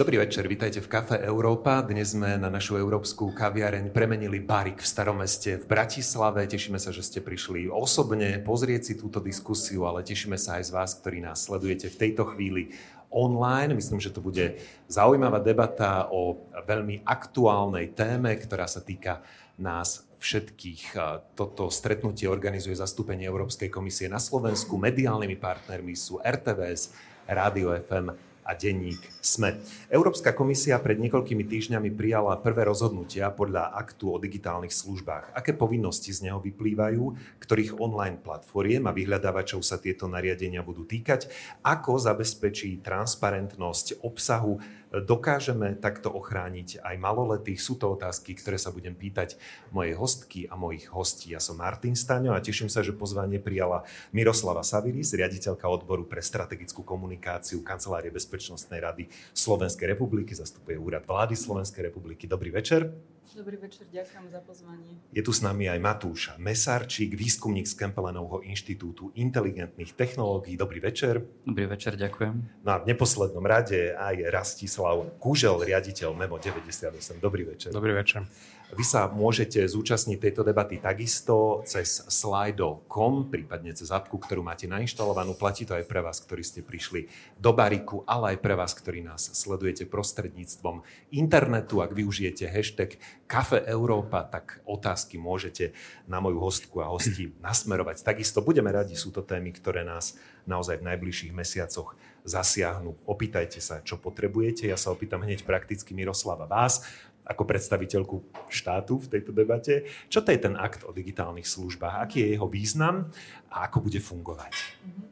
Dobrý 0.00 0.16
večer, 0.16 0.48
vítajte 0.48 0.80
v 0.80 0.88
Kafe 0.88 1.20
Európa. 1.20 1.84
Dnes 1.84 2.16
sme 2.16 2.40
na 2.40 2.48
našu 2.48 2.80
európsku 2.80 3.36
kaviareň 3.36 3.92
premenili 3.92 4.40
barik 4.40 4.80
v 4.80 4.88
starom 4.88 5.20
meste 5.20 5.60
v 5.60 5.68
Bratislave. 5.68 6.48
Tešíme 6.48 6.80
sa, 6.80 6.88
že 6.88 7.04
ste 7.04 7.20
prišli 7.20 7.68
osobne 7.68 8.40
pozrieť 8.40 8.80
si 8.80 8.94
túto 8.96 9.20
diskusiu, 9.20 9.84
ale 9.84 10.00
tešíme 10.00 10.40
sa 10.40 10.56
aj 10.56 10.64
z 10.64 10.70
vás, 10.72 10.90
ktorí 10.96 11.20
nás 11.20 11.44
sledujete 11.44 11.92
v 11.92 12.00
tejto 12.00 12.32
chvíli 12.32 12.72
online. 13.12 13.76
Myslím, 13.76 14.00
že 14.00 14.08
to 14.08 14.24
bude 14.24 14.56
zaujímavá 14.88 15.36
debata 15.36 16.08
o 16.08 16.48
veľmi 16.64 17.04
aktuálnej 17.04 17.92
téme, 17.92 18.32
ktorá 18.40 18.64
sa 18.64 18.80
týka 18.80 19.20
nás 19.60 20.08
všetkých. 20.16 20.96
Toto 21.36 21.68
stretnutie 21.68 22.24
organizuje 22.24 22.72
zastúpenie 22.72 23.28
Európskej 23.28 23.68
komisie 23.68 24.08
na 24.08 24.16
Slovensku. 24.16 24.80
Mediálnymi 24.80 25.36
partnermi 25.36 25.92
sú 25.92 26.24
RTVS, 26.24 26.96
Rádio 27.28 27.76
FM 27.76 28.29
a 28.50 28.58
denník 28.58 28.98
SME. 29.22 29.62
Európska 29.86 30.34
komisia 30.34 30.74
pred 30.82 30.98
niekoľkými 30.98 31.46
týždňami 31.46 31.94
prijala 31.94 32.34
prvé 32.42 32.66
rozhodnutia 32.66 33.30
podľa 33.30 33.70
aktu 33.78 34.10
o 34.10 34.18
digitálnych 34.18 34.74
službách. 34.74 35.30
Aké 35.38 35.54
povinnosti 35.54 36.10
z 36.10 36.26
neho 36.26 36.42
vyplývajú, 36.42 37.38
ktorých 37.38 37.78
online 37.78 38.18
platformiem 38.18 38.90
a 38.90 38.96
vyhľadávačov 38.96 39.62
sa 39.62 39.78
tieto 39.78 40.10
nariadenia 40.10 40.66
budú 40.66 40.82
týkať, 40.82 41.30
ako 41.62 42.02
zabezpečí 42.02 42.82
transparentnosť 42.82 44.02
obsahu 44.02 44.58
dokážeme 44.90 45.78
takto 45.78 46.10
ochrániť 46.10 46.82
aj 46.82 46.96
maloletých? 46.98 47.62
Sú 47.62 47.78
to 47.78 47.94
otázky, 47.94 48.34
ktoré 48.34 48.58
sa 48.58 48.74
budem 48.74 48.98
pýtať 48.98 49.38
mojej 49.70 49.94
hostky 49.94 50.40
a 50.50 50.58
mojich 50.58 50.90
hostí. 50.90 51.30
Ja 51.30 51.38
som 51.38 51.62
Martin 51.62 51.94
Staňo 51.94 52.34
a 52.34 52.42
teším 52.42 52.66
sa, 52.66 52.82
že 52.82 52.90
pozvanie 52.90 53.38
prijala 53.38 53.86
Miroslava 54.10 54.66
Saviris, 54.66 55.14
riaditeľka 55.14 55.70
odboru 55.70 56.10
pre 56.10 56.18
strategickú 56.18 56.82
komunikáciu 56.82 57.62
Kancelárie 57.62 58.10
Bezpečnostnej 58.10 58.82
rady 58.82 59.06
Slovenskej 59.30 59.94
republiky, 59.94 60.34
zastupuje 60.34 60.74
úrad 60.74 61.06
vlády 61.06 61.38
Slovenskej 61.38 61.86
republiky. 61.86 62.26
Dobrý 62.26 62.50
večer. 62.50 63.19
Dobrý 63.30 63.62
večer, 63.62 63.86
ďakujem 63.94 64.26
za 64.26 64.42
pozvanie. 64.42 64.98
Je 65.14 65.22
tu 65.22 65.30
s 65.30 65.38
nami 65.38 65.70
aj 65.70 65.78
Matúš 65.78 66.34
Mesárčík, 66.34 67.14
výskumník 67.14 67.62
z 67.62 67.78
Kempelenovho 67.78 68.42
inštitútu 68.42 69.14
inteligentných 69.14 69.94
technológií. 69.94 70.58
Dobrý 70.58 70.82
večer. 70.82 71.22
Dobrý 71.46 71.70
večer, 71.70 71.94
ďakujem. 71.94 72.66
No 72.66 72.70
a 72.74 72.76
v 72.82 72.90
neposlednom 72.90 73.46
rade 73.46 73.94
aj 73.94 74.34
Rastislav 74.34 75.14
Kužel, 75.22 75.62
riaditeľ 75.62 76.10
Memo 76.10 76.42
98. 76.42 77.22
Dobrý 77.22 77.46
večer. 77.46 77.70
Dobrý 77.70 77.94
večer. 77.94 78.26
Vy 78.70 78.86
sa 78.86 79.10
môžete 79.10 79.58
zúčastniť 79.66 80.30
tejto 80.30 80.46
debaty 80.46 80.78
takisto 80.78 81.66
cez 81.66 82.06
slido.com, 82.06 83.26
prípadne 83.26 83.74
cez 83.74 83.90
apku, 83.90 84.14
ktorú 84.14 84.46
máte 84.46 84.70
nainštalovanú. 84.70 85.34
Platí 85.34 85.66
to 85.66 85.74
aj 85.74 85.90
pre 85.90 85.98
vás, 85.98 86.22
ktorí 86.22 86.46
ste 86.46 86.62
prišli 86.62 87.10
do 87.34 87.50
bariku, 87.50 88.06
ale 88.06 88.34
aj 88.34 88.38
pre 88.38 88.54
vás, 88.54 88.70
ktorí 88.78 89.02
nás 89.02 89.26
sledujete 89.34 89.90
prostredníctvom 89.90 90.86
internetu. 91.10 91.82
Ak 91.82 91.90
využijete 91.90 92.46
hashtag 92.46 92.94
Kafe 93.26 93.58
Európa, 93.66 94.22
tak 94.22 94.62
otázky 94.62 95.18
môžete 95.18 95.74
na 96.06 96.22
moju 96.22 96.38
hostku 96.38 96.78
a 96.78 96.94
hosti 96.94 97.34
nasmerovať. 97.46 98.06
Takisto 98.06 98.38
budeme 98.38 98.70
radi, 98.70 98.94
sú 98.94 99.10
to 99.10 99.26
témy, 99.26 99.50
ktoré 99.50 99.82
nás 99.82 100.14
naozaj 100.46 100.78
v 100.78 100.94
najbližších 100.94 101.34
mesiacoch 101.34 101.98
zasiahnu. 102.22 102.96
Opýtajte 103.08 103.58
sa, 103.58 103.80
čo 103.80 103.96
potrebujete. 103.96 104.68
Ja 104.68 104.76
sa 104.76 104.92
opýtam 104.92 105.24
hneď 105.24 105.42
prakticky 105.42 105.96
Miroslava 105.96 106.44
vás 106.44 106.84
ako 107.30 107.46
predstaviteľku 107.46 108.16
štátu 108.50 108.98
v 108.98 109.06
tejto 109.06 109.30
debate. 109.30 109.86
Čo 110.10 110.26
to 110.26 110.34
je 110.34 110.42
ten 110.42 110.58
akt 110.58 110.82
o 110.82 110.90
digitálnych 110.90 111.46
službách? 111.46 112.02
Aký 112.02 112.26
je 112.26 112.34
jeho 112.34 112.50
význam 112.50 113.14
a 113.54 113.70
ako 113.70 113.86
bude 113.86 114.02
fungovať? 114.02 114.52
Mhm. 114.82 115.02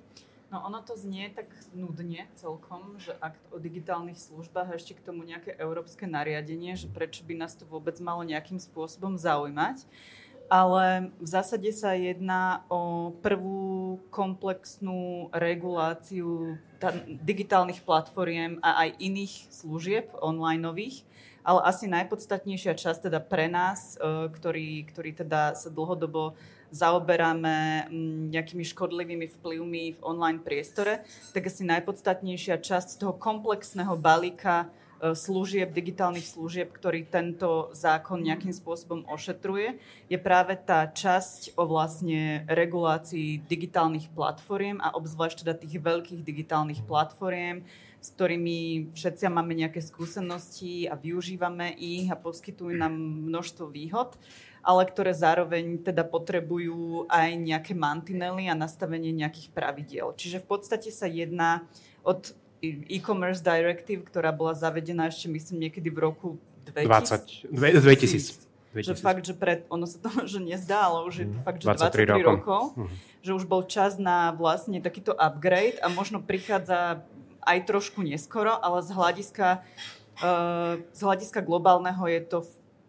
No 0.49 0.65
ono 0.65 0.81
to 0.81 0.97
znie 0.97 1.29
tak 1.29 1.45
nudne 1.77 2.25
celkom, 2.41 2.97
že 2.97 3.13
akt 3.21 3.45
o 3.53 3.61
digitálnych 3.61 4.17
službách 4.17 4.73
a 4.73 4.77
ešte 4.81 4.97
k 4.97 5.05
tomu 5.05 5.21
nejaké 5.29 5.53
európske 5.61 6.09
nariadenie, 6.09 6.73
že 6.73 6.89
prečo 6.89 7.21
by 7.29 7.37
nás 7.37 7.53
to 7.53 7.69
vôbec 7.69 8.01
malo 8.01 8.25
nejakým 8.25 8.57
spôsobom 8.57 9.21
zaujímať. 9.21 9.85
Ale 10.49 11.13
v 11.21 11.29
zásade 11.29 11.69
sa 11.77 11.93
jedná 11.93 12.65
o 12.73 13.13
prvú 13.21 14.01
komplexnú 14.09 15.29
reguláciu 15.37 16.57
digitálnych 17.21 17.85
platformiem 17.85 18.57
a 18.65 18.89
aj 18.89 18.97
iných 18.97 19.53
služieb 19.53 20.09
onlineových, 20.17 21.05
ale 21.49 21.65
asi 21.65 21.89
najpodstatnejšia 21.89 22.77
časť 22.77 23.09
teda 23.09 23.25
pre 23.25 23.49
nás, 23.49 23.97
e, 23.97 24.29
ktorí, 24.29 24.85
ktorí 24.93 25.17
teda 25.17 25.57
sa 25.57 25.73
dlhodobo 25.73 26.37
zaoberáme 26.69 27.89
mm, 27.89 28.29
nejakými 28.37 28.61
škodlivými 28.69 29.33
vplyvmi 29.41 29.97
v 29.97 30.01
online 30.05 30.45
priestore, 30.45 31.01
tak 31.33 31.49
asi 31.49 31.65
najpodstatnejšia 31.65 32.61
časť 32.61 33.01
toho 33.01 33.17
komplexného 33.17 33.97
balíka 33.97 34.69
e, 35.01 35.17
služieb, 35.17 35.73
digitálnych 35.73 36.29
služieb, 36.29 36.69
ktorý 36.69 37.09
tento 37.09 37.73
zákon 37.73 38.21
nejakým 38.21 38.53
spôsobom 38.53 39.09
ošetruje, 39.09 39.81
je 40.13 40.19
práve 40.21 40.53
tá 40.61 40.85
časť 40.85 41.57
o 41.57 41.65
vlastne 41.65 42.45
regulácii 42.45 43.41
digitálnych 43.49 44.13
platformiem 44.13 44.85
a 44.85 44.93
obzvlášť 44.93 45.49
teda 45.49 45.57
tých 45.57 45.81
veľkých 45.81 46.21
digitálnych 46.21 46.85
platformiem, 46.85 47.65
s 47.99 48.09
ktorými 48.15 48.91
všetci 48.95 49.27
máme 49.27 49.59
nejaké 49.59 49.83
skúsenosti 49.83 50.87
a 50.87 50.95
využívame 50.95 51.75
ich 51.75 52.07
a 52.09 52.17
poskytujú 52.17 52.79
nám 52.79 52.95
množstvo 52.95 53.67
výhod, 53.67 54.15
ale 54.63 54.87
ktoré 54.87 55.11
zároveň 55.15 55.83
teda 55.83 56.07
potrebujú 56.07 57.11
aj 57.11 57.35
nejaké 57.35 57.73
mantinely 57.75 58.47
a 58.47 58.55
nastavenie 58.55 59.11
nejakých 59.11 59.51
pravidiel. 59.51 60.15
Čiže 60.15 60.43
v 60.43 60.47
podstate 60.47 60.95
sa 60.95 61.11
jedná 61.11 61.67
od 62.07 62.35
e-commerce 62.63 63.43
directive, 63.43 64.03
ktorá 64.07 64.35
bola 64.35 64.55
zavedená 64.55 65.11
ešte 65.11 65.31
myslím 65.31 65.71
niekedy 65.71 65.91
v 65.91 65.99
roku 65.99 66.29
2000. 66.71 67.51
2000. 67.51 68.47
2000. 68.47 68.49
Že 68.79 68.95
fakt, 69.01 69.25
že 69.25 69.33
pred, 69.33 69.65
ono 69.73 69.89
sa 69.89 69.97
to 69.99 70.11
že 70.33 70.39
nezdá, 70.39 70.87
ale 70.93 71.09
už 71.09 71.15
je 71.25 71.27
mm. 71.27 71.43
fakt, 71.43 71.59
že 71.65 71.67
23, 71.67 72.05
23 72.05 72.29
rokov, 72.29 72.29
rokov 72.29 72.63
mm. 72.77 72.89
že 73.25 73.31
už 73.33 73.45
bol 73.49 73.63
čas 73.65 73.97
na 73.97 74.31
vlastne 74.37 74.79
takýto 74.79 75.17
upgrade 75.17 75.81
a 75.81 75.89
možno 75.89 76.21
prichádza 76.21 77.03
aj 77.49 77.65
trošku 77.65 78.05
neskoro, 78.05 78.53
ale 78.61 78.85
z 78.85 78.91
hľadiska, 78.93 79.65
uh, 80.21 80.77
z 80.93 81.01
hľadiska 81.01 81.41
globálneho 81.41 82.05
je 82.05 82.21
to 82.29 82.39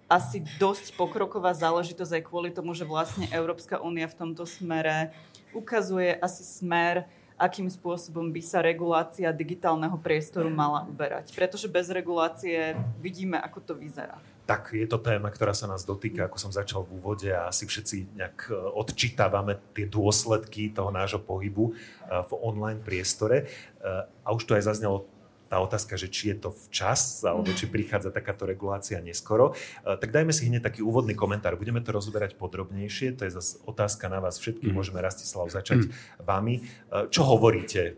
asi 0.09 0.42
dosť 0.58 0.97
pokroková 0.97 1.53
záležitosť 1.53 2.20
aj 2.20 2.24
kvôli 2.25 2.50
tomu, 2.50 2.74
že 2.74 2.84
vlastne 2.84 3.30
Európska 3.30 3.78
únia 3.80 4.09
v 4.09 4.18
tomto 4.18 4.44
smere 4.44 5.14
ukazuje 5.53 6.18
asi 6.18 6.42
smer, 6.42 7.06
akým 7.40 7.72
spôsobom 7.72 8.28
by 8.36 8.42
sa 8.44 8.59
regulácia 8.59 9.31
digitálneho 9.31 9.96
priestoru 9.96 10.52
mala 10.52 10.84
uberať. 10.84 11.31
Pretože 11.31 11.72
bez 11.72 11.88
regulácie 11.88 12.75
vidíme, 13.00 13.40
ako 13.40 13.64
to 13.64 13.74
vyzerá. 13.80 14.19
Tak 14.50 14.74
je 14.74 14.90
to 14.90 14.98
téma, 14.98 15.30
ktorá 15.30 15.54
sa 15.54 15.70
nás 15.70 15.86
dotýka, 15.86 16.26
ako 16.26 16.42
som 16.42 16.50
začal 16.50 16.82
v 16.82 16.98
úvode 16.98 17.30
a 17.30 17.54
asi 17.54 17.70
všetci 17.70 18.18
nejak 18.18 18.50
e, 18.50 18.58
odčítavame 18.58 19.62
tie 19.78 19.86
dôsledky 19.86 20.74
toho 20.74 20.90
nášho 20.90 21.22
pohybu 21.22 21.70
e, 21.70 21.74
v 22.10 22.32
online 22.34 22.82
priestore. 22.82 23.46
E, 23.46 23.86
a 24.26 24.30
už 24.34 24.50
to 24.50 24.58
aj 24.58 24.66
zaznelo 24.66 25.06
tá 25.54 25.62
otázka, 25.62 26.02
že 26.02 26.10
či 26.10 26.34
je 26.34 26.46
to 26.46 26.50
včas, 26.50 27.22
alebo 27.22 27.54
či 27.54 27.70
prichádza 27.70 28.10
takáto 28.14 28.46
regulácia 28.46 29.02
neskoro. 29.02 29.58
Tak 29.82 30.14
dajme 30.14 30.30
si 30.30 30.46
hneď 30.46 30.62
taký 30.62 30.86
úvodný 30.86 31.18
komentár. 31.18 31.58
Budeme 31.58 31.81
to 31.81 31.90
rozoberať 31.90 32.38
podrobnejšie. 32.38 33.18
To 33.18 33.26
je 33.26 33.34
zase 33.34 33.58
otázka 33.66 34.14
na 34.14 34.22
vás 34.22 34.38
všetkých. 34.38 34.70
Mm. 34.70 34.78
Môžeme, 34.78 35.02
Rastislav, 35.02 35.50
začať 35.50 35.90
mm. 35.90 36.22
vami. 36.22 36.70
Čo 37.10 37.34
hovoríte 37.34 37.98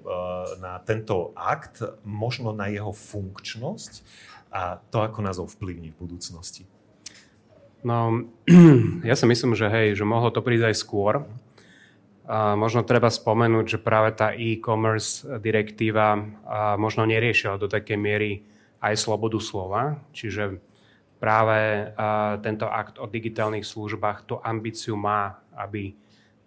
na 0.63 0.79
tento 0.87 1.35
akt, 1.35 1.83
možno 2.07 2.55
na 2.55 2.71
jeho 2.71 2.95
funkčnosť 2.95 3.99
a 4.51 4.83
to, 4.91 4.99
ako 4.99 5.19
nás 5.23 5.39
ovplyvní 5.39 5.95
v 5.95 5.99
budúcnosti? 6.03 6.67
No, 7.81 8.27
ja 9.09 9.15
si 9.17 9.25
myslím, 9.25 9.57
že 9.57 9.71
hej, 9.71 9.97
že 9.97 10.05
mohlo 10.05 10.29
to 10.29 10.43
prísť 10.43 10.69
aj 10.69 10.75
skôr. 10.77 11.13
A 12.31 12.53
možno 12.55 12.85
treba 12.85 13.09
spomenúť, 13.09 13.75
že 13.75 13.79
práve 13.81 14.13
tá 14.13 14.31
e-commerce 14.31 15.25
direktíva 15.41 16.15
možno 16.77 17.03
neriešila 17.03 17.57
do 17.59 17.67
takej 17.67 17.97
miery 17.97 18.31
aj 18.79 18.95
slobodu 18.95 19.41
slova, 19.41 19.99
čiže 20.15 20.61
práve 21.19 21.91
tento 22.41 22.65
akt 22.65 22.97
o 22.97 23.05
digitálnych 23.05 23.67
službách 23.67 24.25
tú 24.25 24.35
ambíciu 24.41 24.95
má, 24.95 25.43
aby 25.53 25.93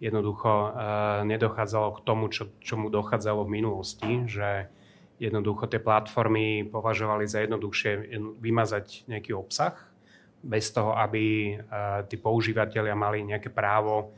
jednoducho 0.03 0.75
nedochádzalo 1.23 1.89
k 1.95 2.03
tomu, 2.03 2.27
čo, 2.27 2.51
čomu 2.59 2.91
dochádzalo 2.91 3.47
v 3.47 3.53
minulosti, 3.55 4.11
že 4.27 4.67
jednoducho 5.19 5.67
tie 5.67 5.79
platformy 5.79 6.67
považovali 6.67 7.27
za 7.27 7.43
jednoduchšie 7.43 8.15
vymazať 8.39 9.07
nejaký 9.07 9.31
obsah, 9.31 9.75
bez 10.45 10.69
toho, 10.69 10.93
aby 10.93 11.57
uh, 11.57 12.05
tí 12.05 12.21
používateľia 12.21 12.93
mali 12.93 13.25
nejaké 13.25 13.49
právo 13.49 14.13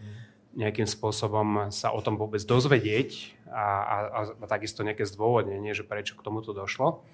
nejakým 0.58 0.90
spôsobom 0.90 1.70
sa 1.70 1.94
o 1.94 2.02
tom 2.02 2.18
vôbec 2.18 2.42
dozvedieť 2.42 3.38
a, 3.46 3.66
a, 3.86 3.98
a 4.42 4.46
takisto 4.50 4.82
nejaké 4.82 5.06
zdôvodnenie, 5.06 5.78
že 5.78 5.86
prečo 5.86 6.18
k 6.18 6.26
tomuto 6.26 6.50
došlo. 6.50 7.06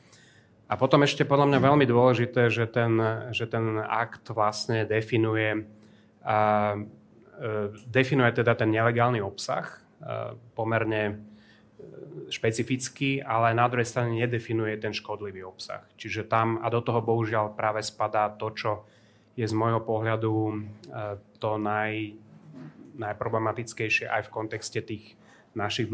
A 0.71 0.79
potom 0.79 1.03
ešte 1.03 1.27
podľa 1.27 1.51
mňa 1.51 1.59
veľmi 1.59 1.85
dôležité, 1.85 2.47
že 2.47 2.65
ten, 2.71 2.95
že 3.35 3.45
ten 3.51 3.83
akt 3.83 4.31
vlastne 4.31 4.87
definuje, 4.87 5.67
uh, 6.23 6.79
uh, 6.79 7.67
definuje 7.91 8.31
teda 8.31 8.55
ten 8.55 8.71
nelegálny 8.71 9.19
obsah 9.19 9.67
uh, 9.67 10.39
pomerne 10.55 11.32
špecifický, 12.29 13.21
ale 13.21 13.53
na 13.53 13.67
druhej 13.69 13.87
strane 13.87 14.17
nedefinuje 14.17 14.75
ten 14.79 14.93
škodlivý 14.95 15.43
obsah. 15.43 15.85
Čiže 15.99 16.25
tam, 16.25 16.61
a 16.61 16.67
do 16.73 16.81
toho 16.81 17.03
bohužiaľ 17.03 17.53
práve 17.53 17.83
spadá 17.83 18.31
to, 18.33 18.47
čo 18.53 18.71
je 19.33 19.45
z 19.45 19.53
môjho 19.53 19.81
pohľadu 19.81 20.33
e, 20.33 20.53
to 21.41 21.51
naj, 21.57 22.13
najproblematickejšie 22.97 24.05
aj 24.09 24.29
v 24.29 24.33
kontexte 24.33 24.79
tých 24.81 25.17
našich 25.53 25.89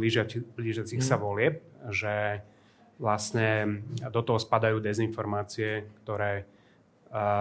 blížiacich 0.56 1.04
sa 1.04 1.20
mhm. 1.20 1.24
volieb, 1.24 1.56
že 1.92 2.44
vlastne 3.00 3.80
do 4.12 4.20
toho 4.24 4.40
spadajú 4.40 4.84
dezinformácie, 4.84 5.88
ktoré 6.04 6.44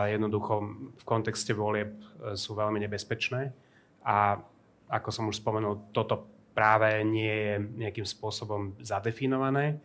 jednoducho 0.08 0.54
v 0.96 1.04
kontexte 1.04 1.52
volieb 1.52 1.92
e, 1.92 2.32
sú 2.40 2.56
veľmi 2.56 2.80
nebezpečné. 2.88 3.52
A 4.00 4.40
ako 4.88 5.08
som 5.12 5.28
už 5.28 5.44
spomenul, 5.44 5.92
toto 5.92 6.24
práve 6.58 7.06
nie 7.06 7.30
je 7.30 7.54
nejakým 7.86 8.02
spôsobom 8.02 8.74
zadefinované 8.82 9.78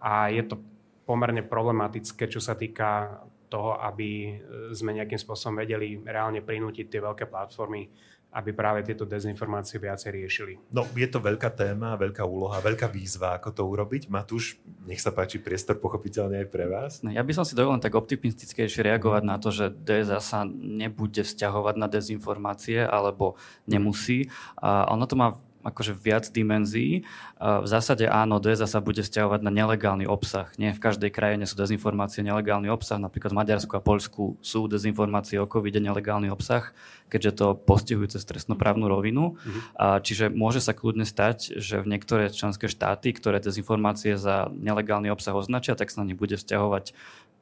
a 0.00 0.32
je 0.32 0.40
to 0.40 0.56
pomerne 1.04 1.44
problematické, 1.44 2.32
čo 2.32 2.40
sa 2.40 2.56
týka 2.56 3.20
toho, 3.52 3.76
aby 3.76 4.40
sme 4.72 4.96
nejakým 4.96 5.20
spôsobom 5.20 5.60
vedeli 5.60 6.00
reálne 6.00 6.40
prinútiť 6.40 6.88
tie 6.88 7.04
veľké 7.04 7.28
platformy 7.28 7.92
aby 8.28 8.52
práve 8.52 8.84
tieto 8.84 9.08
dezinformácie 9.08 9.80
viacej 9.80 10.10
riešili. 10.12 10.54
No, 10.68 10.84
je 10.92 11.08
to 11.08 11.16
veľká 11.16 11.48
téma, 11.48 11.96
veľká 11.96 12.28
úloha, 12.28 12.60
veľká 12.60 12.84
výzva, 12.92 13.40
ako 13.40 13.56
to 13.56 13.62
urobiť. 13.64 14.12
Matúš, 14.12 14.60
nech 14.84 15.00
sa 15.00 15.16
páči 15.16 15.40
priestor 15.40 15.80
pochopiteľne 15.80 16.44
aj 16.44 16.48
pre 16.52 16.68
vás. 16.68 17.00
No, 17.00 17.08
ja 17.08 17.24
by 17.24 17.32
som 17.32 17.48
si 17.48 17.56
dovolil 17.56 17.80
tak 17.80 17.96
optimistickejšie 17.96 18.84
reagovať 18.84 19.22
na 19.24 19.40
to, 19.40 19.48
že 19.48 19.72
DSA 19.72 20.20
sa 20.20 20.40
nebude 20.52 21.24
vzťahovať 21.24 21.74
na 21.80 21.88
dezinformácie, 21.88 22.84
alebo 22.84 23.40
nemusí. 23.64 24.28
A 24.60 24.92
ono 24.92 25.08
to 25.08 25.16
má 25.16 25.32
akože 25.68 25.92
viac 25.92 26.26
dimenzií. 26.32 27.04
V 27.38 27.68
zásade 27.68 28.08
áno, 28.08 28.40
DSA 28.40 28.66
sa 28.66 28.80
bude 28.80 29.04
stiahovať 29.04 29.44
na 29.44 29.52
nelegálny 29.52 30.08
obsah. 30.08 30.50
Nie 30.56 30.72
v 30.72 30.80
každej 30.80 31.12
krajine 31.12 31.44
sú 31.44 31.54
dezinformácie 31.54 32.24
nelegálny 32.24 32.72
obsah. 32.72 32.96
Napríklad 32.96 33.36
v 33.36 33.38
Maďarsku 33.44 33.72
a 33.76 33.84
Poľsku 33.84 34.40
sú 34.40 34.66
dezinformácie 34.66 35.38
o 35.38 35.46
covid 35.46 35.78
nelegálny 35.78 36.32
obsah, 36.32 36.72
keďže 37.12 37.32
to 37.38 37.46
postihuje 37.54 38.12
cez 38.12 38.24
trestnoprávnu 38.24 38.88
rovinu. 38.88 39.36
Mhm. 39.38 39.60
Čiže 40.02 40.24
môže 40.32 40.58
sa 40.64 40.74
kľudne 40.74 41.06
stať, 41.06 41.60
že 41.60 41.84
v 41.84 41.90
niektoré 41.94 42.32
členské 42.32 42.66
štáty, 42.66 43.12
ktoré 43.12 43.38
dezinformácie 43.38 44.18
za 44.18 44.48
nelegálny 44.50 45.12
obsah 45.12 45.36
označia, 45.36 45.76
tak 45.78 45.92
sa 45.92 46.02
na 46.02 46.10
ne 46.10 46.14
bude 46.18 46.34
vzťahovať 46.34 46.96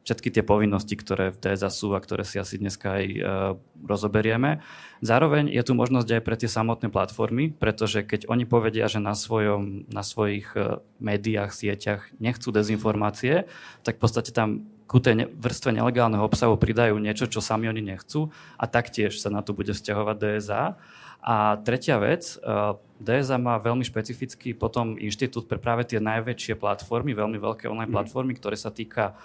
všetky 0.07 0.31
tie 0.31 0.47
povinnosti, 0.47 0.95
ktoré 0.95 1.35
v 1.35 1.41
TSA 1.43 1.67
sú 1.67 1.91
a 1.91 1.99
ktoré 1.99 2.23
si 2.23 2.39
asi 2.39 2.63
dneska 2.63 3.03
aj 3.03 3.05
e, 3.11 3.19
rozoberieme. 3.83 4.63
Zároveň 5.03 5.51
je 5.51 5.63
tu 5.67 5.75
možnosť 5.75 6.09
aj 6.15 6.23
pre 6.23 6.37
tie 6.39 6.47
samotné 6.47 6.95
platformy, 6.95 7.51
pretože 7.51 8.07
keď 8.07 8.31
oni 8.31 8.47
povedia, 8.47 8.87
že 8.87 9.03
na, 9.03 9.19
svojom, 9.19 9.91
na 9.91 10.07
svojich 10.07 10.47
e, 10.55 10.79
médiách, 11.03 11.51
sieťach 11.51 12.07
nechcú 12.23 12.55
dezinformácie, 12.55 13.51
tak 13.83 13.99
v 13.99 14.03
podstate 14.07 14.31
tam 14.31 14.71
ku 14.87 15.03
tej 15.03 15.27
vrstve 15.35 15.75
nelegálneho 15.75 16.23
obsahu 16.23 16.55
pridajú 16.55 16.95
niečo, 17.03 17.27
čo 17.27 17.43
sami 17.43 17.67
oni 17.67 17.83
nechcú 17.83 18.31
a 18.55 18.71
taktiež 18.71 19.19
sa 19.19 19.35
na 19.35 19.43
to 19.43 19.51
bude 19.51 19.75
vzťahovať 19.75 20.17
DSA. 20.23 20.63
A 21.27 21.59
tretia 21.59 21.99
vec, 21.99 22.39
e, 22.39 22.47
DSA 23.03 23.37
má 23.37 23.59
veľmi 23.59 23.83
špecifický 23.83 24.55
potom 24.55 24.95
inštitút 24.95 25.51
pre 25.51 25.59
práve 25.59 25.83
tie 25.85 25.99
najväčšie 25.99 26.55
platformy, 26.57 27.13
veľmi 27.13 27.37
veľké 27.43 27.67
online 27.67 27.91
mhm. 27.91 27.99
platformy, 27.99 28.33
ktoré 28.39 28.55
sa 28.55 28.71
týka 28.71 29.19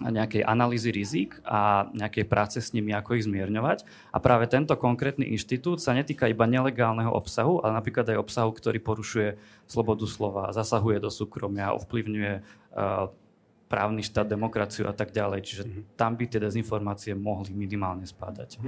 nejakej 0.00 0.42
analýzy 0.48 0.88
rizik 0.88 1.36
a 1.44 1.86
nejakej 1.92 2.24
práce 2.24 2.58
s 2.58 2.72
nimi, 2.72 2.96
ako 2.96 3.20
ich 3.20 3.28
zmierňovať. 3.28 3.84
A 4.10 4.18
práve 4.18 4.48
tento 4.48 4.72
konkrétny 4.74 5.28
inštitút 5.36 5.84
sa 5.84 5.92
netýka 5.92 6.32
iba 6.32 6.48
nelegálneho 6.48 7.12
obsahu, 7.12 7.60
ale 7.60 7.76
napríklad 7.76 8.08
aj 8.08 8.18
obsahu, 8.24 8.50
ktorý 8.56 8.80
porušuje 8.80 9.28
slobodu 9.68 10.08
slova, 10.08 10.50
zasahuje 10.56 10.96
do 10.96 11.12
súkromia, 11.12 11.76
ovplyvňuje 11.76 12.32
uh, 12.40 13.12
právny 13.68 14.04
štát, 14.04 14.28
demokraciu 14.28 14.88
a 14.88 14.96
tak 14.96 15.12
ďalej. 15.12 15.40
Čiže 15.44 15.62
mm-hmm. 15.68 15.84
tam 15.96 16.16
by 16.16 16.24
tie 16.24 16.40
dezinformácie 16.40 17.12
mohli 17.12 17.52
minimálne 17.52 18.08
spádať. 18.08 18.60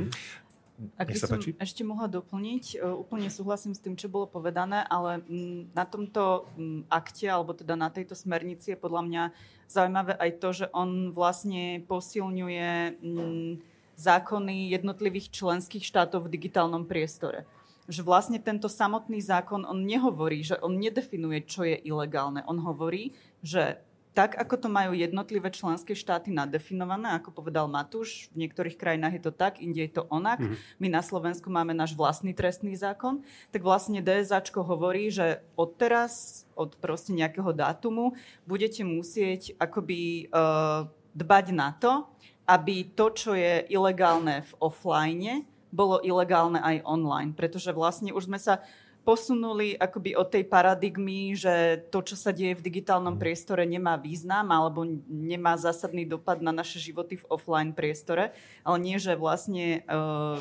Ak 0.99 1.06
by 1.06 1.19
som 1.19 1.38
ešte 1.38 1.87
mohla 1.87 2.11
doplniť, 2.11 2.65
e, 2.75 2.76
úplne 2.82 3.31
súhlasím 3.31 3.79
s 3.79 3.82
tým, 3.82 3.94
čo 3.94 4.11
bolo 4.11 4.26
povedané, 4.26 4.82
ale 4.91 5.23
mm, 5.23 5.71
na 5.71 5.87
tomto 5.87 6.50
mm, 6.59 6.91
akte, 6.91 7.31
alebo 7.31 7.55
teda 7.55 7.79
na 7.79 7.94
tejto 7.94 8.19
smernici 8.19 8.75
je 8.75 8.79
podľa 8.82 9.03
mňa 9.06 9.23
zaujímavé 9.71 10.19
aj 10.19 10.31
to, 10.43 10.49
že 10.50 10.67
on 10.75 11.15
vlastne 11.15 11.79
posilňuje 11.87 12.99
mm, 12.99 13.53
zákony 13.94 14.75
jednotlivých 14.75 15.31
členských 15.31 15.87
štátov 15.87 16.26
v 16.26 16.32
digitálnom 16.35 16.91
priestore. 16.91 17.47
Že 17.87 18.03
vlastne 18.03 18.38
tento 18.43 18.67
samotný 18.67 19.23
zákon, 19.23 19.62
on 19.62 19.87
nehovorí, 19.87 20.43
že 20.43 20.59
on 20.59 20.75
nedefinuje, 20.75 21.47
čo 21.47 21.62
je 21.62 21.79
ilegálne. 21.87 22.43
On 22.50 22.59
hovorí, 22.59 23.15
že 23.47 23.79
tak, 24.14 24.38
ako 24.38 24.55
to 24.55 24.69
majú 24.70 24.94
jednotlivé 24.94 25.50
členské 25.50 25.99
štáty 25.99 26.31
nadefinované, 26.31 27.19
ako 27.19 27.34
povedal 27.34 27.66
Matúš, 27.66 28.31
v 28.31 28.46
niektorých 28.46 28.78
krajinách 28.78 29.19
je 29.19 29.22
to 29.26 29.32
tak, 29.34 29.58
inde 29.58 29.82
je 29.82 29.90
to 29.90 30.06
onak. 30.06 30.38
Mm-hmm. 30.38 30.78
My 30.78 30.88
na 30.88 31.02
Slovensku 31.02 31.50
máme 31.50 31.75
náš 31.75 31.99
vlastný 31.99 32.31
trestný 32.31 32.78
zákon, 32.78 33.26
tak 33.50 33.66
vlastne 33.66 33.99
DSAčko 33.99 34.62
hovorí, 34.62 35.11
že 35.11 35.43
od 35.58 35.75
teraz, 35.75 36.46
od 36.55 36.78
proste 36.78 37.11
nejakého 37.11 37.50
dátumu, 37.50 38.14
budete 38.46 38.87
musieť 38.87 39.58
akoby 39.58 40.31
uh, 40.31 40.87
dbať 41.19 41.46
na 41.50 41.75
to, 41.75 42.06
aby 42.46 42.87
to, 42.94 43.10
čo 43.10 43.34
je 43.34 43.67
ilegálne 43.67 44.46
v 44.46 44.52
offline, 44.62 45.43
bolo 45.75 45.99
ilegálne 46.06 46.62
aj 46.62 46.87
online. 46.87 47.34
Pretože 47.34 47.75
vlastne 47.75 48.14
už 48.14 48.31
sme 48.31 48.38
sa 48.38 48.62
posunuli 49.05 49.77
akoby 49.77 50.17
od 50.17 50.33
tej 50.33 50.49
paradigmy, 50.49 51.37
že 51.37 51.85
to, 51.93 52.01
čo 52.01 52.17
sa 52.17 52.33
deje 52.33 52.56
v 52.56 52.65
digitálnom 52.65 53.21
priestore, 53.21 53.69
nemá 53.69 54.01
význam 54.01 54.49
alebo 54.49 54.89
nemá 55.06 55.61
zásadný 55.61 56.09
dopad 56.09 56.41
na 56.41 56.51
naše 56.51 56.81
životy 56.81 57.21
v 57.21 57.29
offline 57.29 57.77
priestore, 57.77 58.33
ale 58.65 58.77
nie, 58.81 58.97
že 58.97 59.12
vlastne 59.15 59.85
uh, 59.85 60.41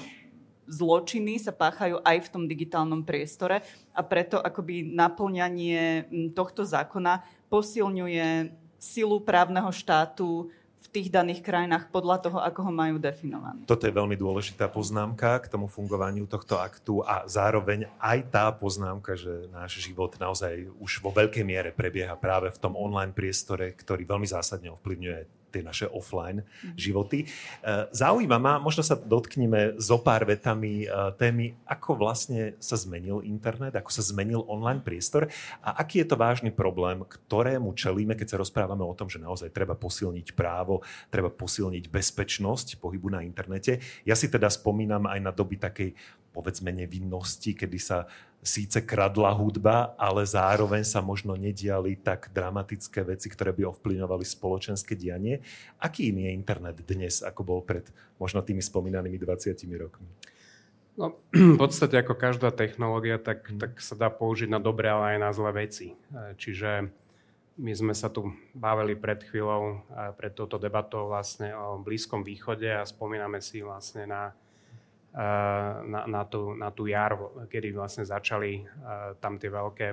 zločiny 0.68 1.44
sa 1.44 1.52
páchajú 1.52 2.00
aj 2.08 2.18
v 2.24 2.32
tom 2.32 2.44
digitálnom 2.48 3.04
priestore 3.04 3.68
a 3.92 4.02
preto 4.02 4.40
akoby 4.40 4.96
naplňanie 4.96 6.08
tohto 6.32 6.64
zákona 6.64 7.24
posilňuje 7.52 8.56
silu 8.80 9.20
právneho 9.24 9.72
štátu 9.72 10.52
v 10.84 10.88
tých 10.92 11.08
daných 11.08 11.40
krajinách 11.40 11.88
podľa 11.90 12.28
toho, 12.28 12.38
ako 12.44 12.68
ho 12.68 12.72
majú 12.76 13.00
definované. 13.00 13.64
Toto 13.64 13.88
je 13.88 13.96
veľmi 13.96 14.20
dôležitá 14.20 14.68
poznámka 14.68 15.40
k 15.40 15.48
tomu 15.48 15.72
fungovaniu 15.72 16.28
tohto 16.28 16.60
aktu 16.60 17.00
a 17.08 17.24
zároveň 17.24 17.88
aj 18.04 18.20
tá 18.28 18.52
poznámka, 18.52 19.16
že 19.16 19.48
náš 19.50 19.80
život 19.80 20.12
naozaj 20.20 20.68
už 20.84 21.00
vo 21.00 21.16
veľkej 21.16 21.44
miere 21.48 21.72
prebieha 21.72 22.20
práve 22.20 22.52
v 22.52 22.60
tom 22.60 22.76
online 22.76 23.16
priestore, 23.16 23.72
ktorý 23.72 24.04
veľmi 24.04 24.28
zásadne 24.28 24.76
ovplyvňuje 24.76 25.43
tie 25.54 25.62
naše 25.62 25.86
offline 25.86 26.42
životy. 26.74 27.24
E, 27.24 27.28
zaujíma 27.94 28.42
ma, 28.42 28.58
možno 28.58 28.82
sa 28.82 28.98
dotkneme 28.98 29.78
zo 29.78 30.02
pár 30.02 30.26
vetami 30.26 30.84
e, 30.84 30.88
témy, 31.14 31.54
ako 31.70 32.02
vlastne 32.02 32.58
sa 32.58 32.74
zmenil 32.74 33.22
internet, 33.22 33.78
ako 33.78 33.94
sa 33.94 34.02
zmenil 34.02 34.42
online 34.50 34.82
priestor 34.82 35.30
a 35.62 35.78
aký 35.78 36.02
je 36.02 36.10
to 36.10 36.18
vážny 36.18 36.50
problém, 36.50 37.06
ktorému 37.06 37.78
čelíme, 37.78 38.18
keď 38.18 38.34
sa 38.34 38.42
rozprávame 38.42 38.82
o 38.82 38.98
tom, 38.98 39.06
že 39.06 39.22
naozaj 39.22 39.54
treba 39.54 39.78
posilniť 39.78 40.34
právo, 40.34 40.82
treba 41.14 41.30
posilniť 41.30 41.86
bezpečnosť 41.94 42.82
pohybu 42.82 43.14
na 43.14 43.22
internete. 43.22 43.78
Ja 44.02 44.18
si 44.18 44.26
teda 44.34 44.50
spomínam 44.50 45.06
aj 45.06 45.20
na 45.22 45.30
doby 45.30 45.62
takej 45.62 45.94
povedzme 46.34 46.74
nevinnosti, 46.74 47.54
kedy 47.54 47.78
sa 47.78 48.10
síce 48.44 48.84
kradla 48.84 49.32
hudba, 49.32 49.96
ale 49.96 50.28
zároveň 50.28 50.84
sa 50.84 51.00
možno 51.00 51.40
nediali 51.40 51.96
tak 51.96 52.34
dramatické 52.36 53.08
veci, 53.08 53.32
ktoré 53.32 53.56
by 53.56 53.72
ovplyvňovali 53.72 54.26
spoločenské 54.28 55.00
dianie. 55.00 55.40
Aký 55.80 56.12
je 56.12 56.34
internet 56.34 56.84
dnes, 56.84 57.24
ako 57.24 57.42
bol 57.48 57.60
pred 57.64 57.88
možno 58.20 58.44
tými 58.44 58.60
spomínanými 58.60 59.16
20 59.16 59.56
rokmi? 59.80 60.10
No, 60.94 61.18
v 61.34 61.58
podstate 61.58 61.98
ako 61.98 62.14
každá 62.14 62.54
technológia, 62.54 63.18
tak, 63.18 63.50
hmm. 63.50 63.58
tak 63.58 63.72
sa 63.82 63.98
dá 63.98 64.14
použiť 64.14 64.52
na 64.52 64.62
dobré, 64.62 64.94
ale 64.94 65.18
aj 65.18 65.20
na 65.24 65.30
zlé 65.34 65.52
veci. 65.66 65.88
E, 65.90 66.38
čiže 66.38 66.86
my 67.58 67.74
sme 67.74 67.94
sa 67.98 68.14
tu 68.14 68.30
bavili 68.54 68.94
pred 68.94 69.26
chvíľou, 69.26 69.82
e, 69.90 70.14
pred 70.14 70.38
touto 70.38 70.62
debatou 70.62 71.10
vlastne 71.10 71.50
o 71.58 71.82
Blízkom 71.82 72.22
východe 72.22 72.70
a 72.70 72.86
spomíname 72.86 73.42
si 73.42 73.66
vlastne 73.66 74.06
na 74.06 74.38
na, 75.14 76.02
na, 76.10 76.22
tú, 76.26 76.58
na 76.58 76.74
tú 76.74 76.90
jar, 76.90 77.14
kedy 77.46 77.70
vlastne 77.78 78.02
začali 78.02 78.66
tam 79.22 79.38
tie 79.38 79.50
veľké 79.54 79.88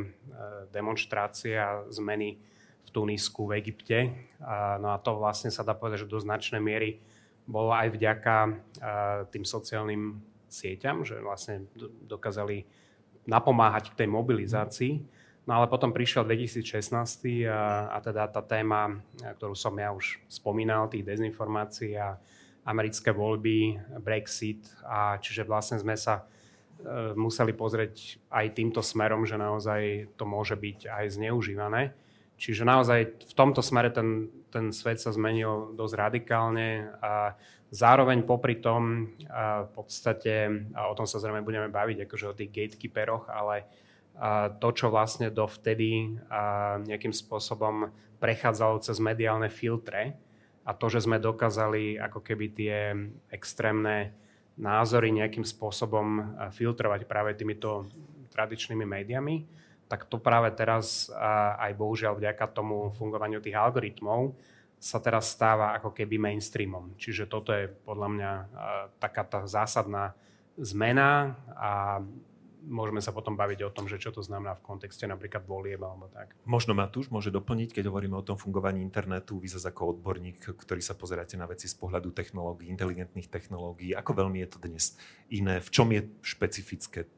demonstrácie 0.72 1.60
a 1.60 1.84
zmeny 1.92 2.40
v 2.80 2.88
Tunisku, 2.88 3.44
v 3.44 3.60
Egypte. 3.60 3.98
No 4.80 4.88
a 4.88 4.96
to 4.96 5.20
vlastne 5.20 5.52
sa 5.52 5.60
dá 5.60 5.76
povedať, 5.76 6.08
že 6.08 6.12
do 6.12 6.16
značnej 6.16 6.64
miery 6.64 7.04
bolo 7.44 7.68
aj 7.76 7.92
vďaka 7.92 8.36
tým 9.28 9.44
sociálnym 9.44 10.24
sieťam, 10.48 11.04
že 11.04 11.20
vlastne 11.20 11.68
dokázali 12.08 12.64
napomáhať 13.28 13.92
k 13.92 13.98
tej 14.04 14.08
mobilizácii. 14.08 14.94
No 15.44 15.60
ale 15.60 15.66
potom 15.68 15.92
prišiel 15.92 16.24
2016 16.24 16.96
a, 17.48 17.92
a 17.92 17.98
teda 18.00 18.28
tá 18.28 18.40
téma, 18.44 19.00
ktorú 19.36 19.52
som 19.56 19.72
ja 19.76 19.92
už 19.92 20.20
spomínal, 20.30 20.88
tých 20.88 21.04
dezinformácií 21.04 21.96
a 21.96 22.16
americké 22.64 23.10
voľby, 23.10 23.80
Brexit 24.00 24.68
a 24.84 25.16
čiže 25.16 25.48
vlastne 25.48 25.80
sme 25.80 25.96
sa 25.96 26.24
museli 27.16 27.52
pozrieť 27.52 28.20
aj 28.32 28.56
týmto 28.56 28.80
smerom, 28.80 29.28
že 29.28 29.36
naozaj 29.36 30.12
to 30.16 30.24
môže 30.24 30.56
byť 30.56 30.88
aj 30.88 31.04
zneužívané. 31.20 31.92
Čiže 32.40 32.64
naozaj 32.64 33.00
v 33.20 33.34
tomto 33.36 33.60
smere 33.60 33.92
ten, 33.92 34.32
ten 34.48 34.72
svet 34.72 34.96
sa 34.96 35.12
zmenil 35.12 35.76
dosť 35.76 35.94
radikálne 36.00 36.88
a 37.04 37.36
zároveň 37.68 38.24
popri 38.24 38.64
tom 38.64 39.12
a 39.28 39.68
v 39.68 39.70
podstate, 39.76 40.48
a 40.72 40.88
o 40.88 40.96
tom 40.96 41.04
sa 41.04 41.20
zrejme 41.20 41.44
budeme 41.44 41.68
baviť, 41.68 42.08
akože 42.08 42.26
o 42.32 42.36
tých 42.36 42.48
gatekeeperoch, 42.48 43.28
ale 43.28 43.68
a 44.20 44.48
to, 44.56 44.68
čo 44.72 44.88
vlastne 44.88 45.28
dovtedy 45.28 46.16
a 46.32 46.76
nejakým 46.80 47.12
spôsobom 47.12 47.92
prechádzalo 48.20 48.84
cez 48.84 48.96
mediálne 49.00 49.52
filtre 49.52 50.16
a 50.64 50.70
to, 50.76 50.86
že 50.92 51.04
sme 51.08 51.22
dokázali 51.22 51.96
ako 51.96 52.20
keby 52.20 52.46
tie 52.52 52.76
extrémne 53.32 54.12
názory 54.60 55.08
nejakým 55.10 55.44
spôsobom 55.44 56.36
filtrovať 56.52 57.08
práve 57.08 57.32
týmito 57.32 57.88
tradičnými 58.30 58.84
médiami, 58.84 59.48
tak 59.90 60.06
to 60.06 60.22
práve 60.22 60.52
teraz 60.54 61.10
aj 61.58 61.74
bohužiaľ 61.74 62.20
vďaka 62.20 62.44
tomu 62.54 62.94
fungovaniu 62.94 63.42
tých 63.42 63.58
algoritmov 63.58 64.36
sa 64.80 64.96
teraz 65.02 65.32
stáva 65.32 65.76
ako 65.76 65.92
keby 65.92 66.16
mainstreamom. 66.16 66.96
Čiže 66.96 67.28
toto 67.28 67.52
je 67.52 67.68
podľa 67.68 68.08
mňa 68.08 68.32
taká 68.96 69.26
tá 69.26 69.40
zásadná 69.44 70.16
zmena 70.56 71.36
a 71.56 72.04
môžeme 72.64 73.00
sa 73.00 73.10
potom 73.10 73.34
baviť 73.36 73.66
o 73.66 73.70
tom, 73.72 73.88
že 73.88 73.96
čo 73.96 74.12
to 74.12 74.20
znamená 74.20 74.56
v 74.56 74.64
kontexte 74.64 75.08
napríklad 75.08 75.44
volieb 75.48 75.80
alebo 75.80 76.10
tak. 76.12 76.36
Možno 76.44 76.76
Matúš 76.76 77.08
môže 77.08 77.32
doplniť, 77.32 77.76
keď 77.76 77.88
hovoríme 77.88 78.16
o 78.16 78.26
tom 78.26 78.36
fungovaní 78.36 78.84
internetu, 78.84 79.40
vy 79.40 79.48
zase 79.48 79.68
ako 79.72 79.98
odborník, 79.98 80.42
ktorý 80.56 80.82
sa 80.84 80.92
pozeráte 80.92 81.40
na 81.40 81.48
veci 81.48 81.66
z 81.66 81.76
pohľadu 81.76 82.12
technológií, 82.12 82.68
inteligentných 82.68 83.28
technológií, 83.32 83.96
ako 83.96 84.26
veľmi 84.26 84.44
je 84.44 84.48
to 84.48 84.58
dnes 84.60 84.84
iné, 85.32 85.58
v 85.58 85.68
čom 85.72 85.88
je 85.90 86.06
špecifické 86.20 87.08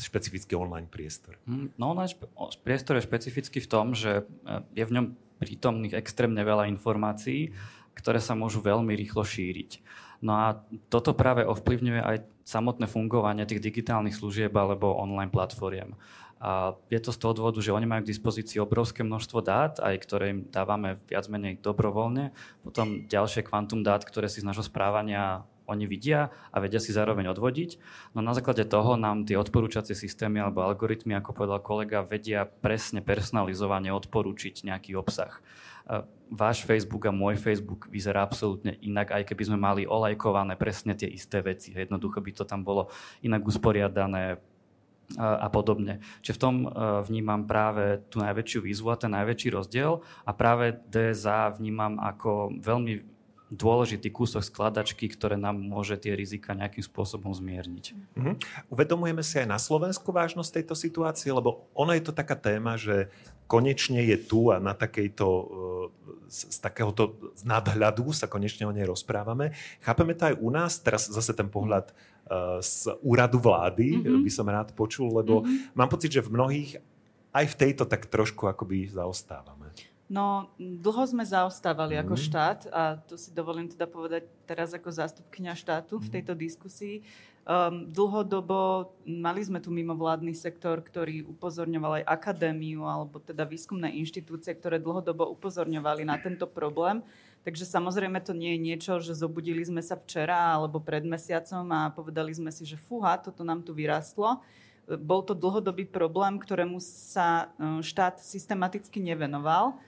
špecifický 0.00 0.56
online 0.56 0.88
priestor? 0.88 1.36
Hm, 1.44 1.76
no 1.76 1.92
online 1.92 2.08
špe- 2.08 2.32
priestor 2.64 2.96
je 2.96 3.04
špecifický 3.04 3.60
v 3.60 3.68
tom, 3.68 3.92
že 3.92 4.24
e, 4.24 4.80
je 4.80 4.84
v 4.88 4.94
ňom 4.96 5.06
prítomných 5.36 5.92
extrémne 5.92 6.40
veľa 6.40 6.72
informácií, 6.72 7.52
ktoré 7.92 8.16
sa 8.16 8.32
môžu 8.32 8.64
veľmi 8.64 8.96
rýchlo 8.96 9.20
šíriť. 9.20 9.84
No 10.20 10.36
a 10.36 10.46
toto 10.92 11.16
práve 11.16 11.48
ovplyvňuje 11.48 12.00
aj 12.00 12.16
samotné 12.44 12.84
fungovanie 12.84 13.48
tých 13.48 13.64
digitálnych 13.64 14.16
služieb 14.16 14.52
alebo 14.52 14.96
online 14.96 15.32
platformiem. 15.32 15.96
A 16.40 16.72
je 16.88 16.96
to 17.04 17.12
z 17.12 17.20
toho 17.20 17.36
dôvodu, 17.36 17.60
že 17.60 17.72
oni 17.72 17.84
majú 17.84 18.00
k 18.00 18.12
dispozícii 18.16 18.64
obrovské 18.64 19.04
množstvo 19.04 19.44
dát, 19.44 19.76
aj 19.76 19.94
ktoré 20.00 20.24
im 20.32 20.40
dávame 20.48 20.96
viac 21.04 21.28
menej 21.28 21.60
dobrovoľne. 21.60 22.32
Potom 22.64 23.04
ďalšie 23.04 23.44
kvantum 23.44 23.84
dát, 23.84 24.00
ktoré 24.00 24.24
si 24.24 24.40
z 24.40 24.48
nášho 24.48 24.64
správania 24.64 25.44
oni 25.70 25.86
vidia 25.86 26.34
a 26.50 26.58
vedia 26.58 26.82
si 26.82 26.90
zároveň 26.90 27.30
odvodiť. 27.30 27.78
No 28.16 28.24
na 28.26 28.34
základe 28.34 28.66
toho 28.66 28.98
nám 28.98 29.22
tie 29.22 29.38
odporúčacie 29.38 29.94
systémy 29.94 30.42
alebo 30.42 30.66
algoritmy, 30.66 31.14
ako 31.14 31.30
povedal 31.30 31.62
kolega, 31.62 32.02
vedia 32.02 32.42
presne 32.42 32.98
personalizovane 33.04 33.94
odporúčiť 33.94 34.66
nejaký 34.66 34.98
obsah. 34.98 35.38
Váš 36.30 36.62
Facebook 36.62 37.02
a 37.06 37.10
môj 37.10 37.34
Facebook 37.42 37.90
vyzerá 37.90 38.22
absolútne 38.22 38.78
inak, 38.78 39.10
aj 39.10 39.26
keby 39.26 39.42
sme 39.50 39.58
mali 39.58 39.82
olajkované 39.82 40.54
presne 40.54 40.94
tie 40.94 41.10
isté 41.10 41.42
veci. 41.42 41.74
Jednoducho 41.74 42.22
by 42.22 42.30
to 42.30 42.46
tam 42.46 42.62
bolo 42.62 42.86
inak 43.26 43.42
usporiadané 43.42 44.38
a 45.18 45.50
podobne. 45.50 45.98
Čiže 46.22 46.38
v 46.38 46.42
tom 46.46 46.54
vnímam 47.02 47.42
práve 47.42 47.98
tú 48.06 48.22
najväčšiu 48.22 48.62
výzvu 48.62 48.94
a 48.94 49.00
ten 49.02 49.10
najväčší 49.10 49.50
rozdiel 49.50 50.06
a 50.22 50.30
práve 50.30 50.78
DSA 50.86 51.58
vnímam 51.58 51.98
ako 51.98 52.54
veľmi 52.62 53.02
dôležitý 53.50 54.14
kúsok 54.14 54.46
skladačky, 54.46 55.10
ktoré 55.10 55.34
nám 55.34 55.58
môže 55.58 55.98
tie 55.98 56.14
rizika 56.14 56.54
nejakým 56.54 56.86
spôsobom 56.86 57.34
zmierniť. 57.34 57.98
Uh-huh. 58.14 58.38
Uvedomujeme 58.70 59.26
si 59.26 59.42
aj 59.42 59.50
na 59.50 59.58
Slovensku 59.58 60.14
vážnosť 60.14 60.62
tejto 60.62 60.78
situácie, 60.78 61.34
lebo 61.34 61.66
ono 61.74 61.90
je 61.90 62.06
to 62.06 62.14
taká 62.14 62.38
téma, 62.38 62.78
že 62.78 63.10
konečne 63.50 63.98
je 64.06 64.14
tu 64.14 64.54
a 64.54 64.62
na 64.62 64.78
takejto, 64.78 65.26
e, 65.26 65.44
z, 66.30 66.54
z 66.54 66.58
takéhoto 66.62 67.18
nadhľadu 67.42 68.14
sa 68.14 68.30
konečne 68.30 68.62
o 68.62 68.70
nej 68.70 68.86
rozprávame. 68.86 69.50
Chápeme 69.82 70.14
to 70.14 70.30
aj 70.30 70.38
u 70.38 70.48
nás, 70.54 70.78
teraz 70.78 71.10
zase 71.10 71.34
ten 71.34 71.50
pohľad 71.50 71.90
e, 71.90 71.92
z 72.62 72.94
úradu 73.02 73.42
vlády 73.42 73.98
mm-hmm. 73.98 74.22
by 74.22 74.30
som 74.30 74.46
rád 74.46 74.70
počul, 74.78 75.10
lebo 75.10 75.42
mm-hmm. 75.42 75.74
mám 75.74 75.90
pocit, 75.90 76.14
že 76.14 76.22
v 76.22 76.30
mnohých 76.30 76.78
aj 77.34 77.46
v 77.50 77.58
tejto 77.58 77.86
tak 77.90 78.06
trošku 78.06 78.46
akoby 78.46 78.86
zaostávame. 78.90 79.74
No, 80.10 80.50
dlho 80.58 81.06
sme 81.06 81.22
zaostávali 81.22 81.94
mm. 81.94 82.02
ako 82.02 82.14
mhm. 82.18 82.22
štát 82.26 82.60
a 82.74 82.82
to 82.98 83.14
si 83.14 83.30
dovolím 83.30 83.70
teda 83.70 83.86
povedať 83.86 84.26
teraz 84.42 84.74
ako 84.74 84.90
zástupkynia 84.90 85.54
štátu 85.54 86.02
v 86.02 86.10
mhm. 86.10 86.12
tejto 86.18 86.32
diskusii. 86.34 87.06
Um, 87.48 87.88
dlhodobo 87.88 88.92
mali 89.08 89.40
sme 89.40 89.64
tu 89.64 89.72
mimovládny 89.72 90.36
sektor, 90.36 90.84
ktorý 90.84 91.24
upozorňoval 91.24 92.04
aj 92.04 92.04
akadémiu 92.04 92.84
alebo 92.84 93.16
teda 93.16 93.48
výskumné 93.48 93.96
inštitúcie, 93.96 94.52
ktoré 94.52 94.76
dlhodobo 94.76 95.24
upozorňovali 95.40 96.04
na 96.04 96.20
tento 96.20 96.44
problém. 96.44 97.00
Takže 97.40 97.64
samozrejme 97.64 98.20
to 98.20 98.36
nie 98.36 98.54
je 98.54 98.60
niečo, 98.60 98.92
že 99.00 99.16
zobudili 99.16 99.64
sme 99.64 99.80
sa 99.80 99.96
včera 99.96 100.52
alebo 100.52 100.84
pred 100.84 101.00
mesiacom 101.08 101.64
a 101.72 101.88
povedali 101.88 102.36
sme 102.36 102.52
si, 102.52 102.68
že 102.68 102.76
fúha, 102.76 103.16
toto 103.16 103.40
nám 103.40 103.64
tu 103.64 103.72
vyrastlo. 103.72 104.44
Bol 104.84 105.24
to 105.24 105.32
dlhodobý 105.32 105.88
problém, 105.88 106.36
ktorému 106.36 106.76
sa 106.82 107.48
e, 107.56 107.80
štát 107.80 108.20
systematicky 108.20 109.00
nevenoval 109.00 109.80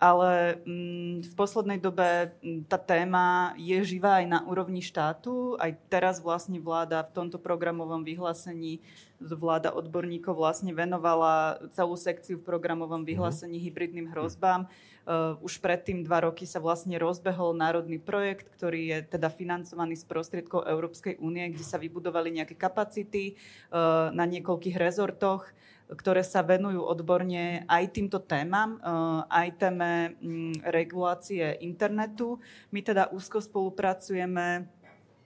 ale 0.00 0.56
mm, 0.64 1.28
v 1.28 1.32
poslednej 1.36 1.76
dobe 1.76 2.32
mm, 2.40 2.64
tá 2.72 2.80
téma 2.80 3.52
je 3.60 3.84
živá 3.84 4.24
aj 4.24 4.26
na 4.32 4.40
úrovni 4.48 4.80
štátu. 4.80 5.60
Aj 5.60 5.76
teraz 5.92 6.24
vlastne 6.24 6.56
vláda 6.56 7.04
v 7.04 7.12
tomto 7.12 7.36
programovom 7.36 8.00
vyhlásení 8.00 8.80
vláda 9.20 9.76
odborníkov 9.76 10.32
vlastne 10.32 10.72
venovala 10.72 11.60
celú 11.76 11.92
sekciu 12.00 12.40
v 12.40 12.46
programovom 12.48 13.04
mhm. 13.04 13.08
vyhlásení 13.12 13.60
hybridným 13.60 14.08
hrozbám. 14.16 14.64
Uh, 15.00 15.36
už 15.40 15.64
predtým 15.64 16.04
dva 16.04 16.28
roky 16.28 16.44
sa 16.44 16.60
vlastne 16.60 16.96
rozbehol 17.00 17.56
národný 17.56 17.96
projekt, 17.96 18.52
ktorý 18.52 18.80
je 18.94 18.98
teda 19.16 19.32
financovaný 19.32 19.96
z 19.96 20.04
prostriedkov 20.04 20.68
Európskej 20.68 21.16
únie, 21.18 21.44
kde 21.50 21.64
sa 21.64 21.80
vybudovali 21.80 22.36
nejaké 22.36 22.52
kapacity 22.56 23.34
uh, 23.72 24.12
na 24.12 24.28
niekoľkých 24.28 24.76
rezortoch 24.76 25.48
ktoré 25.96 26.22
sa 26.22 26.46
venujú 26.46 26.86
odborne 26.86 27.66
aj 27.66 27.84
týmto 27.90 28.22
témam, 28.22 28.78
eh, 28.78 29.20
aj 29.26 29.48
téme 29.58 30.14
mm, 30.18 30.66
regulácie 30.70 31.58
internetu. 31.62 32.38
My 32.70 32.80
teda 32.82 33.10
úzko 33.10 33.42
spolupracujeme 33.42 34.70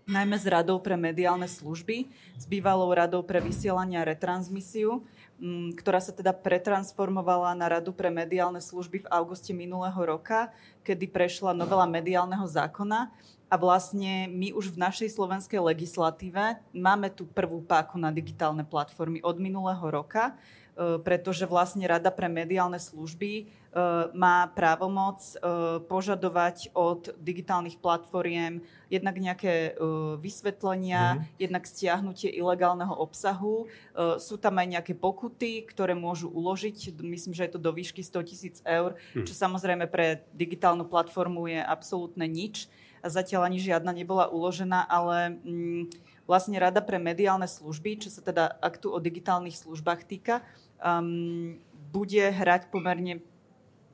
najmä 0.05 0.37
s 0.37 0.45
Radou 0.45 0.81
pre 0.81 1.01
mediálne 1.01 1.49
služby, 1.49 2.09
s 2.37 2.45
bývalou 2.45 2.93
Radou 2.93 3.25
pre 3.25 3.41
vysielanie 3.41 3.97
a 3.97 4.05
retransmisiu, 4.05 5.01
mm, 5.41 5.81
ktorá 5.81 6.01
sa 6.01 6.13
teda 6.13 6.37
pretransformovala 6.37 7.57
na 7.57 7.67
Radu 7.73 7.97
pre 7.97 8.13
mediálne 8.13 8.61
služby 8.61 9.05
v 9.05 9.11
auguste 9.11 9.57
minulého 9.57 9.97
roka, 9.97 10.53
kedy 10.85 11.09
prešla 11.09 11.57
novela 11.57 11.89
mediálneho 11.89 12.45
zákona 12.45 13.09
a 13.55 13.61
vlastne 13.61 14.27
my 14.35 14.51
už 14.51 14.75
v 14.75 14.83
našej 14.83 15.15
slovenskej 15.15 15.63
legislatíve 15.63 16.59
máme 16.75 17.07
tú 17.15 17.23
prvú 17.23 17.63
páku 17.63 18.03
na 18.03 18.11
digitálne 18.11 18.67
platformy 18.67 19.23
od 19.23 19.39
minulého 19.39 19.87
roka, 19.95 20.35
e, 20.75 20.99
pretože 20.99 21.47
vlastne 21.47 21.87
Rada 21.87 22.11
pre 22.11 22.27
mediálne 22.27 22.83
služby 22.83 23.31
e, 23.39 23.45
má 24.11 24.51
právomoc 24.59 25.23
e, 25.23 25.39
požadovať 25.87 26.75
od 26.75 27.15
digitálnych 27.15 27.79
platformiem 27.79 28.59
jednak 28.91 29.23
nejaké 29.23 29.75
vysvetlenia, 30.19 31.19
mm-hmm. 31.19 31.39
jednak 31.39 31.67
stiahnutie 31.67 32.31
ilegálneho 32.31 32.95
obsahu. 32.95 33.67
Sú 34.23 34.39
tam 34.39 34.55
aj 34.63 34.71
nejaké 34.71 34.95
pokuty, 34.95 35.67
ktoré 35.67 35.99
môžu 35.99 36.31
uložiť, 36.31 36.95
myslím, 37.03 37.35
že 37.35 37.51
je 37.51 37.53
to 37.59 37.59
do 37.59 37.75
výšky 37.75 38.07
100 38.07 38.31
tisíc 38.31 38.57
eur, 38.63 38.95
mm. 39.19 39.27
čo 39.27 39.35
samozrejme 39.35 39.91
pre 39.91 40.23
digitálnu 40.31 40.87
platformu 40.87 41.51
je 41.51 41.59
absolútne 41.59 42.23
nič 42.31 42.71
zatiaľ 43.09 43.49
ani 43.49 43.61
žiadna 43.61 43.93
nebola 43.93 44.33
uložená, 44.33 44.89
ale 44.89 45.37
mm, 45.45 45.83
vlastne 46.25 46.57
Rada 46.57 46.81
pre 46.81 46.97
mediálne 46.97 47.49
služby, 47.49 48.05
čo 48.05 48.09
sa 48.09 48.25
teda 48.25 48.57
aktu 48.61 48.89
o 48.89 48.99
digitálnych 49.01 49.57
službách 49.57 50.09
týka, 50.09 50.41
um, 50.81 51.61
bude 51.93 52.21
hrať 52.21 52.73
pomerne 52.73 53.21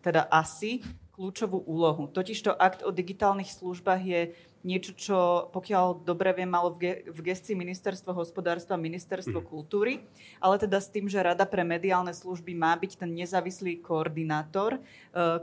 teda 0.01 0.25
asi 0.33 0.81
kľúčovú 1.21 1.61
úlohu. 1.69 2.09
Totižto 2.09 2.57
akt 2.57 2.81
o 2.81 2.89
digitálnych 2.89 3.53
službách 3.53 4.01
je 4.01 4.21
niečo, 4.65 4.97
čo 4.97 5.19
pokiaľ 5.53 6.05
dobre 6.05 6.33
viem, 6.33 6.49
malo 6.49 6.73
v, 6.73 6.79
ge- 6.81 7.01
v 7.13 7.21
gestii 7.33 7.53
ministerstvo 7.57 8.13
hospodárstva, 8.17 8.81
ministerstvo 8.81 9.45
mm. 9.45 9.47
kultúry, 9.49 10.01
ale 10.41 10.57
teda 10.57 10.81
s 10.81 10.89
tým, 10.89 11.13
že 11.13 11.21
Rada 11.21 11.45
pre 11.45 11.61
mediálne 11.61 12.13
služby 12.13 12.57
má 12.57 12.73
byť 12.77 13.05
ten 13.05 13.13
nezávislý 13.13 13.85
koordinátor, 13.85 14.77
e, 14.77 14.81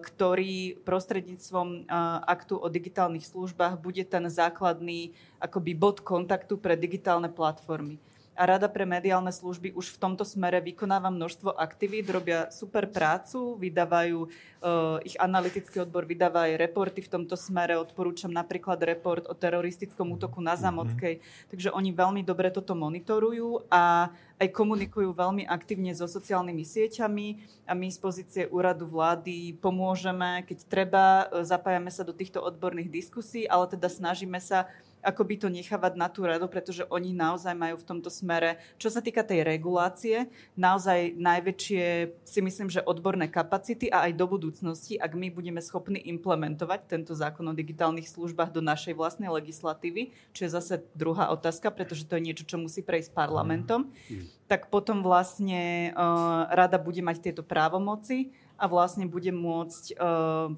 ktorý 0.01 0.81
prostredníctvom 0.81 1.67
e, 1.69 1.79
aktu 2.25 2.57
o 2.57 2.67
digitálnych 2.69 3.25
službách 3.29 3.77
bude 3.77 4.01
ten 4.05 4.25
základný 4.29 5.13
akoby 5.37 5.77
bod 5.77 6.01
kontaktu 6.01 6.57
pre 6.57 6.73
digitálne 6.73 7.29
platformy. 7.29 8.01
A 8.37 8.45
Rada 8.45 8.69
pre 8.69 8.85
mediálne 8.85 9.33
služby 9.33 9.73
už 9.73 9.97
v 9.97 10.01
tomto 10.01 10.21
smere 10.21 10.61
vykonáva 10.61 11.09
množstvo 11.09 11.57
aktivít, 11.57 12.13
robia 12.13 12.53
super 12.53 12.85
prácu, 12.85 13.57
vydávajú, 13.57 14.29
uh, 14.61 15.01
ich 15.01 15.17
analytický 15.17 15.81
odbor 15.81 16.05
vydáva 16.05 16.45
aj 16.45 16.61
reporty 16.61 17.01
v 17.01 17.09
tomto 17.09 17.33
smere, 17.33 17.81
odporúčam 17.81 18.29
napríklad 18.29 18.77
report 18.85 19.25
o 19.25 19.33
teroristickom 19.33 20.13
útoku 20.13 20.37
na 20.37 20.53
Zamockej, 20.53 21.17
mm-hmm. 21.17 21.49
takže 21.49 21.73
oni 21.73 21.89
veľmi 21.89 22.21
dobre 22.21 22.53
toto 22.53 22.77
monitorujú 22.77 23.65
a 23.73 24.13
aj 24.37 24.53
komunikujú 24.53 25.17
veľmi 25.17 25.49
aktívne 25.49 25.97
so 25.97 26.05
sociálnymi 26.05 26.61
sieťami 26.61 27.27
a 27.65 27.73
my 27.73 27.89
z 27.89 27.97
pozície 27.97 28.43
úradu 28.45 28.85
vlády 28.85 29.57
pomôžeme, 29.57 30.45
keď 30.45 30.57
treba, 30.69 31.05
e, 31.33 31.41
zapájame 31.41 31.89
sa 31.89 32.05
do 32.05 32.13
týchto 32.13 32.37
odborných 32.45 32.93
diskusí, 32.93 33.49
ale 33.49 33.65
teda 33.65 33.89
snažíme 33.89 34.37
sa 34.37 34.69
ako 35.05 35.21
by 35.23 35.35
to 35.39 35.47
nechávať 35.47 35.93
na 35.95 36.09
tú 36.09 36.25
radu, 36.25 36.49
pretože 36.49 36.83
oni 36.89 37.13
naozaj 37.13 37.53
majú 37.53 37.79
v 37.79 37.87
tomto 37.87 38.09
smere, 38.09 38.59
čo 38.81 38.89
sa 38.89 38.99
týka 38.99 39.21
tej 39.21 39.45
regulácie, 39.45 40.27
naozaj 40.57 41.15
najväčšie 41.15 41.85
si 42.25 42.39
myslím, 42.41 42.67
že 42.67 42.83
odborné 42.83 43.29
kapacity 43.29 43.87
a 43.87 44.09
aj 44.09 44.17
do 44.17 44.25
budúcnosti, 44.27 44.97
ak 44.97 45.13
my 45.13 45.29
budeme 45.31 45.61
schopní 45.61 46.01
implementovať 46.11 46.89
tento 46.89 47.13
zákon 47.13 47.45
o 47.47 47.57
digitálnych 47.57 48.09
službách 48.09 48.51
do 48.51 48.61
našej 48.61 48.97
vlastnej 48.97 49.29
legislatívy, 49.29 50.11
čo 50.33 50.47
je 50.47 50.51
zase 50.51 50.73
druhá 50.97 51.29
otázka, 51.31 51.69
pretože 51.69 52.05
to 52.09 52.17
je 52.17 52.25
niečo, 52.25 52.43
čo 52.43 52.57
musí 52.59 52.81
prejsť 52.81 53.13
parlamentom, 53.13 53.89
mm. 54.09 54.49
tak 54.49 54.67
potom 54.73 55.05
vlastne 55.05 55.93
uh, 55.93 56.49
rada 56.51 56.81
bude 56.81 56.99
mať 57.05 57.31
tieto 57.31 57.43
právomoci 57.45 58.33
a 58.57 58.65
vlastne 58.65 59.05
bude 59.05 59.29
môcť 59.29 59.83
uh, 59.95 60.49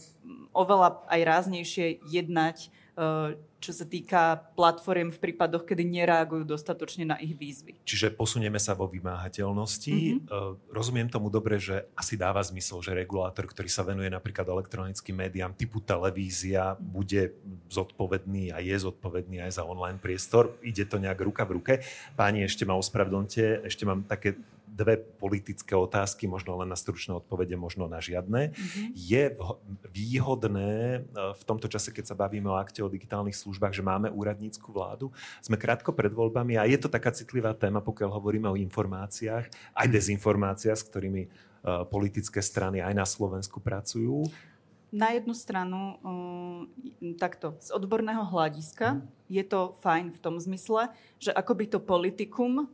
oveľa 0.55 1.03
aj 1.11 1.21
ráznejšie 1.27 1.85
jednať 2.07 2.71
uh, 2.95 3.35
čo 3.59 3.75
sa 3.75 3.83
týka 3.83 4.39
platform 4.55 5.11
v 5.11 5.19
prípadoch, 5.19 5.67
kedy 5.67 5.83
nereagujú 5.83 6.47
dostatočne 6.47 7.03
na 7.11 7.19
ich 7.19 7.35
výzvy. 7.35 7.83
Čiže 7.83 8.15
posunieme 8.15 8.57
sa 8.57 8.71
vo 8.71 8.87
vymáhateľnosti. 8.87 9.95
Mm-hmm. 10.25 10.71
Rozumiem 10.71 11.11
tomu 11.11 11.27
dobre, 11.27 11.59
že 11.59 11.85
asi 11.93 12.15
dáva 12.15 12.39
zmysel, 12.39 12.79
že 12.79 12.95
regulátor, 12.95 13.45
ktorý 13.51 13.67
sa 13.67 13.83
venuje 13.83 14.07
napríklad 14.07 14.47
elektronickým 14.47 15.19
médiám 15.19 15.51
typu 15.53 15.83
televízia, 15.83 16.79
bude 16.79 17.35
zodpovedný 17.67 18.55
a 18.55 18.63
je 18.63 18.75
zodpovedný 18.79 19.43
aj 19.43 19.59
za 19.59 19.63
online 19.67 19.99
priestor. 19.99 20.55
Ide 20.63 20.87
to 20.87 20.97
nejak 20.97 21.19
ruka 21.19 21.43
v 21.43 21.59
ruke. 21.59 21.73
Páni, 22.15 22.47
ešte 22.47 22.63
ma 22.63 22.79
ospravedlňte, 22.79 23.67
ešte 23.67 23.83
mám 23.83 24.07
také 24.07 24.39
dve 24.69 24.95
politické 24.97 25.75
otázky, 25.75 26.29
možno 26.29 26.55
len 26.61 26.69
na 26.69 26.77
stručné 26.77 27.17
odpovede, 27.17 27.57
možno 27.59 27.89
na 27.89 27.99
žiadne. 27.99 28.53
Mm-hmm. 28.53 28.85
Je 28.95 29.23
výhodné 29.89 30.71
e, 30.71 30.99
v 31.13 31.43
tomto 31.43 31.67
čase, 31.67 31.89
keď 31.89 32.13
sa 32.13 32.15
bavíme 32.15 32.47
o 32.47 32.55
akte 32.55 32.85
o 32.85 32.91
digitálnych 32.91 33.35
službách, 33.35 33.73
že 33.75 33.83
máme 33.83 34.13
úradnícku 34.13 34.69
vládu? 34.69 35.11
Sme 35.41 35.59
krátko 35.59 35.91
pred 35.91 36.13
voľbami 36.13 36.55
a 36.55 36.63
je 36.69 36.77
to 36.79 36.87
taká 36.87 37.11
citlivá 37.11 37.51
téma, 37.57 37.81
pokiaľ 37.83 38.09
hovoríme 38.13 38.47
o 38.47 38.59
informáciách, 38.59 39.75
aj 39.75 39.87
dezinformáciách, 39.89 40.77
s 40.79 40.87
ktorými 40.87 41.21
e, 41.25 41.29
politické 41.89 42.39
strany 42.39 42.79
aj 42.79 42.93
na 42.95 43.05
Slovensku 43.05 43.59
pracujú 43.59 44.29
na 44.89 45.13
jednu 45.13 45.37
stranu 45.37 46.01
um, 46.01 46.38
takto, 47.21 47.55
z 47.61 47.69
odborného 47.71 48.25
hľadiska 48.27 48.99
mm. 48.99 49.01
je 49.29 49.43
to 49.45 49.77
fajn 49.79 50.11
v 50.15 50.19
tom 50.19 50.35
zmysle, 50.41 50.91
že 51.21 51.31
akoby 51.31 51.69
to 51.69 51.79
politikum 51.79 52.67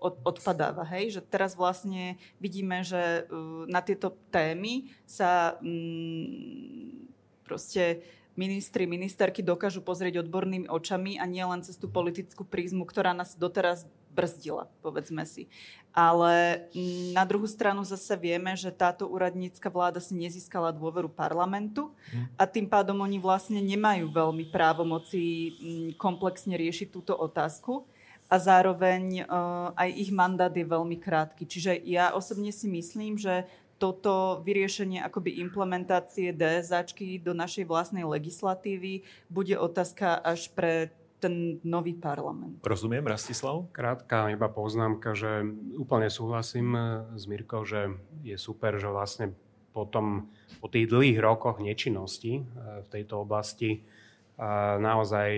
od, 0.00 0.14
odpadáva, 0.26 0.84
hej? 0.88 1.16
že 1.16 1.20
teraz 1.24 1.54
vlastne 1.54 2.20
vidíme, 2.42 2.82
že 2.82 3.24
uh, 3.28 3.64
na 3.70 3.80
tieto 3.80 4.12
témy 4.28 4.90
sa 5.08 5.56
um, 5.62 7.06
proste 7.46 8.02
ministri, 8.36 8.84
ministerky 8.84 9.40
dokážu 9.40 9.80
pozrieť 9.80 10.20
odbornými 10.20 10.68
očami 10.68 11.16
a 11.16 11.24
nie 11.24 11.42
len 11.42 11.64
cez 11.64 11.80
tú 11.80 11.88
politickú 11.88 12.44
prízmu, 12.44 12.84
ktorá 12.84 13.16
nás 13.16 13.34
doteraz 13.34 13.88
brzdila, 14.16 14.64
povedzme 14.80 15.28
si. 15.28 15.52
Ale 15.92 16.64
na 17.12 17.24
druhú 17.28 17.44
stranu 17.44 17.84
zase 17.84 18.16
vieme, 18.16 18.56
že 18.56 18.72
táto 18.72 19.04
úradnícka 19.08 19.68
vláda 19.68 20.00
si 20.00 20.16
nezískala 20.16 20.72
dôveru 20.72 21.12
parlamentu 21.12 21.92
a 22.36 22.48
tým 22.48 22.64
pádom 22.68 23.00
oni 23.04 23.20
vlastne 23.20 23.60
nemajú 23.60 24.08
veľmi 24.08 24.48
právomoci 24.48 25.20
mm, 25.20 25.88
komplexne 26.00 26.56
riešiť 26.56 26.88
túto 26.92 27.16
otázku 27.16 27.84
a 28.26 28.36
zároveň 28.36 29.24
uh, 29.24 29.72
aj 29.78 29.88
ich 29.94 30.10
mandát 30.10 30.52
je 30.52 30.66
veľmi 30.66 30.98
krátky. 30.98 31.46
Čiže 31.46 31.78
ja 31.86 32.12
osobne 32.12 32.50
si 32.50 32.66
myslím, 32.66 33.16
že 33.16 33.46
toto 33.76 34.40
vyriešenie 34.44 35.04
akoby 35.04 35.36
implementácie 35.44 36.32
DSAčky 36.32 37.20
do 37.20 37.36
našej 37.36 37.68
vlastnej 37.68 38.08
legislatívy 38.08 39.04
bude 39.28 39.52
otázka 39.56 40.16
až 40.24 40.48
pre 40.56 40.88
ten 41.16 41.58
nový 41.64 41.96
parlament. 41.96 42.60
Rozumiem, 42.60 43.04
Rastislav? 43.04 43.68
Krátka 43.72 44.28
iba 44.28 44.48
poznámka, 44.52 45.16
že 45.16 45.42
úplne 45.80 46.12
súhlasím 46.12 46.76
s 47.16 47.24
Mirkou, 47.24 47.64
že 47.64 47.96
je 48.20 48.36
super, 48.36 48.76
že 48.76 48.92
vlastne 48.92 49.32
potom 49.72 50.32
po 50.60 50.72
tých 50.72 50.88
dlhých 50.88 51.20
rokoch 51.20 51.60
nečinnosti 51.60 52.40
eh, 52.40 52.44
v 52.84 52.88
tejto 52.88 53.24
oblasti 53.24 53.80
eh, 53.80 54.44
naozaj 54.80 55.30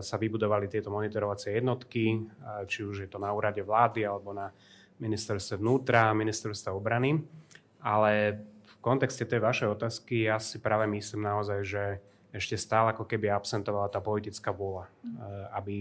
sa 0.00 0.16
vybudovali 0.16 0.68
tieto 0.68 0.88
monitorovacie 0.88 1.56
jednotky, 1.60 2.24
či 2.68 2.80
už 2.84 3.04
je 3.04 3.08
to 3.08 3.20
na 3.20 3.32
úrade 3.32 3.60
vlády 3.60 4.04
alebo 4.04 4.32
na 4.32 4.52
ministerstve 5.00 5.58
vnútra, 5.58 6.14
ministerstve 6.14 6.70
obrany. 6.70 7.20
Ale 7.84 8.40
v 8.64 8.74
kontexte 8.80 9.28
tej 9.28 9.40
vašej 9.42 9.68
otázky 9.76 10.28
ja 10.28 10.40
si 10.40 10.60
práve 10.62 10.88
myslím 10.88 11.28
naozaj, 11.28 11.60
že 11.64 11.84
ešte 12.34 12.58
stále 12.58 12.90
ako 12.90 13.06
keby 13.06 13.30
absentovala 13.30 13.86
tá 13.86 14.02
politická 14.02 14.50
vôľa, 14.50 14.90
mm. 14.90 15.14
aby 15.54 15.76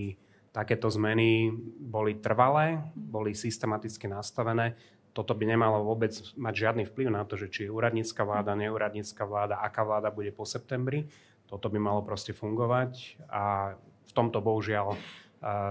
takéto 0.54 0.86
zmeny 0.86 1.50
boli 1.82 2.22
trvalé, 2.22 2.78
boli 2.94 3.34
systematicky 3.34 4.06
nastavené. 4.06 4.78
Toto 5.14 5.34
by 5.34 5.50
nemalo 5.50 5.82
vôbec 5.82 6.14
mať 6.38 6.54
žiadny 6.54 6.84
vplyv 6.90 7.10
na 7.10 7.26
to, 7.26 7.38
že 7.38 7.50
či 7.50 7.60
je 7.66 7.74
úradnícka 7.74 8.22
vláda, 8.22 8.54
neúradnícka 8.54 9.26
vláda, 9.26 9.62
aká 9.62 9.82
vláda 9.82 10.14
bude 10.14 10.30
po 10.30 10.46
septembri. 10.46 11.10
Toto 11.50 11.74
by 11.74 11.82
malo 11.82 12.06
proste 12.06 12.38
fungovať 12.38 13.18
a 13.30 13.74
v 14.06 14.12
tomto 14.14 14.42
bohužiaľ 14.42 14.94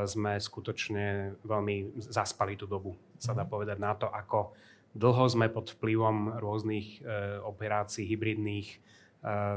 sme 0.04 0.36
skutočne 0.36 1.38
veľmi 1.48 1.96
zaspali 1.96 2.60
tú 2.60 2.68
dobu, 2.68 2.92
sa 3.16 3.32
dá 3.32 3.48
povedať, 3.48 3.80
na 3.80 3.96
to, 3.96 4.10
ako 4.10 4.52
Dlho 4.92 5.24
sme 5.24 5.48
pod 5.48 5.72
vplyvom 5.72 6.36
rôznych 6.36 7.00
e, 7.00 7.40
operácií 7.40 8.04
hybridných 8.12 8.76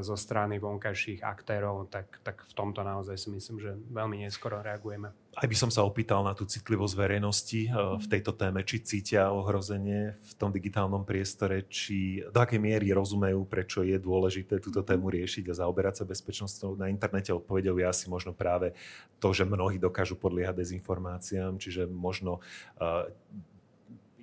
zo 0.06 0.14
strany 0.14 0.62
vonkajších 0.62 1.26
aktérov, 1.26 1.90
tak, 1.90 2.22
tak 2.22 2.46
v 2.46 2.54
tomto 2.54 2.86
naozaj 2.86 3.18
si 3.18 3.34
myslím, 3.34 3.58
že 3.58 3.74
veľmi 3.90 4.22
neskoro 4.22 4.62
reagujeme. 4.62 5.10
Aj 5.36 5.50
by 5.50 5.58
som 5.58 5.74
sa 5.74 5.82
opýtal 5.82 6.22
na 6.22 6.38
tú 6.38 6.46
citlivosť 6.46 6.94
verejnosti 6.94 7.62
e, 7.66 7.70
v 7.74 8.06
tejto 8.06 8.38
téme, 8.38 8.62
či 8.62 8.86
cítia 8.86 9.34
ohrozenie 9.34 10.22
v 10.22 10.34
tom 10.38 10.54
digitálnom 10.54 11.02
priestore, 11.02 11.66
či 11.66 12.22
do 12.30 12.40
akej 12.46 12.62
miery 12.62 12.94
rozumejú, 12.94 13.42
prečo 13.50 13.82
je 13.82 13.98
dôležité 13.98 14.62
túto 14.62 14.86
tému 14.86 15.10
riešiť 15.10 15.50
a 15.50 15.58
zaoberať 15.66 16.06
sa 16.06 16.06
bezpečnosťou. 16.06 16.78
Na 16.78 16.88
internete 16.88 17.34
odpovedou 17.34 17.76
je 17.82 17.90
asi 17.90 18.06
možno 18.06 18.38
práve 18.38 18.78
to, 19.18 19.34
že 19.34 19.50
mnohí 19.50 19.82
dokážu 19.82 20.14
podliehať 20.14 20.62
dezinformáciám, 20.62 21.58
čiže 21.58 21.90
možno 21.90 22.38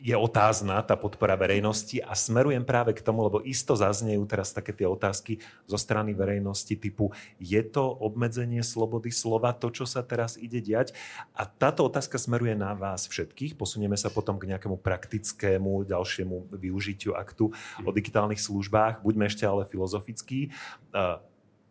je 0.02 0.18
otázna 0.18 0.82
tá 0.82 0.98
podpora 0.98 1.38
verejnosti 1.38 2.02
a 2.02 2.18
smerujem 2.18 2.66
práve 2.66 2.90
k 2.90 3.06
tomu, 3.06 3.22
lebo 3.22 3.38
isto 3.46 3.78
zaznejú 3.78 4.26
teraz 4.26 4.50
také 4.50 4.74
tie 4.74 4.90
otázky 4.90 5.38
zo 5.70 5.78
strany 5.78 6.10
verejnosti 6.10 6.74
typu 6.74 7.14
je 7.38 7.62
to 7.62 7.86
obmedzenie 8.02 8.66
slobody 8.66 9.14
slova, 9.14 9.54
to, 9.54 9.70
čo 9.70 9.86
sa 9.86 10.02
teraz 10.02 10.34
ide 10.34 10.58
diať? 10.58 10.90
A 11.38 11.46
táto 11.46 11.86
otázka 11.86 12.18
smeruje 12.18 12.58
na 12.58 12.74
vás 12.74 13.06
všetkých. 13.06 13.54
Posunieme 13.54 13.94
sa 13.94 14.10
potom 14.10 14.42
k 14.42 14.50
nejakému 14.50 14.82
praktickému 14.82 15.86
ďalšiemu 15.86 16.50
využitiu 16.50 17.14
aktu 17.14 17.54
o 17.86 17.90
digitálnych 17.94 18.42
službách. 18.42 19.06
Buďme 19.06 19.30
ešte 19.30 19.46
ale 19.46 19.70
filozofickí. 19.70 20.50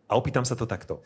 A 0.08 0.12
opýtam 0.16 0.48
sa 0.48 0.56
to 0.56 0.64
takto 0.64 1.04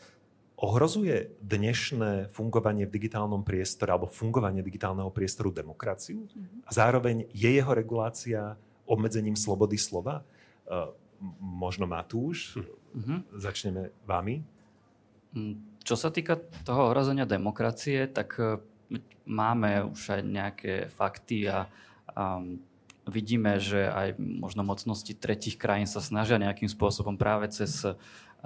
Ohrozuje 0.57 1.37
dnešné 1.37 2.33
fungovanie 2.33 2.89
v 2.89 2.95
digitálnom 2.97 3.45
priestore 3.45 3.93
alebo 3.93 4.09
fungovanie 4.09 4.65
digitálneho 4.65 5.13
priestoru 5.13 5.53
demokraciu? 5.53 6.25
A 6.65 6.73
zároveň 6.73 7.29
je 7.29 7.45
jeho 7.53 7.77
regulácia 7.77 8.57
obmedzením 8.89 9.37
slobody 9.37 9.77
slova? 9.77 10.25
Možno 11.37 11.85
Matúš, 11.85 12.57
uh-huh. 12.57 13.21
začneme 13.37 13.93
vami. 14.09 14.41
Mm, 15.37 15.61
čo 15.85 15.93
sa 15.93 16.09
týka 16.09 16.41
toho 16.65 16.89
ohrozenia 16.89 17.29
demokracie, 17.29 18.09
tak 18.09 18.41
máme 19.29 19.93
už 19.93 20.17
aj 20.17 20.21
nejaké 20.25 20.73
fakty 20.89 21.53
a 21.53 21.69
um, 22.17 22.57
vidíme, 23.05 23.61
že 23.61 23.87
aj 23.87 24.19
možno 24.19 24.65
mocnosti 24.65 25.13
tretich 25.13 25.55
krajín 25.55 25.85
sa 25.85 26.03
snažia 26.03 26.41
nejakým 26.41 26.67
spôsobom 26.67 27.15
práve 27.15 27.47
cez 27.53 27.85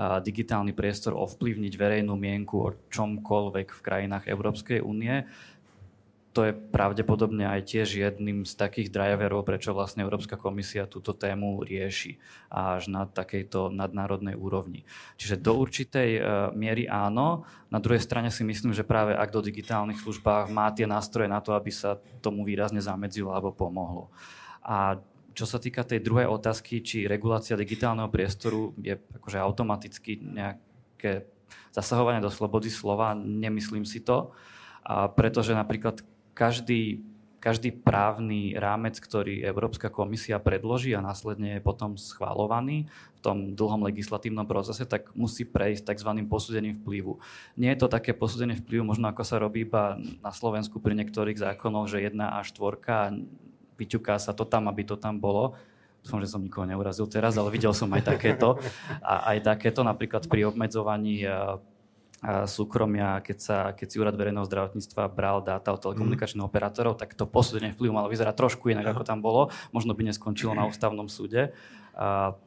digitálny 0.02 0.74
priestor 0.74 1.14
ovplyvniť 1.14 1.74
verejnú 1.78 2.18
mienku 2.18 2.56
o 2.58 2.74
čomkoľvek 2.90 3.68
v 3.70 3.82
krajinách 3.86 4.26
Európskej 4.26 4.82
únie. 4.82 5.30
to 6.32 6.48
je 6.48 6.56
pravdepodobne 6.56 7.44
aj 7.44 7.76
tiež 7.76 8.00
jedným 8.00 8.48
z 8.48 8.56
takých 8.56 8.88
driverov, 8.88 9.44
prečo 9.44 9.76
vlastne 9.76 10.08
Európska 10.08 10.40
komisia 10.40 10.88
túto 10.88 11.12
tému 11.12 11.60
rieši 11.60 12.16
až 12.48 12.88
na 12.88 13.04
takejto 13.04 13.68
nadnárodnej 13.68 14.40
úrovni. 14.40 14.88
Čiže 15.20 15.44
do 15.44 15.60
určitej 15.60 16.10
e, 16.16 16.22
miery 16.56 16.88
áno. 16.88 17.44
Na 17.68 17.84
druhej 17.84 18.00
strane 18.00 18.32
si 18.32 18.48
myslím, 18.48 18.72
že 18.72 18.88
práve 18.88 19.12
ak 19.12 19.28
do 19.28 19.44
digitálnych 19.44 20.00
službách 20.00 20.48
má 20.56 20.72
tie 20.72 20.88
nástroje 20.88 21.28
na 21.28 21.44
to, 21.44 21.52
aby 21.52 21.68
sa 21.68 22.00
tomu 22.24 22.48
výrazne 22.48 22.80
zamedzilo 22.80 23.36
alebo 23.36 23.52
pomohlo. 23.52 24.08
A 24.64 25.04
čo 25.32 25.46
sa 25.48 25.58
týka 25.58 25.88
tej 25.88 26.04
druhej 26.04 26.28
otázky, 26.28 26.84
či 26.84 27.08
regulácia 27.08 27.56
digitálneho 27.56 28.12
priestoru 28.12 28.76
je 28.80 29.00
akože 29.00 29.38
automaticky 29.40 30.20
nejaké 30.20 31.28
zasahovanie 31.72 32.20
do 32.20 32.32
slobody 32.32 32.68
slova, 32.68 33.16
nemyslím 33.16 33.88
si 33.88 34.04
to. 34.04 34.36
A 34.84 35.08
pretože 35.08 35.56
napríklad 35.56 36.04
každý, 36.36 37.04
každý 37.40 37.72
právny 37.72 38.58
rámec, 38.58 39.00
ktorý 39.00 39.40
Európska 39.46 39.88
komisia 39.88 40.42
predloží 40.42 40.92
a 40.92 41.06
následne 41.06 41.60
je 41.60 41.62
potom 41.64 41.96
schválovaný 41.96 42.92
v 43.16 43.20
tom 43.22 43.38
dlhom 43.54 43.86
legislatívnom 43.88 44.50
procese, 44.50 44.84
tak 44.84 45.14
musí 45.14 45.46
prejsť 45.48 45.94
tzv. 45.94 46.12
posúdením 46.28 46.76
vplyvu. 46.82 47.22
Nie 47.56 47.78
je 47.78 47.86
to 47.86 47.94
také 47.94 48.12
posúdenie 48.12 48.58
vplyvu, 48.58 48.84
možno 48.84 49.08
ako 49.08 49.24
sa 49.24 49.40
robí 49.40 49.64
iba 49.64 49.96
na 50.20 50.34
Slovensku 50.34 50.82
pri 50.82 50.98
niektorých 50.98 51.40
zákonoch, 51.40 51.88
že 51.88 52.04
jedna 52.04 52.36
a 52.36 52.44
štvorka 52.44 53.14
vyťuká 53.82 54.22
sa 54.22 54.38
to 54.38 54.46
tam, 54.46 54.70
aby 54.70 54.86
to 54.86 54.94
tam 54.94 55.18
bolo. 55.18 55.58
Dúfam, 56.02 56.22
že 56.22 56.30
som 56.30 56.42
nikoho 56.42 56.66
neurazil 56.66 57.06
teraz, 57.10 57.38
ale 57.38 57.54
videl 57.54 57.74
som 57.74 57.90
aj 57.94 58.06
takéto. 58.14 58.58
A 59.02 59.34
aj 59.34 59.54
takéto 59.54 59.82
napríklad 59.82 60.26
pri 60.26 60.50
obmedzovaní 60.50 61.26
súkromia, 62.46 63.18
keď, 63.26 63.38
sa, 63.42 63.58
keď 63.74 63.88
si 63.90 63.98
úrad 63.98 64.14
verejného 64.14 64.46
zdravotníctva 64.46 65.10
bral 65.10 65.42
dáta 65.42 65.74
od 65.74 65.82
telekomunikačných 65.82 66.46
mm. 66.46 66.50
operátorov, 66.54 66.94
tak 66.94 67.18
to 67.18 67.26
posúdenie 67.26 67.74
vplyvu 67.74 67.98
malo 67.98 68.14
vyzerať 68.14 68.38
trošku 68.38 68.70
inak, 68.70 68.94
ako 68.94 69.02
tam 69.02 69.26
bolo. 69.26 69.50
Možno 69.74 69.98
by 69.98 70.06
neskončilo 70.06 70.54
na 70.54 70.66
ústavnom 70.70 71.10
súde. 71.10 71.50
A, 71.98 72.38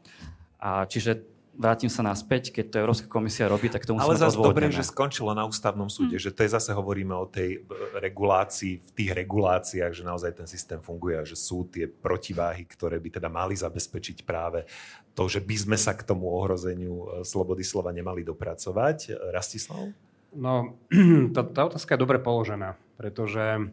a 0.63 0.87
čiže 0.87 1.34
vrátim 1.55 1.89
sa 1.91 2.03
naspäť, 2.03 2.51
keď 2.51 2.65
to 2.71 2.77
Európska 2.83 3.07
komisia 3.07 3.47
robí, 3.47 3.71
tak 3.71 3.87
to 3.87 3.95
musíme 3.95 4.11
Ale 4.11 4.19
zase 4.19 4.39
dobre, 4.39 4.71
že 4.71 4.83
skončilo 4.83 5.31
na 5.33 5.47
ústavnom 5.47 5.87
súde, 5.87 6.19
hmm. 6.19 6.25
že 6.27 6.31
to 6.35 6.43
je 6.43 6.51
zase 6.51 6.71
hovoríme 6.75 7.15
o 7.15 7.27
tej 7.31 7.63
regulácii, 7.99 8.83
v 8.83 8.91
tých 8.95 9.11
reguláciách, 9.15 9.93
že 9.95 10.03
naozaj 10.03 10.45
ten 10.45 10.49
systém 10.51 10.83
funguje 10.83 11.19
a 11.19 11.25
že 11.25 11.39
sú 11.39 11.67
tie 11.71 11.87
protiváhy, 11.87 12.67
ktoré 12.67 12.99
by 12.99 13.23
teda 13.23 13.29
mali 13.31 13.55
zabezpečiť 13.55 14.27
práve 14.27 14.67
to, 15.15 15.31
že 15.31 15.39
by 15.39 15.55
sme 15.55 15.77
sa 15.79 15.95
k 15.95 16.03
tomu 16.03 16.27
ohrozeniu 16.27 16.95
e, 16.95 17.07
slobody 17.23 17.63
slova 17.63 17.95
nemali 17.95 18.27
dopracovať. 18.27 19.31
Rastislav? 19.31 19.95
No, 20.35 20.75
tá, 21.35 21.47
tá 21.47 21.61
otázka 21.71 21.95
je 21.95 22.03
dobre 22.03 22.19
položená, 22.19 22.75
pretože 22.99 23.71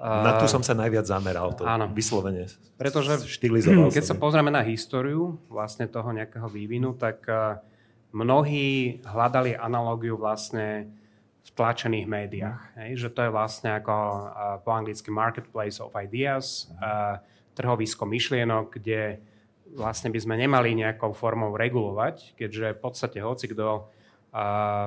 na 0.00 0.40
tu 0.40 0.48
som 0.48 0.64
sa 0.64 0.72
najviac 0.72 1.04
zameral, 1.04 1.52
to 1.52 1.68
áno. 1.68 1.92
vyslovene 1.92 2.48
Pretože 2.80 3.20
štilizoval 3.28 3.92
keď 3.92 4.04
sa 4.04 4.16
pozrieme 4.16 4.48
na 4.48 4.64
históriu 4.64 5.36
vlastne 5.52 5.84
toho 5.84 6.08
nejakého 6.16 6.48
vývinu, 6.48 6.96
tak 6.96 7.28
mnohí 8.16 8.98
hľadali 9.04 9.54
analógiu 9.60 10.16
vlastne 10.16 10.88
v 11.40 11.48
tlačených 11.52 12.06
médiách. 12.08 12.62
Hej, 12.80 12.90
že 12.96 13.08
to 13.12 13.28
je 13.28 13.30
vlastne 13.32 13.76
ako 13.76 13.94
po 14.64 14.70
anglicky 14.72 15.12
marketplace 15.12 15.80
of 15.84 15.92
ideas, 15.96 16.72
trhovisko 17.52 18.08
myšlienok, 18.08 18.80
kde 18.80 19.20
vlastne 19.76 20.10
by 20.10 20.18
sme 20.18 20.34
nemali 20.40 20.74
nejakou 20.74 21.14
formou 21.14 21.54
regulovať, 21.54 22.34
keďže 22.34 22.74
v 22.76 22.80
podstate 22.80 23.18
hoci 23.22 23.52
kto 23.52 23.86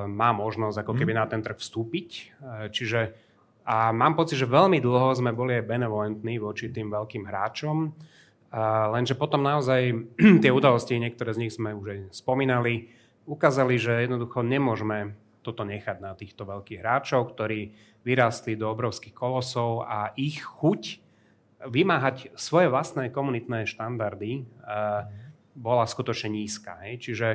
má 0.08 0.30
možnosť 0.32 0.84
ako 0.84 0.94
keby 0.96 1.12
mhm. 1.16 1.20
na 1.20 1.26
ten 1.28 1.42
trh 1.44 1.60
vstúpiť. 1.60 2.10
Čiže 2.72 3.00
a 3.64 3.96
mám 3.96 4.20
pocit, 4.20 4.36
že 4.36 4.48
veľmi 4.48 4.84
dlho 4.84 5.16
sme 5.16 5.32
boli 5.32 5.56
aj 5.60 5.68
benevolentní 5.68 6.36
voči 6.40 6.68
tým 6.68 6.92
veľkým 6.92 7.24
hráčom, 7.24 7.96
lenže 8.92 9.16
potom 9.16 9.42
naozaj 9.42 9.82
tie 10.44 10.52
udalosti, 10.52 11.00
niektoré 11.00 11.32
z 11.34 11.42
nich 11.48 11.54
sme 11.56 11.74
už 11.74 11.88
aj 11.88 12.00
spomínali, 12.12 12.92
ukázali, 13.24 13.80
že 13.80 14.04
jednoducho 14.04 14.44
nemôžeme 14.44 15.16
toto 15.44 15.68
nechať 15.68 15.98
na 16.00 16.16
týchto 16.16 16.48
veľkých 16.48 16.80
hráčov, 16.80 17.36
ktorí 17.36 17.76
vyrástli 18.04 18.56
do 18.56 18.72
obrovských 18.72 19.16
kolosov 19.16 19.84
a 19.84 20.12
ich 20.16 20.44
chuť 20.44 21.04
vymáhať 21.68 22.36
svoje 22.36 22.68
vlastné 22.68 23.12
komunitné 23.12 23.64
štandardy 23.68 24.44
bola 25.56 25.86
skutočne 25.88 26.36
nízka. 26.36 26.80
Hej. 26.84 27.08
Čiže 27.08 27.28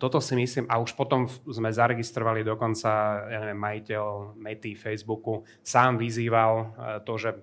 toto 0.00 0.16
si 0.16 0.32
myslím, 0.32 0.64
a 0.72 0.80
už 0.80 0.96
potom 0.96 1.28
sme 1.28 1.68
zaregistrovali 1.68 2.40
dokonca, 2.40 2.88
ja 3.28 3.38
neviem, 3.44 3.60
majiteľ 3.60 4.32
Mety 4.32 4.72
Facebooku 4.72 5.44
sám 5.60 6.00
vyzýval 6.00 6.52
e, 6.56 6.66
to, 7.04 7.20
že 7.20 7.36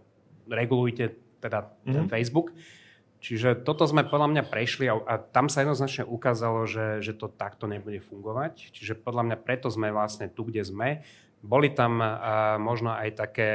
regulujte 0.50 1.13
teda 1.38 1.70
mm-hmm. 1.70 1.93
ten 1.93 2.04
mhm. 2.10 2.10
Facebook. 2.10 2.50
Čiže 3.17 3.62
toto 3.62 3.86
sme 3.86 4.06
podľa 4.06 4.30
mňa 4.30 4.43
prešli 4.46 4.89
a, 4.89 4.98
a 4.98 5.22
tam 5.22 5.50
sa 5.50 5.62
jednoznačne 5.65 6.06
ukázalo, 6.06 6.65
že, 6.70 7.02
že 7.06 7.13
to 7.13 7.30
takto 7.30 7.70
nebude 7.70 8.02
fungovať. 8.02 8.74
Čiže 8.74 8.98
podľa 8.98 9.24
mňa 9.30 9.38
preto 9.41 9.70
sme 9.70 9.93
vlastne 9.93 10.30
tu, 10.30 10.46
kde 10.46 10.65
sme. 10.65 11.06
Boli 11.41 11.74
tam 11.74 12.02
a, 12.02 12.58
možno 12.58 12.93
aj 12.93 13.10
také 13.17 13.50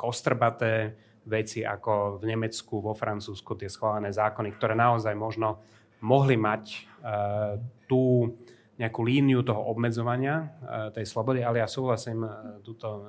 kostrbaté 0.00 0.96
veci 1.26 1.60
ako 1.60 2.22
v 2.22 2.24
Nemecku, 2.32 2.80
vo 2.80 2.96
Francúzsku 2.96 3.52
tie 3.58 3.68
schválené 3.68 4.14
zákony, 4.14 4.48
ktoré 4.56 4.78
naozaj 4.78 5.12
možno 5.12 5.60
mohli 6.00 6.36
mať 6.38 6.64
uh, 7.02 7.58
tú 7.88 8.34
nejakú 8.76 9.00
líniu 9.00 9.40
toho 9.40 9.62
obmedzovania 9.72 10.36
uh, 10.36 10.46
tej 10.92 11.08
slobody, 11.08 11.40
ale 11.40 11.64
ja 11.64 11.68
súhlasím 11.70 12.26
uh, 12.26 12.60
tuto 12.60 13.02
uh, 13.02 13.06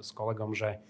s 0.00 0.08
kolegom, 0.16 0.56
že 0.56 0.80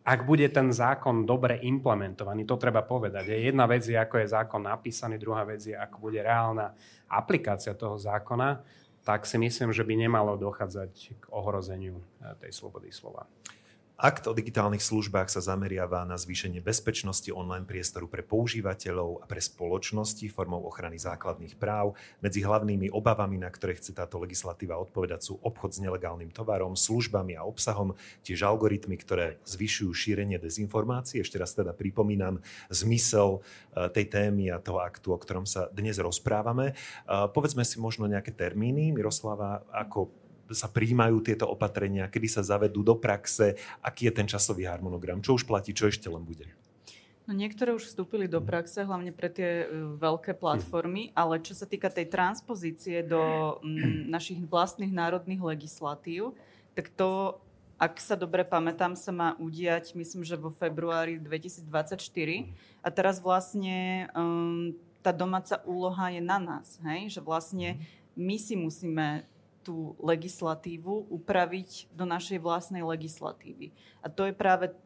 ak 0.00 0.24
bude 0.24 0.48
ten 0.48 0.72
zákon 0.72 1.28
dobre 1.28 1.60
implementovaný, 1.60 2.48
to 2.48 2.56
treba 2.56 2.80
povedať. 2.80 3.28
Je 3.28 3.52
jedna 3.52 3.68
vec 3.68 3.84
je, 3.84 3.94
ako 3.94 4.16
je 4.24 4.32
zákon 4.32 4.64
napísaný, 4.64 5.20
druhá 5.20 5.44
vec 5.44 5.60
je, 5.60 5.76
ako 5.76 6.08
bude 6.08 6.24
reálna 6.24 6.72
aplikácia 7.04 7.76
toho 7.76 8.00
zákona, 8.00 8.64
tak 9.04 9.28
si 9.28 9.36
myslím, 9.36 9.76
že 9.76 9.84
by 9.84 10.08
nemalo 10.08 10.40
dochádzať 10.40 11.20
k 11.20 11.24
ohrozeniu 11.28 12.00
tej 12.40 12.56
slobody 12.56 12.88
slova. 12.88 13.28
Akt 13.94 14.26
o 14.26 14.34
digitálnych 14.34 14.82
službách 14.82 15.30
sa 15.30 15.38
zameriava 15.38 16.02
na 16.02 16.18
zvýšenie 16.18 16.58
bezpečnosti 16.58 17.30
online 17.30 17.62
priestoru 17.62 18.10
pre 18.10 18.26
používateľov 18.26 19.22
a 19.22 19.24
pre 19.30 19.38
spoločnosti 19.38 20.26
formou 20.34 20.66
ochrany 20.66 20.98
základných 20.98 21.54
práv. 21.54 21.94
Medzi 22.18 22.42
hlavnými 22.42 22.90
obavami, 22.90 23.38
na 23.38 23.46
ktoré 23.46 23.78
chce 23.78 23.94
táto 23.94 24.18
legislatíva 24.18 24.82
odpovedať, 24.82 25.30
sú 25.30 25.34
obchod 25.38 25.78
s 25.78 25.82
nelegálnym 25.86 26.34
tovarom, 26.34 26.74
službami 26.74 27.38
a 27.38 27.46
obsahom, 27.46 27.94
tiež 28.26 28.42
algoritmy, 28.42 28.98
ktoré 28.98 29.38
zvyšujú 29.46 29.94
šírenie 29.94 30.42
dezinformácií. 30.42 31.22
Ešte 31.22 31.38
raz 31.38 31.54
teda 31.54 31.70
pripomínam 31.70 32.42
zmysel 32.74 33.46
e, 33.78 33.94
tej 33.94 34.10
témy 34.10 34.50
a 34.50 34.58
toho 34.58 34.82
aktu, 34.82 35.14
o 35.14 35.22
ktorom 35.22 35.46
sa 35.46 35.70
dnes 35.70 36.02
rozprávame. 36.02 36.74
E, 36.74 37.30
povedzme 37.30 37.62
si 37.62 37.78
možno 37.78 38.10
nejaké 38.10 38.34
termíny. 38.34 38.90
Miroslava, 38.90 39.62
ako 39.70 40.23
sa 40.52 40.68
príjmajú 40.68 41.22
tieto 41.24 41.48
opatrenia, 41.48 42.10
kedy 42.10 42.28
sa 42.28 42.42
zavedú 42.44 42.84
do 42.84 42.98
praxe, 42.98 43.56
aký 43.80 44.10
je 44.10 44.12
ten 44.12 44.28
časový 44.28 44.68
harmonogram, 44.68 45.24
čo 45.24 45.38
už 45.38 45.48
platí, 45.48 45.72
čo 45.72 45.88
ešte 45.88 46.10
len 46.10 46.24
bude. 46.26 46.50
No 47.24 47.32
niektoré 47.32 47.72
už 47.72 47.88
vstúpili 47.88 48.28
do 48.28 48.44
praxe, 48.44 48.84
hlavne 48.84 49.08
pre 49.08 49.32
tie 49.32 49.64
e, 49.64 49.96
veľké 49.96 50.36
platformy, 50.36 51.08
ale 51.16 51.40
čo 51.40 51.56
sa 51.56 51.64
týka 51.64 51.88
tej 51.88 52.12
transpozície 52.12 53.00
do 53.00 53.56
m, 53.64 54.08
našich 54.14 54.44
vlastných 54.44 54.92
národných 54.92 55.40
legislatív, 55.40 56.36
tak 56.76 56.92
to, 56.92 57.40
ak 57.80 57.96
sa 57.96 58.20
dobre 58.20 58.44
pamätám, 58.44 58.92
sa 58.92 59.08
má 59.08 59.32
udiať, 59.40 59.96
myslím, 59.96 60.20
že 60.20 60.36
vo 60.36 60.52
februári 60.52 61.16
2024. 61.16 61.64
A 62.84 62.88
teraz 62.92 63.24
vlastne 63.24 64.04
um, 64.12 64.76
tá 65.00 65.08
domáca 65.08 65.64
úloha 65.64 66.12
je 66.12 66.20
na 66.20 66.36
nás, 66.36 66.76
hej? 66.84 67.08
že 67.08 67.24
vlastne 67.24 67.80
my 68.20 68.36
si 68.36 68.52
musíme 68.52 69.24
tú 69.64 69.96
legislatívu 69.96 71.08
upraviť 71.08 71.88
do 71.96 72.04
našej 72.04 72.38
vlastnej 72.44 72.84
legislatívy. 72.84 73.72
A 74.04 74.12
to 74.12 74.28
je 74.28 74.36
práve 74.36 74.76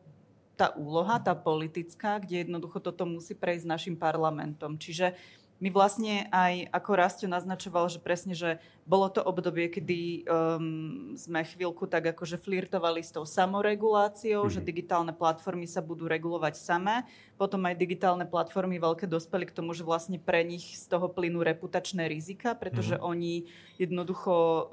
tá 0.55 0.75
úloha, 0.75 1.19
tá 1.19 1.35
politická, 1.35 2.19
kde 2.19 2.47
jednoducho 2.47 2.79
toto 2.79 3.07
musí 3.07 3.35
prejsť 3.35 3.67
našim 3.67 3.95
parlamentom. 3.99 4.79
Čiže 4.79 5.15
my 5.59 5.75
vlastne 5.75 6.31
aj, 6.31 6.71
ako 6.71 6.91
Rastio 6.95 7.27
naznačoval, 7.27 7.91
že 7.91 7.99
presne, 7.99 8.31
že 8.31 8.63
bolo 8.87 9.11
to 9.11 9.19
obdobie, 9.19 9.67
kedy 9.67 10.23
um, 10.23 11.19
sme 11.19 11.43
chvíľku 11.43 11.91
tak 11.91 12.15
akože 12.15 12.39
flirtovali 12.39 13.03
s 13.03 13.11
tou 13.11 13.27
samoreguláciou, 13.27 14.47
mm-hmm. 14.47 14.55
že 14.55 14.61
mhm. 14.63 14.67
digitálne 14.67 15.13
platformy 15.15 15.67
sa 15.67 15.83
budú 15.83 16.07
regulovať 16.07 16.55
samé. 16.55 17.03
Potom 17.39 17.63
aj 17.71 17.79
digitálne 17.79 18.27
platformy 18.27 18.83
veľké 18.83 19.07
dospeli 19.07 19.47
k 19.47 19.55
tomu, 19.55 19.71
že 19.71 19.87
vlastne 19.87 20.19
pre 20.19 20.43
nich 20.43 20.75
z 20.75 20.91
toho 20.91 21.07
plynú 21.07 21.47
reputačné 21.47 22.11
rizika, 22.11 22.59
pretože 22.59 22.99
mm-hmm. 22.99 23.11
oni 23.15 23.35
jednoducho 23.79 24.35
uh, 24.35 24.67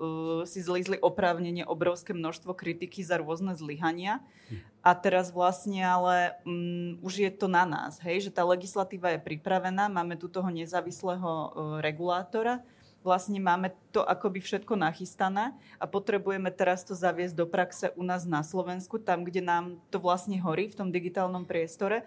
si 0.49 0.65
zlízli 0.65 0.97
oprávnenie 0.97 1.61
obrovské 1.61 2.17
množstvo 2.17 2.57
kritiky 2.57 3.05
za 3.05 3.21
rôzne 3.21 3.53
zlyhania. 3.53 4.25
Mm-hmm. 4.49 4.81
A 4.81 4.91
teraz 4.97 5.29
vlastne 5.29 5.85
ale 5.85 6.41
um, 6.41 6.97
už 7.05 7.29
je 7.29 7.31
to 7.31 7.45
na 7.45 7.69
nás, 7.69 8.01
hej, 8.01 8.25
že 8.25 8.33
tá 8.33 8.41
legislatíva 8.41 9.13
je 9.13 9.21
pripravená, 9.21 9.85
máme 9.85 10.17
tu 10.17 10.25
toho 10.25 10.49
nezávislého 10.49 11.21
uh, 11.21 11.49
regulátora, 11.85 12.65
vlastne 13.05 13.37
máme 13.37 13.69
to 13.93 14.01
akoby 14.01 14.41
všetko 14.41 14.73
nachystané 14.73 15.53
a 15.77 15.85
potrebujeme 15.85 16.49
teraz 16.49 16.81
to 16.81 16.97
zaviesť 16.97 17.37
do 17.37 17.45
praxe 17.45 17.93
u 17.93 18.01
nás 18.01 18.25
na 18.25 18.41
Slovensku, 18.41 18.97
tam, 18.97 19.21
kde 19.21 19.45
nám 19.45 19.77
to 19.93 20.01
vlastne 20.01 20.41
horí 20.41 20.65
v 20.65 20.77
tom 20.81 20.89
digitálnom 20.89 21.45
priestore. 21.45 22.01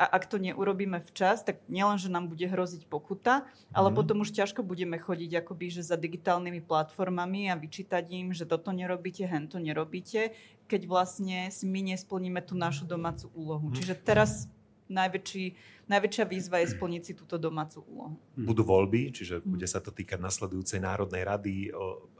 A 0.00 0.08
ak 0.08 0.24
to 0.26 0.40
neurobíme 0.40 1.04
včas, 1.04 1.44
tak 1.44 1.60
nielen, 1.68 2.00
že 2.00 2.08
nám 2.08 2.32
bude 2.32 2.48
hroziť 2.48 2.88
pokuta, 2.88 3.44
ale 3.76 3.92
mm. 3.92 3.94
potom 3.94 4.16
už 4.24 4.32
ťažko 4.32 4.64
budeme 4.64 4.96
chodiť 4.96 5.44
akoby, 5.44 5.68
že 5.68 5.82
za 5.84 6.00
digitálnymi 6.00 6.64
platformami 6.64 7.52
a 7.52 7.60
vyčítať 7.60 8.04
im, 8.08 8.32
že 8.32 8.48
toto 8.48 8.72
nerobíte, 8.72 9.28
hento 9.28 9.60
nerobíte, 9.60 10.32
keď 10.64 10.80
vlastne 10.88 11.52
my 11.52 11.80
nesplníme 11.92 12.40
tú 12.40 12.56
našu 12.56 12.88
domácu 12.88 13.28
úlohu. 13.36 13.68
Mm. 13.68 13.74
Čiže 13.76 13.94
teraz 14.00 14.48
najväčší, 14.92 15.44
najväčšia 15.88 16.24
výzva 16.28 16.60
je 16.60 16.72
splniť 16.76 17.02
si 17.02 17.12
túto 17.16 17.40
domácu 17.40 17.80
úlohu. 17.88 18.16
Hm. 18.36 18.44
Budú 18.44 18.62
voľby, 18.62 19.12
čiže 19.16 19.40
hm. 19.40 19.44
bude 19.48 19.66
sa 19.66 19.80
to 19.80 19.88
týkať 19.88 20.20
nasledujúcej 20.20 20.78
Národnej 20.84 21.24
rady. 21.24 21.72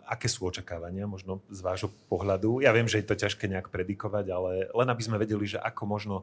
Aké 0.08 0.26
sú 0.26 0.48
očakávania 0.48 1.06
možno 1.06 1.44
z 1.52 1.60
vášho 1.62 1.92
pohľadu? 2.10 2.64
Ja 2.64 2.74
viem, 2.74 2.88
že 2.88 3.00
je 3.00 3.06
to 3.06 3.16
ťažké 3.16 3.46
nejak 3.46 3.70
predikovať, 3.70 4.26
ale 4.32 4.50
len 4.72 4.88
aby 4.88 5.02
sme 5.04 5.20
vedeli, 5.20 5.46
že 5.46 5.62
ako 5.62 5.82
možno 5.86 6.16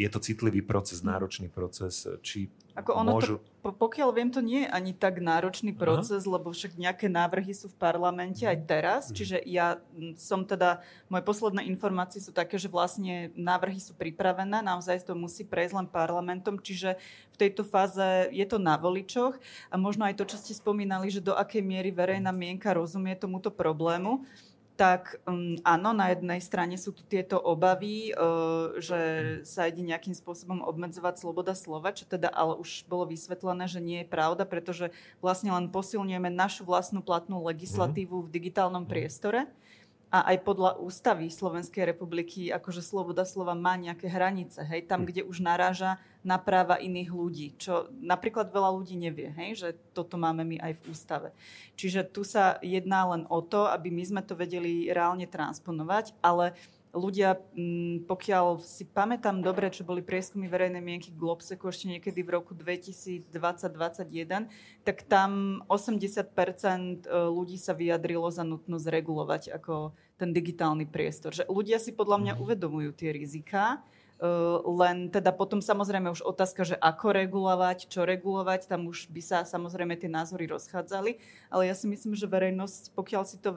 je 0.00 0.08
to 0.08 0.18
citlivý 0.24 0.64
proces, 0.64 1.04
náročný 1.04 1.52
proces, 1.52 2.08
či 2.24 2.48
Ako 2.72 2.96
ono 2.96 3.20
môžu... 3.20 3.36
to, 3.60 3.68
pokiaľ 3.76 4.08
viem, 4.16 4.32
to 4.32 4.40
nie 4.40 4.64
je 4.64 4.72
ani 4.72 4.96
tak 4.96 5.20
náročný 5.20 5.76
proces, 5.76 6.24
Aha. 6.24 6.40
lebo 6.40 6.48
však 6.56 6.80
nejaké 6.80 7.12
návrhy 7.12 7.52
sú 7.52 7.68
v 7.68 7.76
parlamente 7.76 8.48
aj 8.48 8.58
teraz, 8.64 9.02
mhm. 9.10 9.14
čiže 9.14 9.36
ja 9.44 9.76
som 10.16 10.48
teda, 10.48 10.80
moje 11.12 11.22
posledné 11.28 11.68
informácie 11.68 12.24
sú 12.24 12.32
také, 12.32 12.56
že 12.56 12.72
vlastne 12.72 13.28
návrhy 13.36 13.76
sú 13.76 13.92
pripravené, 13.92 14.64
naozaj 14.64 15.04
to 15.04 15.12
musí 15.12 15.44
prejsť 15.44 15.84
len 15.84 15.88
parlamentom, 15.92 16.56
čiže 16.56 16.96
v 17.28 17.36
tejto 17.36 17.60
fáze 17.68 18.32
je 18.32 18.46
to 18.48 18.56
na 18.56 18.80
voličoch 18.80 19.36
a 19.68 19.74
možno 19.76 20.08
aj 20.08 20.16
to, 20.16 20.24
čo 20.24 20.40
ste 20.40 20.56
spomínali, 20.56 21.12
že 21.12 21.20
do 21.20 21.36
akej 21.36 21.60
miery 21.60 21.92
verejná 21.92 22.32
mienka 22.32 22.72
rozumie 22.72 23.12
tomuto 23.20 23.52
problému 23.52 24.24
tak 24.80 25.20
um, 25.28 25.60
áno, 25.60 25.92
na 25.92 26.08
jednej 26.08 26.40
strane 26.40 26.80
sú 26.80 26.96
tu 26.96 27.04
tieto 27.04 27.36
obavy, 27.36 28.16
uh, 28.16 28.72
že 28.80 29.00
sa 29.44 29.68
ide 29.68 29.84
nejakým 29.84 30.16
spôsobom 30.16 30.64
obmedzovať 30.64 31.20
sloboda 31.20 31.52
slova, 31.52 31.92
čo 31.92 32.08
teda 32.08 32.32
ale 32.32 32.56
už 32.56 32.88
bolo 32.88 33.04
vysvetlené, 33.04 33.68
že 33.68 33.84
nie 33.84 34.00
je 34.00 34.08
pravda, 34.08 34.48
pretože 34.48 34.88
vlastne 35.20 35.52
len 35.52 35.68
posilňujeme 35.68 36.32
našu 36.32 36.64
vlastnú 36.64 37.04
platnú 37.04 37.44
legislatívu 37.44 38.24
v 38.24 38.32
digitálnom 38.32 38.88
priestore 38.88 39.44
a 40.10 40.34
aj 40.34 40.42
podľa 40.42 40.82
ústavy 40.82 41.30
Slovenskej 41.30 41.86
republiky, 41.86 42.50
akože 42.50 42.82
sloboda 42.82 43.22
slova 43.22 43.54
má 43.54 43.78
nejaké 43.78 44.10
hranice, 44.10 44.66
hej, 44.66 44.90
tam, 44.90 45.06
hm. 45.06 45.06
kde 45.06 45.22
už 45.22 45.38
naráža 45.38 46.02
na 46.20 46.36
práva 46.36 46.76
iných 46.76 47.10
ľudí, 47.14 47.46
čo 47.56 47.88
napríklad 47.96 48.52
veľa 48.52 48.70
ľudí 48.76 48.98
nevie, 48.98 49.32
hej, 49.32 49.50
že 49.56 49.68
toto 49.96 50.20
máme 50.20 50.44
my 50.44 50.60
aj 50.60 50.72
v 50.76 50.84
ústave. 50.92 51.28
Čiže 51.78 52.10
tu 52.10 52.26
sa 52.26 52.60
jedná 52.60 53.08
len 53.08 53.24
o 53.32 53.40
to, 53.40 53.70
aby 53.70 53.88
my 53.88 54.04
sme 54.04 54.22
to 54.26 54.36
vedeli 54.36 54.92
reálne 54.92 55.24
transponovať, 55.24 56.12
ale 56.20 56.52
ľudia, 56.90 57.38
mm, 57.54 58.10
pokiaľ 58.10 58.62
si 58.66 58.84
pamätám 58.86 59.42
dobre, 59.42 59.70
čo 59.70 59.86
boli 59.86 60.02
prieskumy 60.02 60.50
verejnej 60.50 60.82
mienky 60.82 61.14
Globseku 61.14 61.70
ešte 61.70 61.86
niekedy 61.86 62.26
v 62.26 62.30
roku 62.34 62.54
2020-2021, 62.54 64.50
tak 64.82 65.06
tam 65.06 65.62
80% 65.70 67.06
e, 67.06 67.30
ľudí 67.30 67.56
sa 67.58 67.74
vyjadrilo 67.78 68.26
za 68.34 68.42
nutnosť 68.42 68.86
regulovať 68.90 69.42
ako 69.54 69.94
ten 70.18 70.34
digitálny 70.34 70.84
priestor. 70.90 71.30
Že 71.32 71.46
ľudia 71.46 71.78
si 71.78 71.94
podľa 71.94 72.18
mňa 72.18 72.34
mhm. 72.34 72.40
uvedomujú 72.42 72.90
tie 72.98 73.14
riziká, 73.14 73.80
Eh, 73.80 73.99
len 74.68 75.08
teda 75.08 75.32
potom 75.32 75.64
samozrejme 75.64 76.12
už 76.12 76.20
otázka, 76.20 76.64
že 76.68 76.76
ako 76.76 77.16
regulovať, 77.16 77.88
čo 77.88 78.04
regulovať, 78.04 78.68
tam 78.68 78.92
už 78.92 79.08
by 79.08 79.22
sa 79.24 79.38
samozrejme 79.48 79.96
tie 79.96 80.12
názory 80.12 80.44
rozchádzali, 80.44 81.16
ale 81.48 81.62
ja 81.64 81.72
si 81.72 81.88
myslím, 81.88 82.12
že 82.12 82.28
verejnosť, 82.28 82.92
pokiaľ 82.92 83.22
si 83.24 83.40
to 83.40 83.56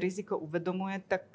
riziko 0.00 0.40
uvedomuje, 0.40 1.04
tak 1.04 1.28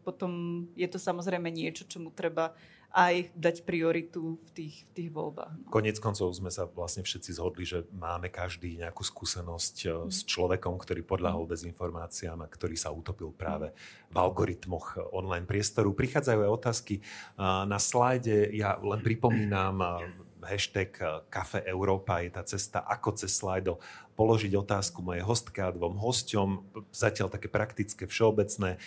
potom 0.00 0.64
je 0.72 0.88
to 0.88 0.96
samozrejme 0.96 1.52
niečo, 1.52 1.84
čomu 1.84 2.08
treba 2.08 2.56
aj 2.90 3.30
dať 3.38 3.56
prioritu 3.62 4.42
v 4.42 4.50
tých, 4.50 4.82
v 4.86 4.90
tých 4.98 5.10
voľbách. 5.14 5.54
No. 5.62 5.70
Konec 5.70 6.02
koncov 6.02 6.34
sme 6.34 6.50
sa 6.50 6.66
vlastne 6.66 7.06
všetci 7.06 7.38
zhodli, 7.38 7.62
že 7.62 7.86
máme 7.94 8.34
každý 8.34 8.82
nejakú 8.82 9.06
skúsenosť 9.06 9.74
mm. 9.86 10.10
s 10.10 10.26
človekom, 10.26 10.74
ktorý 10.74 11.06
podľahol 11.06 11.46
mm. 11.46 11.50
dezinformáciám 11.54 12.42
a 12.42 12.50
ktorý 12.50 12.74
sa 12.74 12.90
utopil 12.90 13.30
práve 13.30 13.70
v 14.10 14.16
algoritmoch 14.18 14.98
online 15.14 15.46
priestoru. 15.46 15.94
Prichádzajú 15.94 16.40
aj 16.42 16.50
otázky 16.50 16.98
na 17.40 17.78
slajde. 17.78 18.50
Ja 18.58 18.74
len 18.82 18.98
pripomínam 19.06 20.02
hashtag 20.42 20.96
Kafe 21.30 21.62
Európa 21.68 22.24
je 22.24 22.30
tá 22.32 22.42
cesta, 22.42 22.82
ako 22.82 23.14
cez 23.14 23.38
slajdo 23.38 23.78
položiť 24.18 24.52
otázku 24.56 24.98
mojej 25.04 25.22
hostke 25.22 25.62
a 25.62 25.70
dvom 25.70 25.94
hosťom. 26.00 26.48
Zatiaľ 26.90 27.30
také 27.30 27.46
praktické, 27.46 28.08
všeobecné. 28.08 28.82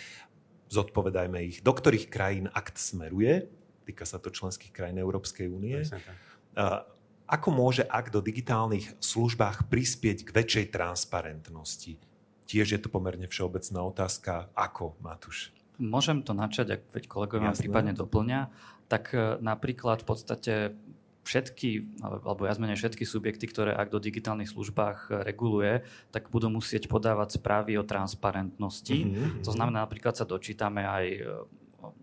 Zodpovedajme 0.68 1.38
ich. 1.46 1.62
Do 1.62 1.72
ktorých 1.72 2.10
krajín 2.10 2.50
akt 2.50 2.76
smeruje? 2.76 3.48
Týka 3.84 4.08
sa 4.08 4.16
to 4.16 4.32
členských 4.32 4.72
krajín 4.72 4.98
Európskej 4.98 5.46
únie. 5.52 5.84
Ako 7.24 7.48
môže 7.48 7.84
ak 7.88 8.12
do 8.12 8.20
digitálnych 8.20 9.00
službách 9.00 9.72
prispieť 9.72 10.28
k 10.28 10.30
väčšej 10.32 10.66
transparentnosti? 10.76 11.96
Tiež 12.44 12.76
je 12.76 12.80
to 12.80 12.92
pomerne 12.92 13.24
všeobecná 13.24 13.80
otázka. 13.80 14.52
Ako, 14.52 15.00
Matúš? 15.00 15.48
Môžem 15.80 16.20
to 16.20 16.36
načať, 16.36 16.78
ak 16.78 16.82
veď 16.92 17.04
kolegovia 17.08 17.50
ma 17.50 17.56
prípadne 17.56 17.96
doplňa. 17.96 18.40
Tak 18.92 19.04
e, 19.16 19.40
napríklad 19.40 20.04
v 20.04 20.06
podstate 20.06 20.54
všetky, 21.24 21.98
alebo 22.04 22.44
ja 22.44 22.52
zmene 22.52 22.76
všetky 22.76 23.08
subjekty, 23.08 23.48
ktoré 23.48 23.72
ak 23.72 23.88
do 23.88 23.98
digitálnych 23.98 24.52
službách 24.52 25.08
e, 25.08 25.24
reguluje, 25.24 25.82
tak 26.12 26.28
budú 26.28 26.52
musieť 26.52 26.86
podávať 26.86 27.40
správy 27.40 27.80
o 27.80 27.88
transparentnosti. 27.88 28.98
Mm-hmm. 29.08 29.42
To 29.48 29.50
znamená, 29.50 29.88
napríklad 29.88 30.14
sa 30.14 30.28
dočítame 30.28 30.84
aj 30.84 31.04
e, 31.08 31.20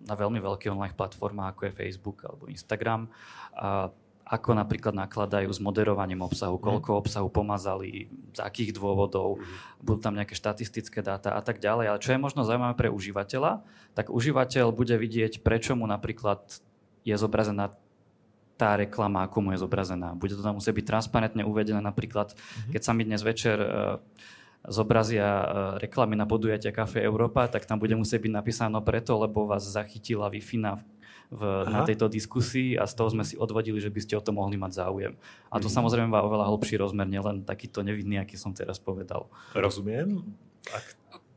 na 0.06 0.14
veľmi 0.14 0.38
veľkých 0.38 0.74
online 0.74 0.98
platformách, 0.98 1.58
ako 1.58 1.62
je 1.66 1.78
Facebook 1.78 2.18
alebo 2.28 2.52
Instagram, 2.52 3.10
a 3.58 3.90
ako 4.32 4.56
napríklad 4.56 4.96
nakladajú 4.96 5.52
s 5.52 5.60
moderovaním 5.60 6.24
obsahu, 6.24 6.56
mhm. 6.56 6.64
koľko 6.64 6.90
obsahu 7.04 7.28
pomazali, 7.28 8.08
z 8.32 8.40
akých 8.40 8.80
dôvodov, 8.80 9.36
mhm. 9.36 9.44
budú 9.84 10.00
tam 10.00 10.16
nejaké 10.16 10.40
štatistické 10.40 11.04
dáta 11.04 11.36
a 11.36 11.42
tak 11.44 11.60
ďalej. 11.60 11.86
Ale 11.92 12.00
čo 12.00 12.16
je 12.16 12.24
možno 12.24 12.48
zaujímavé 12.48 12.80
pre 12.80 12.88
užívateľa, 12.88 13.68
tak 13.92 14.08
užívateľ 14.08 14.72
bude 14.72 14.96
vidieť, 14.96 15.44
prečo 15.44 15.76
mu 15.76 15.84
napríklad 15.84 16.40
je 17.04 17.16
zobrazená 17.18 17.76
tá 18.56 18.78
reklama, 18.78 19.26
ako 19.26 19.38
mu 19.42 19.50
je 19.58 19.66
zobrazená. 19.66 20.14
Bude 20.14 20.38
to 20.38 20.46
tam 20.46 20.62
musieť 20.62 20.78
byť 20.78 20.86
transparentne 20.86 21.44
uvedené 21.44 21.82
napríklad, 21.84 22.32
mhm. 22.32 22.72
keď 22.78 22.82
sa 22.82 22.96
mi 22.96 23.04
dnes 23.04 23.20
večer 23.26 23.58
uh, 23.60 24.00
zobrazia 24.68 25.26
e, 25.26 25.46
reklamy 25.82 26.14
na 26.14 26.30
podujatia 26.30 26.70
Café 26.70 27.02
Európa, 27.02 27.50
tak 27.50 27.66
tam 27.66 27.82
bude 27.82 27.98
musieť 27.98 28.22
byť 28.22 28.34
napísané 28.34 28.78
preto, 28.86 29.18
lebo 29.18 29.50
vás 29.50 29.66
zachytila 29.66 30.30
Wi-Fi 30.30 30.58
na, 30.62 30.78
v, 31.34 31.42
na 31.66 31.82
tejto 31.82 32.12
diskusii 32.12 32.78
a 32.78 32.86
z 32.86 32.94
toho 32.94 33.10
sme 33.10 33.26
si 33.26 33.34
odvodili, 33.40 33.82
že 33.82 33.90
by 33.90 34.00
ste 34.04 34.14
o 34.20 34.22
to 34.22 34.30
mohli 34.36 34.62
mať 34.62 34.86
záujem. 34.86 35.14
A 35.50 35.58
to 35.58 35.66
mm. 35.66 35.74
samozrejme 35.82 36.10
má 36.14 36.22
oveľa 36.22 36.52
hlbší 36.54 36.78
rozmer, 36.78 37.10
nielen 37.10 37.42
takýto 37.42 37.82
nevidný, 37.82 38.22
aký 38.22 38.38
som 38.38 38.54
teraz 38.54 38.78
povedal. 38.78 39.32
Rozumiem. 39.58 40.22
Ak... 40.70 40.86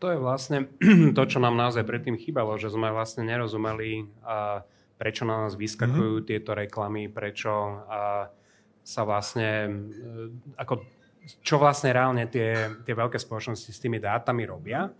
To 0.04 0.12
je 0.12 0.18
vlastne 0.20 0.68
to, 1.16 1.22
čo 1.24 1.40
nám 1.40 1.56
naozaj 1.56 1.86
predtým 1.88 2.20
chýbalo, 2.20 2.60
že 2.60 2.68
sme 2.68 2.92
vlastne 2.92 3.24
nerozumeli, 3.24 4.04
a 4.20 4.68
prečo 5.00 5.24
na 5.24 5.48
nás 5.48 5.56
vyskakujú 5.56 6.20
mm. 6.20 6.26
tieto 6.28 6.52
reklamy, 6.52 7.08
prečo 7.08 7.86
a 7.88 8.28
sa 8.84 9.02
vlastne 9.08 9.48
e, 9.64 9.70
ako 10.60 10.84
čo 11.40 11.56
vlastne 11.56 11.92
reálne 11.94 12.28
tie, 12.28 12.72
tie 12.84 12.94
veľké 12.94 13.16
spoločnosti 13.16 13.70
s 13.72 13.82
tými 13.82 14.00
dátami 14.00 14.44
robia, 14.44 14.92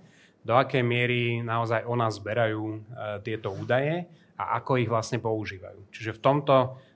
do 0.45 0.53
akej 0.53 0.85
miery 0.85 1.41
naozaj 1.41 1.89
o 1.89 1.97
nás 1.97 2.21
zberajú 2.21 2.63
uh, 2.65 2.79
tieto 3.25 3.49
údaje 3.53 4.05
a 4.37 4.61
ako 4.61 4.77
ich 4.77 4.93
vlastne 4.93 5.17
používajú. 5.17 5.89
Čiže 5.89 6.17
v 6.17 6.23
tomto 6.23 6.55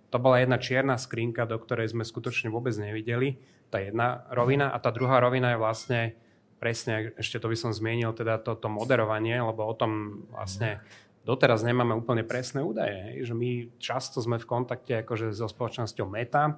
to 0.08 0.16
bola 0.16 0.40
jedna 0.40 0.56
čierna 0.56 0.96
skrinka, 0.96 1.44
do 1.44 1.56
ktorej 1.60 1.92
sme 1.92 2.04
skutočne 2.04 2.48
vôbec 2.48 2.72
nevideli. 2.76 3.36
Tá 3.68 3.80
jedna 3.80 4.24
rovina 4.32 4.72
a 4.72 4.80
tá 4.80 4.88
druhá 4.88 5.20
rovina 5.20 5.52
je 5.52 5.60
vlastne 5.60 6.00
presne, 6.56 7.12
ešte 7.20 7.36
to 7.36 7.52
by 7.52 7.56
som 7.56 7.76
zmienil, 7.76 8.16
teda 8.16 8.40
toto 8.40 8.66
to 8.66 8.68
moderovanie, 8.72 9.36
lebo 9.36 9.68
o 9.68 9.74
tom 9.76 10.24
vlastne 10.32 10.80
doteraz 11.28 11.60
nemáme 11.60 11.92
úplne 11.92 12.24
presné 12.24 12.64
údaje. 12.64 13.20
Že 13.20 13.34
my 13.36 13.50
často 13.76 14.18
sme 14.24 14.40
v 14.40 14.48
kontakte 14.48 15.04
akože 15.04 15.36
so 15.36 15.44
spoločnosťou 15.44 16.08
Meta, 16.08 16.56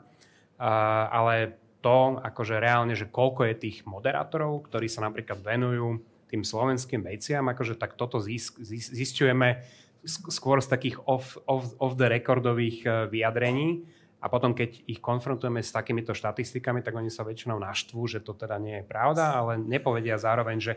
ale 1.11 1.59
to, 1.81 2.21
akože 2.21 2.61
reálne, 2.61 2.93
že 2.93 3.09
koľko 3.09 3.49
je 3.51 3.55
tých 3.57 3.79
moderátorov, 3.89 4.69
ktorí 4.69 4.87
sa 4.87 5.05
napríklad 5.05 5.41
venujú 5.41 6.01
tým 6.31 6.47
slovenským 6.47 7.03
veciam, 7.03 7.43
akože 7.51 7.75
tak 7.75 7.99
toto 7.99 8.23
zistujeme 8.23 9.67
skôr 10.07 10.63
z 10.65 10.69
takých 10.71 10.97
off, 11.05 11.37
off, 11.45 11.77
off 11.77 11.99
the 11.99 12.09
recordových 12.09 12.87
e, 12.87 12.89
vyjadrení. 13.11 13.85
A 14.21 14.29
potom, 14.29 14.53
keď 14.53 14.85
ich 14.85 15.01
konfrontujeme 15.01 15.65
s 15.65 15.73
takýmito 15.73 16.13
štatistikami, 16.13 16.85
tak 16.85 16.93
oni 16.93 17.09
sa 17.09 17.25
väčšinou 17.25 17.57
naštvú, 17.57 18.05
že 18.05 18.21
to 18.21 18.37
teda 18.37 18.61
nie 18.61 18.81
je 18.81 18.85
pravda, 18.85 19.33
ale 19.33 19.57
nepovedia 19.61 20.21
zároveň, 20.21 20.61
že 20.61 20.73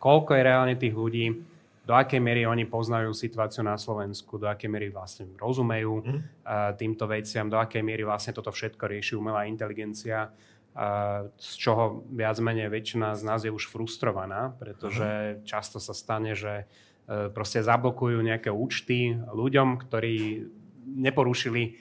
koľko 0.00 0.36
je 0.36 0.42
reálne 0.42 0.74
tých 0.76 0.96
ľudí, 0.96 1.26
do 1.88 1.96
akej 1.96 2.20
miery 2.20 2.44
oni 2.44 2.68
poznajú 2.68 3.16
situáciu 3.16 3.64
na 3.64 3.80
Slovensku, 3.80 4.36
do 4.36 4.44
akej 4.44 4.68
miery 4.68 4.92
vlastne 4.92 5.32
rozumejú 5.40 6.04
mm. 6.04 6.20
týmto 6.76 7.08
veciam, 7.08 7.48
do 7.48 7.56
akej 7.56 7.80
miery 7.80 8.04
vlastne 8.04 8.36
toto 8.36 8.52
všetko 8.52 8.84
rieši 8.84 9.16
umelá 9.16 9.48
inteligencia. 9.48 10.28
z 11.40 11.50
čoho 11.56 12.04
viac 12.12 12.36
menej 12.44 12.68
väčšina 12.68 13.16
z 13.16 13.22
nás 13.24 13.40
je 13.40 13.48
už 13.48 13.72
frustrovaná, 13.72 14.52
pretože 14.60 15.40
často 15.48 15.80
sa 15.80 15.96
stane, 15.96 16.36
že 16.36 16.68
e, 17.08 17.32
proste 17.32 17.64
zablokujú 17.64 18.20
nejaké 18.20 18.52
účty 18.52 19.16
ľuďom, 19.16 19.80
ktorí 19.80 20.44
neporušili 20.92 21.80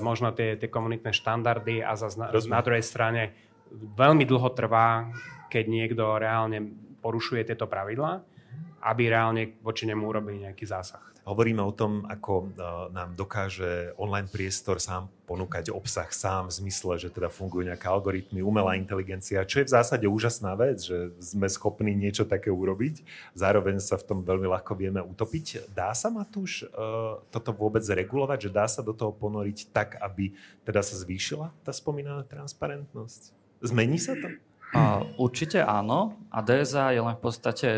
možno 0.00 0.32
tie, 0.32 0.56
tie 0.56 0.72
komunitné 0.72 1.12
štandardy 1.12 1.84
a 1.84 1.92
zase 1.96 2.16
na, 2.16 2.32
na 2.32 2.60
druhej 2.64 2.80
strane 2.80 3.36
veľmi 3.72 4.24
dlho 4.24 4.48
trvá, 4.56 5.12
keď 5.52 5.64
niekto 5.68 6.16
reálne 6.16 6.64
porušuje 7.04 7.44
tieto 7.44 7.68
pravidlá, 7.68 8.24
aby 8.82 9.12
reálne 9.12 9.56
voči 9.62 9.86
nemu 9.88 10.02
urobili 10.02 10.44
nejaký 10.44 10.64
zásah. 10.66 11.16
Hovoríme 11.26 11.58
o 11.58 11.74
tom, 11.74 12.06
ako 12.06 12.32
e, 12.38 12.46
nám 12.94 13.18
dokáže 13.18 13.90
online 13.98 14.30
priestor 14.30 14.78
sám 14.78 15.10
ponúkať 15.26 15.74
obsah 15.74 16.06
sám 16.06 16.46
v 16.46 16.62
zmysle, 16.62 17.02
že 17.02 17.10
teda 17.10 17.34
fungujú 17.34 17.66
nejaké 17.66 17.90
algoritmy, 17.90 18.46
umelá 18.46 18.78
inteligencia, 18.78 19.42
čo 19.42 19.58
je 19.58 19.66
v 19.66 19.74
zásade 19.74 20.06
úžasná 20.06 20.54
vec, 20.54 20.86
že 20.86 21.10
sme 21.18 21.50
schopní 21.50 21.98
niečo 21.98 22.30
také 22.30 22.46
urobiť. 22.54 23.02
Zároveň 23.34 23.82
sa 23.82 23.98
v 23.98 24.06
tom 24.06 24.18
veľmi 24.22 24.46
ľahko 24.46 24.78
vieme 24.78 25.02
utopiť. 25.02 25.66
Dá 25.74 25.90
sa, 25.98 26.14
Matúš, 26.14 26.62
e, 26.62 26.70
toto 27.34 27.50
vôbec 27.50 27.82
regulovať, 27.82 28.46
že 28.46 28.50
dá 28.54 28.70
sa 28.70 28.86
do 28.86 28.94
toho 28.94 29.10
ponoriť 29.10 29.74
tak, 29.74 29.98
aby 29.98 30.30
teda 30.62 30.78
sa 30.78 30.94
zvýšila 30.94 31.50
tá 31.66 31.74
spomínaná 31.74 32.22
transparentnosť? 32.22 33.34
Zmení 33.66 33.98
sa 33.98 34.14
to? 34.14 34.30
A, 34.78 35.02
určite 35.18 35.58
áno. 35.58 36.14
A 36.30 36.38
DSA 36.38 36.94
je 36.94 37.02
len 37.02 37.18
v 37.18 37.22
podstate 37.22 37.68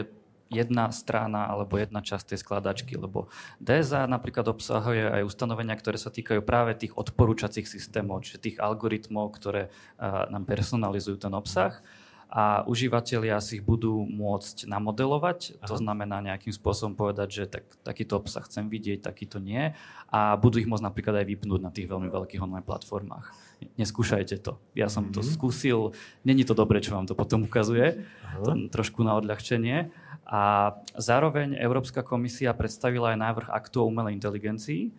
jedna 0.48 0.88
strana 0.90 1.48
alebo 1.48 1.76
jedna 1.76 2.00
časť 2.00 2.34
tej 2.34 2.38
skladačky, 2.40 2.96
lebo 2.96 3.28
DSA 3.60 4.08
napríklad 4.08 4.48
obsahuje 4.48 5.04
aj 5.20 5.22
ustanovenia, 5.28 5.76
ktoré 5.76 6.00
sa 6.00 6.08
týkajú 6.08 6.40
práve 6.40 6.72
tých 6.76 6.96
odporúčacích 6.96 7.68
systémov, 7.68 8.24
čiže 8.24 8.40
tých 8.40 8.56
algoritmov, 8.58 9.36
ktoré 9.36 9.68
nám 10.00 10.48
personalizujú 10.48 11.20
ten 11.20 11.32
obsah 11.36 11.84
a 12.28 12.60
užívateľia 12.68 13.40
si 13.40 13.56
ich 13.56 13.64
budú 13.64 14.04
môcť 14.04 14.68
namodelovať, 14.68 15.64
to 15.64 15.76
znamená 15.80 16.20
nejakým 16.20 16.52
spôsobom 16.52 16.92
povedať, 16.92 17.28
že 17.32 17.44
tak, 17.48 17.64
takýto 17.80 18.20
obsah 18.20 18.44
chcem 18.44 18.68
vidieť, 18.68 19.00
takýto 19.00 19.40
nie 19.40 19.72
a 20.12 20.36
budú 20.36 20.60
ich 20.60 20.68
môcť 20.68 20.84
napríklad 20.84 21.24
aj 21.24 21.26
vypnúť 21.26 21.60
na 21.64 21.72
tých 21.72 21.88
veľmi 21.88 22.12
veľkých 22.12 22.44
online 22.44 22.68
platformách. 22.68 23.32
Neskúšajte 23.80 24.44
to. 24.44 24.60
Ja 24.76 24.92
som 24.92 25.08
mm-hmm. 25.08 25.16
to 25.16 25.20
mhm. 25.24 25.28
skúsil, 25.32 25.78
není 26.20 26.44
to 26.44 26.52
dobré, 26.52 26.84
čo 26.84 26.92
vám 26.92 27.08
to 27.08 27.16
potom 27.16 27.48
ukazuje, 27.48 28.04
to, 28.44 28.52
trošku 28.68 29.00
na 29.08 29.16
odľahčenie. 29.16 29.88
A 30.28 30.76
zároveň 30.92 31.56
Európska 31.56 32.04
komisia 32.04 32.52
predstavila 32.52 33.16
aj 33.16 33.18
návrh 33.18 33.48
aktu 33.48 33.80
o 33.80 33.88
umelej 33.88 34.20
inteligencii, 34.20 34.92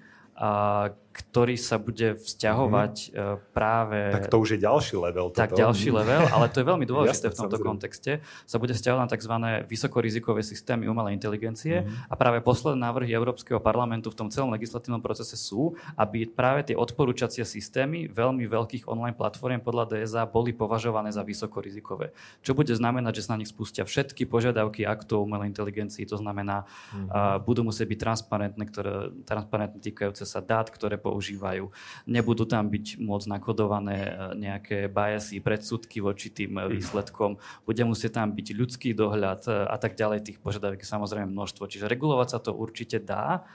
ktorý 1.20 1.60
sa 1.60 1.76
bude 1.76 2.16
vzťahovať 2.16 2.94
mm-hmm. 3.12 3.52
práve... 3.52 4.00
Tak 4.16 4.32
to 4.32 4.40
už 4.40 4.56
je 4.56 4.60
ďalší 4.64 4.96
level. 4.96 5.28
Toto. 5.36 5.42
Tak 5.44 5.52
ďalší 5.52 5.92
level, 5.92 6.24
ale 6.32 6.48
to 6.48 6.64
je 6.64 6.66
veľmi 6.66 6.86
dôležité 6.92 7.28
Jasne, 7.28 7.36
v 7.36 7.40
tomto 7.44 7.58
samozrejme. 7.60 7.70
kontexte. 7.76 8.12
Sa 8.48 8.56
bude 8.56 8.72
vzťahovať 8.72 9.02
na 9.04 9.10
tzv. 9.12 9.34
vysokorizikové 9.68 10.42
systémy 10.48 10.88
umelej 10.88 11.20
inteligencie 11.20 11.84
mm-hmm. 11.84 12.08
a 12.08 12.14
práve 12.16 12.40
posledné 12.40 12.80
návrhy 12.80 13.12
Európskeho 13.12 13.60
parlamentu 13.60 14.16
v 14.16 14.16
tom 14.16 14.30
celom 14.32 14.56
legislatívnom 14.56 15.04
procese 15.04 15.36
sú, 15.36 15.76
aby 16.00 16.24
práve 16.24 16.72
tie 16.72 16.76
odporúčacie 16.80 17.44
systémy 17.44 18.08
veľmi 18.08 18.48
veľkých 18.48 18.88
online 18.88 19.18
platform 19.18 19.60
podľa 19.60 19.98
DSA 20.00 20.24
boli 20.24 20.56
považované 20.56 21.12
za 21.12 21.26
vysokorizikové. 21.26 22.16
Čo 22.40 22.56
bude 22.56 22.72
znamenať, 22.72 23.20
že 23.20 23.24
sa 23.28 23.36
na 23.36 23.44
nich 23.44 23.52
spustia 23.52 23.84
všetky 23.84 24.24
požiadavky 24.30 24.88
aktov 24.88 25.28
umelej 25.28 25.52
inteligencii, 25.52 26.08
to 26.08 26.16
znamená, 26.16 26.64
mm-hmm. 26.64 27.08
uh, 27.12 27.38
budú 27.44 27.66
musieť 27.68 27.92
byť 27.92 28.00
transparentné, 28.00 28.64
ktoré, 28.70 29.12
transparentné 29.26 29.82
týkajúce 29.82 30.29
sa 30.30 30.46
dát, 30.46 30.70
ktoré 30.70 31.02
používajú. 31.02 31.74
Nebudú 32.06 32.46
tam 32.46 32.70
byť 32.70 33.02
môcť 33.02 33.28
nakodované 33.34 33.98
e, 34.06 34.12
nejaké 34.38 34.78
biasy, 34.86 35.42
predsudky 35.42 35.98
voči 36.06 36.30
tým 36.30 36.62
e, 36.62 36.78
výsledkom. 36.78 37.42
Bude 37.66 37.84
musieť 37.90 38.22
tam 38.22 38.38
byť 38.38 38.48
ľudský 38.54 38.94
dohľad 38.94 39.50
e, 39.50 39.66
a 39.66 39.78
tak 39.82 39.98
ďalej. 39.98 40.22
Tých 40.30 40.38
požiadaviek 40.38 40.86
samozrejme 40.86 41.34
množstvo. 41.34 41.66
Čiže 41.66 41.90
regulovať 41.90 42.28
sa 42.30 42.40
to 42.40 42.54
určite 42.54 43.02
dá. 43.02 43.50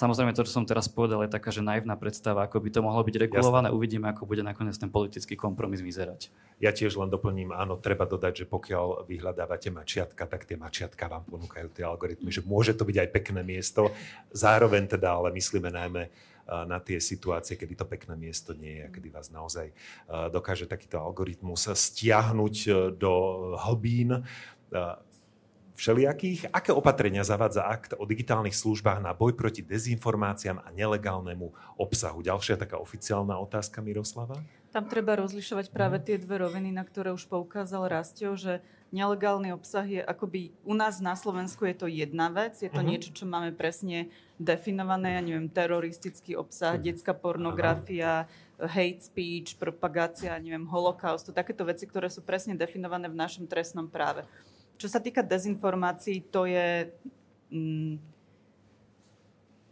Samozrejme, 0.00 0.32
to, 0.32 0.48
čo 0.48 0.56
som 0.56 0.64
teraz 0.64 0.88
povedal, 0.88 1.20
je 1.28 1.36
taká, 1.36 1.52
že 1.52 1.60
naivná 1.60 1.92
predstava, 1.92 2.48
ako 2.48 2.56
by 2.56 2.72
to 2.72 2.80
mohlo 2.80 3.04
byť 3.04 3.20
regulované. 3.20 3.68
Jasne. 3.68 3.76
Uvidíme, 3.76 4.08
ako 4.08 4.24
bude 4.24 4.40
nakoniec 4.40 4.72
ten 4.80 4.88
politický 4.88 5.36
kompromis 5.36 5.84
vyzerať. 5.84 6.32
Ja 6.56 6.72
tiež 6.72 6.96
len 6.96 7.12
doplním, 7.12 7.52
áno, 7.52 7.76
treba 7.76 8.08
dodať, 8.08 8.44
že 8.44 8.46
pokiaľ 8.48 9.04
vyhľadávate 9.04 9.68
mačiatka, 9.68 10.24
tak 10.24 10.48
tie 10.48 10.56
mačiatka 10.56 11.04
vám 11.04 11.28
ponúkajú 11.28 11.68
tie 11.76 11.84
algoritmy, 11.84 12.32
že 12.32 12.40
môže 12.40 12.72
to 12.72 12.88
byť 12.88 12.96
aj 12.96 13.08
pekné 13.12 13.44
miesto. 13.44 13.92
Zároveň 14.32 14.88
teda, 14.88 15.20
ale 15.20 15.36
myslíme 15.36 15.68
najmä 15.68 16.08
na 16.48 16.80
tie 16.80 16.96
situácie, 16.98 17.60
kedy 17.60 17.76
to 17.76 17.86
pekné 17.86 18.16
miesto 18.16 18.56
nie 18.56 18.80
je 18.80 18.88
a 18.88 18.90
kedy 18.90 19.08
vás 19.12 19.28
naozaj 19.28 19.70
dokáže 20.32 20.64
takýto 20.66 20.98
algoritmus 20.98 21.70
stiahnuť 21.70 22.54
e, 22.66 22.70
do 22.98 23.12
hlbín 23.68 24.26
všelijakých. 25.80 26.52
Aké 26.52 26.76
opatrenia 26.76 27.24
zavádza 27.24 27.64
akt 27.64 27.96
o 27.96 28.04
digitálnych 28.04 28.52
službách 28.52 29.00
na 29.00 29.16
boj 29.16 29.32
proti 29.32 29.64
dezinformáciám 29.64 30.60
a 30.60 30.68
nelegálnemu 30.76 31.56
obsahu? 31.80 32.20
Ďalšia 32.20 32.60
taká 32.60 32.76
oficiálna 32.76 33.40
otázka 33.40 33.80
Miroslava? 33.80 34.36
Tam 34.70 34.84
treba 34.86 35.16
rozlišovať 35.16 35.72
práve 35.72 35.98
tie 36.04 36.20
dve 36.20 36.44
roviny, 36.44 36.70
na 36.70 36.84
ktoré 36.84 37.10
už 37.10 37.26
poukázal 37.26 37.90
Rastio, 37.90 38.38
že 38.38 38.62
nelegálny 38.94 39.50
obsah 39.50 39.86
je 39.86 40.02
akoby 40.02 40.54
u 40.62 40.74
nás 40.74 41.02
na 41.02 41.14
Slovensku 41.14 41.66
je 41.66 41.74
to 41.74 41.86
jedna 41.86 42.30
vec, 42.30 42.58
je 42.58 42.70
to 42.70 42.78
uh-huh. 42.78 42.90
niečo, 42.90 43.10
čo 43.14 43.26
máme 43.26 43.54
presne 43.54 44.10
definované, 44.38 45.18
ja 45.18 45.22
neviem, 45.22 45.50
teroristický 45.50 46.34
obsah, 46.34 46.78
uh-huh. 46.78 46.86
detská 46.86 47.14
pornografia, 47.14 48.26
uh-huh. 48.26 48.66
hate 48.66 49.02
speech, 49.02 49.58
propagácia, 49.58 50.34
neviem, 50.42 50.66
holokaust, 50.66 51.30
to 51.30 51.32
takéto 51.34 51.62
veci, 51.66 51.86
ktoré 51.86 52.10
sú 52.10 52.22
presne 52.22 52.58
definované 52.58 53.06
v 53.10 53.18
našom 53.18 53.46
trestnom 53.46 53.86
práve. 53.86 54.26
Čo 54.80 54.88
sa 54.88 54.98
týka 55.04 55.20
dezinformácií, 55.20 56.24
to 56.32 56.48
je... 56.48 56.88
Mm, 57.52 58.00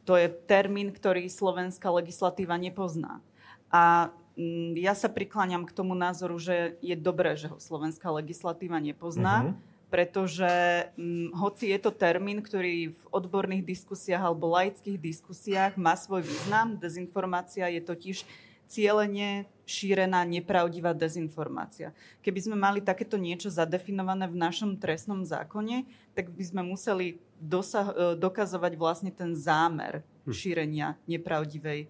to 0.04 0.16
je 0.16 0.28
termín, 0.48 0.88
ktorý 0.88 1.28
slovenská 1.28 1.92
legislatíva 1.92 2.56
nepozná. 2.56 3.20
A 3.68 4.08
Mm, 4.38 4.78
ja 4.78 4.94
sa 4.94 5.10
prikláňam 5.10 5.66
k 5.66 5.74
tomu 5.74 5.98
názoru, 5.98 6.38
že 6.38 6.78
je 6.78 6.94
dobré, 6.94 7.34
že 7.34 7.50
ho 7.50 7.58
slovenská 7.58 8.06
legislatíva 8.14 8.78
nepozná, 8.78 9.42
mm-hmm. 9.42 9.54
pretože 9.90 10.52
hm, 10.94 11.34
hoci 11.34 11.74
je 11.74 11.78
to 11.82 11.90
termín, 11.90 12.38
ktorý 12.38 12.94
v 12.94 13.02
odborných 13.10 13.66
diskusiách 13.66 14.22
alebo 14.22 14.54
laických 14.54 14.94
diskusiách 14.94 15.74
má 15.74 15.98
svoj 15.98 16.22
význam, 16.22 16.78
dezinformácia 16.78 17.66
je 17.66 17.82
totiž 17.82 18.22
cieľene 18.68 19.48
šírená 19.68 20.24
nepravdivá 20.24 20.96
dezinformácia. 20.96 21.92
Keby 22.24 22.40
sme 22.40 22.56
mali 22.56 22.80
takéto 22.80 23.20
niečo 23.20 23.52
zadefinované 23.52 24.24
v 24.28 24.40
našom 24.40 24.80
trestnom 24.80 25.28
zákone, 25.28 25.84
tak 26.16 26.32
by 26.32 26.44
sme 26.44 26.62
museli 26.64 27.20
dosah- 27.36 27.92
e, 27.92 28.16
dokazovať 28.16 28.72
vlastne 28.80 29.12
ten 29.12 29.36
zámer 29.36 30.00
hm. 30.24 30.32
šírenia 30.32 30.88
nepravdivej 31.04 31.88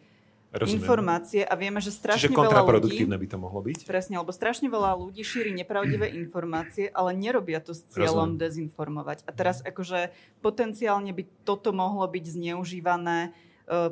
Rozumiem. 0.49 0.81
informácie 0.81 1.45
a 1.45 1.53
vieme, 1.61 1.77
že 1.77 1.93
strašne 1.93 2.33
Čiže 2.33 2.41
kontraproduktívne 2.41 3.21
ľudí, 3.21 3.25
by 3.29 3.29
to 3.29 3.39
mohlo 3.39 3.61
byť? 3.61 3.85
Presne, 3.85 4.17
lebo 4.17 4.33
strašne 4.33 4.73
veľa 4.73 4.97
ľudí 4.97 5.21
šíri 5.21 5.53
nepravdivé 5.53 6.09
informácie, 6.25 6.89
ale 6.91 7.13
nerobia 7.13 7.61
to 7.61 7.77
s 7.77 7.85
cieľom 7.93 8.35
Rozumiem. 8.35 8.41
dezinformovať. 8.41 9.19
A 9.29 9.31
teraz 9.37 9.61
akože 9.61 10.09
potenciálne 10.41 11.13
by 11.13 11.29
toto 11.45 11.77
mohlo 11.77 12.09
byť 12.09 12.25
zneužívané 12.25 13.37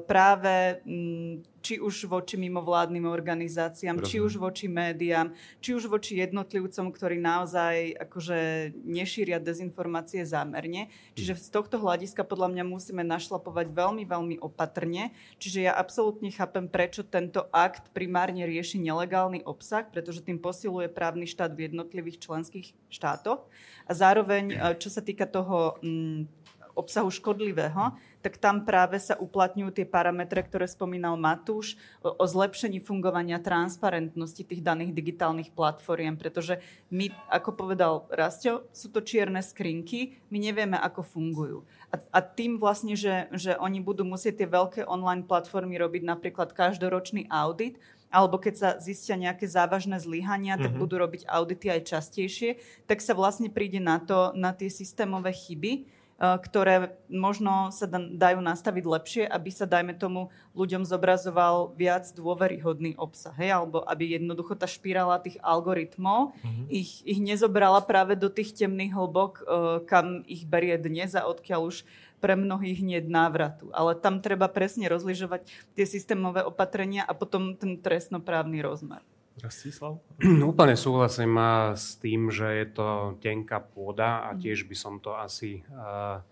práve 0.09 0.81
mm, 0.85 1.61
či 1.67 1.83
už 1.83 2.07
voči 2.07 2.39
mimovládnym 2.39 3.11
organizáciám, 3.11 3.99
Rozumiem. 3.99 4.11
či 4.11 4.17
už 4.23 4.33
voči 4.39 4.67
médiám, 4.71 5.35
či 5.59 5.75
už 5.75 5.91
voči 5.91 6.23
jednotlivcom, 6.23 6.95
ktorí 6.95 7.19
naozaj 7.19 7.99
akože 8.07 8.71
nešíria 8.87 9.43
dezinformácie 9.43 10.23
zámerne. 10.23 10.89
Čiže 11.19 11.43
z 11.43 11.49
tohto 11.51 11.83
hľadiska 11.83 12.23
podľa 12.23 12.55
mňa 12.55 12.65
musíme 12.71 13.03
našlapovať 13.03 13.75
veľmi, 13.75 14.07
veľmi 14.07 14.37
opatrne. 14.39 15.11
Čiže 15.43 15.67
ja 15.67 15.73
absolútne 15.75 16.31
chápem, 16.31 16.71
prečo 16.71 17.03
tento 17.03 17.51
akt 17.51 17.91
primárne 17.91 18.47
rieši 18.47 18.79
nelegálny 18.79 19.43
obsah, 19.43 19.91
pretože 19.91 20.23
tým 20.23 20.39
posiluje 20.39 20.87
právny 20.87 21.27
štát 21.27 21.51
v 21.51 21.67
jednotlivých 21.67 22.23
členských 22.23 22.79
štátoch. 22.89 23.43
A 23.87 23.93
zároveň, 23.93 24.55
e, 24.55 24.57
čo 24.79 24.87
sa 24.87 25.03
týka 25.03 25.27
toho 25.27 25.83
mm, 25.83 26.36
obsahu 26.77 27.09
škodlivého, 27.09 27.97
tak 28.21 28.37
tam 28.37 28.69
práve 28.69 29.01
sa 29.01 29.17
uplatňujú 29.17 29.71
tie 29.73 29.87
parametre, 29.89 30.45
ktoré 30.45 30.69
spomínal 30.69 31.17
Matúš, 31.17 31.81
o, 32.05 32.13
o 32.13 32.25
zlepšení 32.29 32.85
fungovania 32.85 33.41
transparentnosti 33.41 34.45
tých 34.45 34.61
daných 34.61 34.93
digitálnych 34.93 35.57
platform, 35.57 36.21
pretože 36.21 36.61
my, 36.93 37.09
ako 37.33 37.51
povedal 37.57 38.05
Rastio, 38.13 38.69
sú 38.77 38.93
to 38.93 39.01
čierne 39.01 39.41
skrinky, 39.41 40.21
my 40.29 40.39
nevieme, 40.43 40.77
ako 40.77 41.01
fungujú. 41.01 41.59
A, 41.89 41.97
a 42.13 42.21
tým 42.21 42.61
vlastne, 42.61 42.93
že, 42.99 43.31
že 43.33 43.57
oni 43.57 43.81
budú 43.81 44.05
musieť 44.05 44.45
tie 44.45 44.49
veľké 44.51 44.81
online 44.85 45.25
platformy 45.25 45.81
robiť 45.81 46.03
napríklad 46.05 46.53
každoročný 46.53 47.31
audit, 47.33 47.81
alebo 48.11 48.39
keď 48.39 48.55
sa 48.55 48.69
zistia 48.79 49.19
nejaké 49.19 49.51
závažné 49.51 49.99
zlyhania, 49.99 50.55
tak 50.55 50.71
mm-hmm. 50.71 50.83
budú 50.83 50.95
robiť 51.03 51.23
audity 51.27 51.67
aj 51.75 51.91
častejšie, 51.91 52.51
tak 52.87 53.03
sa 53.03 53.13
vlastne 53.19 53.51
príde 53.51 53.83
na 53.83 53.99
to, 53.99 54.31
na 54.39 54.55
tie 54.55 54.71
systémové 54.71 55.35
chyby, 55.35 55.96
ktoré 56.17 56.97
možno 57.13 57.69
sa 57.69 57.85
dajú 57.93 58.41
nastaviť 58.41 58.85
lepšie, 58.89 59.23
aby 59.29 59.51
sa, 59.53 59.69
dajme 59.69 59.93
tomu, 60.01 60.33
ľuďom 60.57 60.89
zobrazoval 60.89 61.77
viac 61.77 62.09
dôveryhodný 62.17 62.97
obsah. 62.97 63.37
Hej? 63.37 63.53
Alebo 63.53 63.85
aby 63.85 64.17
jednoducho 64.17 64.57
tá 64.57 64.65
špirála 64.65 65.21
tých 65.21 65.37
algoritmov 65.45 66.33
mm-hmm. 66.33 66.67
ich, 66.73 67.05
ich 67.05 67.21
nezobrala 67.21 67.85
práve 67.85 68.17
do 68.17 68.33
tých 68.33 68.57
temných 68.57 68.97
hlbok, 68.97 69.45
kam 69.85 70.25
ich 70.25 70.49
berie 70.49 70.81
dnes 70.81 71.13
a 71.13 71.29
odkiaľ 71.29 71.69
už 71.69 71.85
pre 72.17 72.33
mnohých 72.33 72.81
hneď 72.81 73.05
návratu. 73.13 73.69
Ale 73.77 73.93
tam 73.93 74.25
treba 74.25 74.49
presne 74.49 74.89
rozližovať 74.89 75.45
tie 75.77 75.85
systémové 75.85 76.41
opatrenia 76.49 77.05
a 77.05 77.13
potom 77.13 77.53
ten 77.53 77.77
trestnoprávny 77.77 78.65
rozmer. 78.65 79.05
Rastislav? 79.45 80.01
Úplne 80.53 80.77
súhlasím 80.81 81.37
s 81.77 82.01
tým, 82.01 82.33
že 82.33 82.49
je 82.65 82.67
to 82.73 82.89
tenká 83.21 83.61
pôda 83.61 84.25
a 84.25 84.33
mhm. 84.33 84.39
tiež 84.41 84.65
by 84.65 84.77
som 84.77 84.97
to 85.01 85.13
asi 85.13 85.61
uh, 85.73 86.25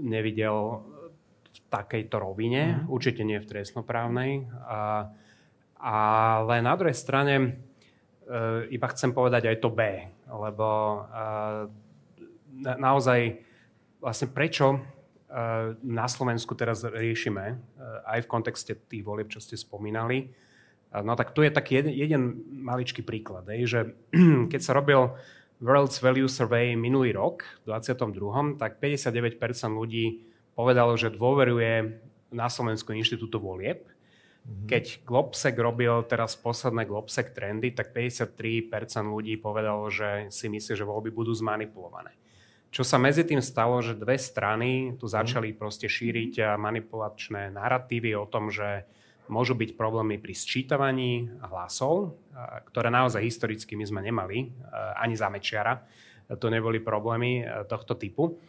nevidel 0.00 0.82
v 1.52 1.58
takejto 1.68 2.16
rovine, 2.16 2.80
mm. 2.80 2.88
určite 2.88 3.24
nie 3.28 3.36
v 3.36 3.44
trestnoprávnej. 3.44 4.48
Uh, 4.48 5.04
ale 5.76 6.64
na 6.64 6.72
druhej 6.76 6.96
strane 6.96 7.34
uh, 7.44 8.64
iba 8.72 8.88
chcem 8.88 9.12
povedať 9.12 9.52
aj 9.52 9.56
to 9.60 9.68
B, 9.68 10.08
lebo 10.32 10.68
na, 12.56 12.72
naozaj 12.80 13.36
vlastne 14.00 14.32
prečo 14.32 14.80
na 15.84 16.06
Slovensku 16.08 16.52
teraz 16.56 16.84
riešime, 16.84 17.56
aj 18.04 18.24
v 18.24 18.30
kontexte 18.30 18.72
tých 18.88 19.04
volieb, 19.04 19.32
čo 19.32 19.40
ste 19.40 19.56
spomínali. 19.56 20.28
No 21.00 21.16
tak 21.16 21.32
tu 21.32 21.40
je 21.40 21.48
taký 21.48 21.80
jeden, 21.80 21.92
jeden 21.96 22.22
maličký 22.52 23.00
príklad, 23.00 23.48
že 23.64 23.96
keď 24.52 24.60
sa 24.60 24.76
robil 24.76 25.16
World's 25.62 26.04
Value 26.04 26.28
Survey 26.28 26.76
minulý 26.76 27.16
rok, 27.16 27.48
v 27.64 27.72
22., 27.72 28.60
tak 28.60 28.76
59% 28.76 29.40
ľudí 29.72 30.26
povedalo, 30.52 30.92
že 31.00 31.08
dôveruje 31.08 32.02
na 32.28 32.52
Slovensku 32.52 32.92
inštitútu 32.92 33.40
volieb. 33.40 33.88
Mm-hmm. 34.42 34.66
Keď 34.68 34.84
Globsec 35.06 35.54
robil 35.54 35.94
teraz 36.10 36.34
posledné 36.34 36.84
Globsec 36.84 37.30
trendy, 37.30 37.70
tak 37.72 37.94
53% 37.94 38.34
ľudí 39.06 39.38
povedalo, 39.38 39.86
že 39.86 40.28
si 40.34 40.50
myslí, 40.50 40.74
že 40.76 40.84
voľby 40.84 41.14
budú 41.14 41.30
zmanipulované. 41.30 42.10
Čo 42.72 42.82
sa 42.82 42.96
medzi 42.96 43.22
tým 43.22 43.44
stalo, 43.44 43.84
že 43.84 43.94
dve 43.94 44.18
strany 44.18 44.98
tu 44.98 45.06
mhm. 45.06 45.14
začali 45.14 45.48
proste 45.54 45.86
šíriť 45.86 46.58
manipulačné 46.58 47.54
narratívy 47.54 48.18
o 48.18 48.26
tom, 48.26 48.50
že 48.50 48.84
môžu 49.30 49.54
byť 49.54 49.78
problémy 49.78 50.18
pri 50.18 50.34
sčítavaní 50.34 51.30
hlasov, 51.46 52.18
ktoré 52.72 52.90
naozaj 52.90 53.22
historicky 53.22 53.78
my 53.78 53.84
sme 53.86 54.00
nemali, 54.02 54.50
ani 54.98 55.14
za 55.14 55.30
Mečiara. 55.30 55.82
To 56.32 56.46
neboli 56.48 56.80
problémy 56.80 57.44
tohto 57.68 57.94
typu. 57.94 58.40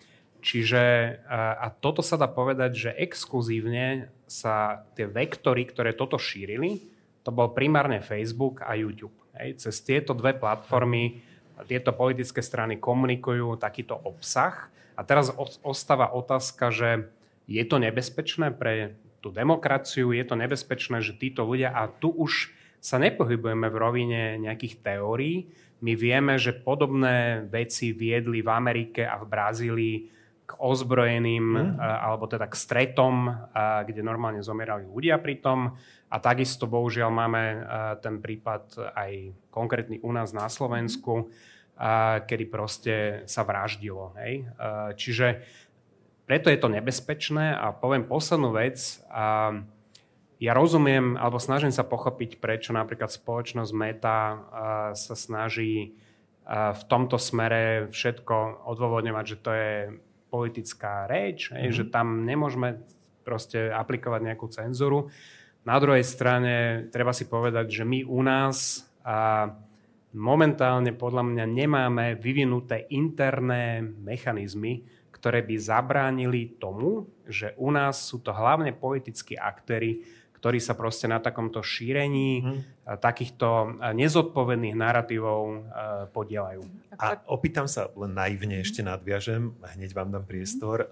Čiže, 0.43 0.83
a 1.31 1.71
toto 1.71 2.03
sa 2.03 2.19
dá 2.19 2.27
povedať, 2.27 2.71
že 2.75 2.91
exkluzívne 2.99 4.11
sa 4.27 4.83
tie 4.91 5.07
vektory, 5.07 5.63
ktoré 5.63 5.95
toto 5.95 6.19
šírili, 6.19 6.83
to 7.23 7.31
bol 7.31 7.55
primárne 7.55 8.03
Facebook 8.03 8.59
a 8.67 8.75
YouTube. 8.75 9.15
Hej. 9.39 9.63
Cez 9.63 9.79
tieto 9.79 10.11
dve 10.11 10.35
platformy 10.35 11.23
tieto 11.69 11.95
politické 11.95 12.43
strany 12.43 12.75
komunikujú 12.75 13.55
takýto 13.55 13.95
obsah. 13.95 14.67
A 14.99 15.01
teraz 15.07 15.31
ostáva 15.63 16.11
otázka, 16.11 16.75
že 16.75 17.07
je 17.47 17.63
to 17.63 17.79
nebezpečné 17.79 18.51
pre 18.51 18.99
tú 19.23 19.31
demokraciu, 19.31 20.11
je 20.11 20.27
to 20.27 20.35
nebezpečné, 20.35 20.99
že 20.99 21.15
títo 21.15 21.47
ľudia, 21.47 21.71
a 21.71 21.87
tu 21.87 22.11
už 22.11 22.51
sa 22.83 22.99
nepohybujeme 22.99 23.71
v 23.71 23.79
rovine 23.79 24.21
nejakých 24.43 24.83
teórií, 24.83 25.47
my 25.79 25.95
vieme, 25.95 26.35
že 26.39 26.51
podobné 26.51 27.47
veci 27.47 27.95
viedli 27.95 28.43
v 28.43 28.49
Amerike 28.51 29.07
a 29.07 29.19
v 29.19 29.27
Brazílii 29.27 29.97
k 30.43 30.51
ozbrojeným, 30.59 31.43
mm. 31.43 31.79
alebo 31.79 32.27
teda 32.27 32.51
k 32.51 32.55
stretom, 32.55 33.31
kde 33.87 34.03
normálne 34.03 34.43
zomierali 34.43 34.83
ľudia 34.87 35.19
pri 35.19 35.39
tom. 35.39 35.75
A 36.07 36.15
takisto 36.19 36.67
bohužiaľ 36.67 37.09
máme 37.11 37.43
ten 38.03 38.19
prípad 38.19 38.95
aj 38.95 39.11
konkrétny 39.51 40.03
u 40.03 40.11
nás 40.11 40.31
na 40.35 40.47
Slovensku, 40.47 41.31
kedy 42.27 42.45
proste 42.47 42.95
sa 43.27 43.43
vraždilo. 43.43 44.15
Hej? 44.23 44.47
Čiže 44.99 45.27
preto 46.23 46.47
je 46.47 46.59
to 46.59 46.71
nebezpečné 46.71 47.51
a 47.55 47.75
poviem 47.75 48.07
poslednú 48.07 48.55
vec. 48.55 49.03
Ja 50.43 50.51
rozumiem, 50.51 51.15
alebo 51.15 51.39
snažím 51.39 51.71
sa 51.71 51.87
pochopiť, 51.87 52.43
prečo 52.43 52.75
napríklad 52.75 53.11
spoločnosť 53.11 53.71
Meta 53.71 54.19
sa 54.91 55.15
snaží 55.15 55.95
v 56.49 56.83
tomto 56.91 57.15
smere 57.15 57.87
všetko 57.87 58.67
odôvodňovať, 58.67 59.25
že 59.27 59.37
to 59.39 59.51
je 59.55 59.73
politická 60.27 61.07
reč, 61.07 61.47
mm-hmm. 61.47 61.71
že 61.71 61.87
tam 61.87 62.27
nemôžeme 62.27 62.83
proste 63.23 63.71
aplikovať 63.71 64.21
nejakú 64.27 64.51
cenzuru. 64.51 65.07
Na 65.63 65.79
druhej 65.79 66.03
strane 66.03 66.87
treba 66.91 67.15
si 67.15 67.23
povedať, 67.23 67.71
že 67.71 67.83
my 67.87 68.03
u 68.03 68.19
nás 68.19 68.83
a 69.07 69.47
momentálne 70.13 70.93
podľa 70.93 71.25
mňa 71.25 71.45
nemáme 71.49 72.05
vyvinuté 72.21 72.85
interné 72.93 73.81
mechanizmy, 73.81 74.85
ktoré 75.11 75.41
by 75.41 75.55
zabránili 75.57 76.55
tomu, 76.61 77.09
že 77.25 77.57
u 77.57 77.73
nás 77.73 77.97
sú 77.97 78.21
to 78.21 78.29
hlavne 78.29 78.75
politickí 78.75 79.39
aktéry, 79.39 80.03
ktorí 80.37 80.59
sa 80.59 80.75
proste 80.75 81.07
na 81.07 81.23
takomto 81.23 81.63
šírení 81.63 82.43
hmm. 82.43 82.99
takýchto 82.99 83.79
nezodpovedných 83.95 84.75
narratívov 84.75 85.63
podielajú. 86.11 86.67
A 86.99 87.15
opýtam 87.31 87.63
sa, 87.63 87.87
len 87.95 88.11
naivne 88.11 88.59
ešte 88.59 88.83
nadviažem, 88.83 89.55
hneď 89.63 89.95
vám 89.95 90.11
dám 90.11 90.27
priestor. 90.27 90.83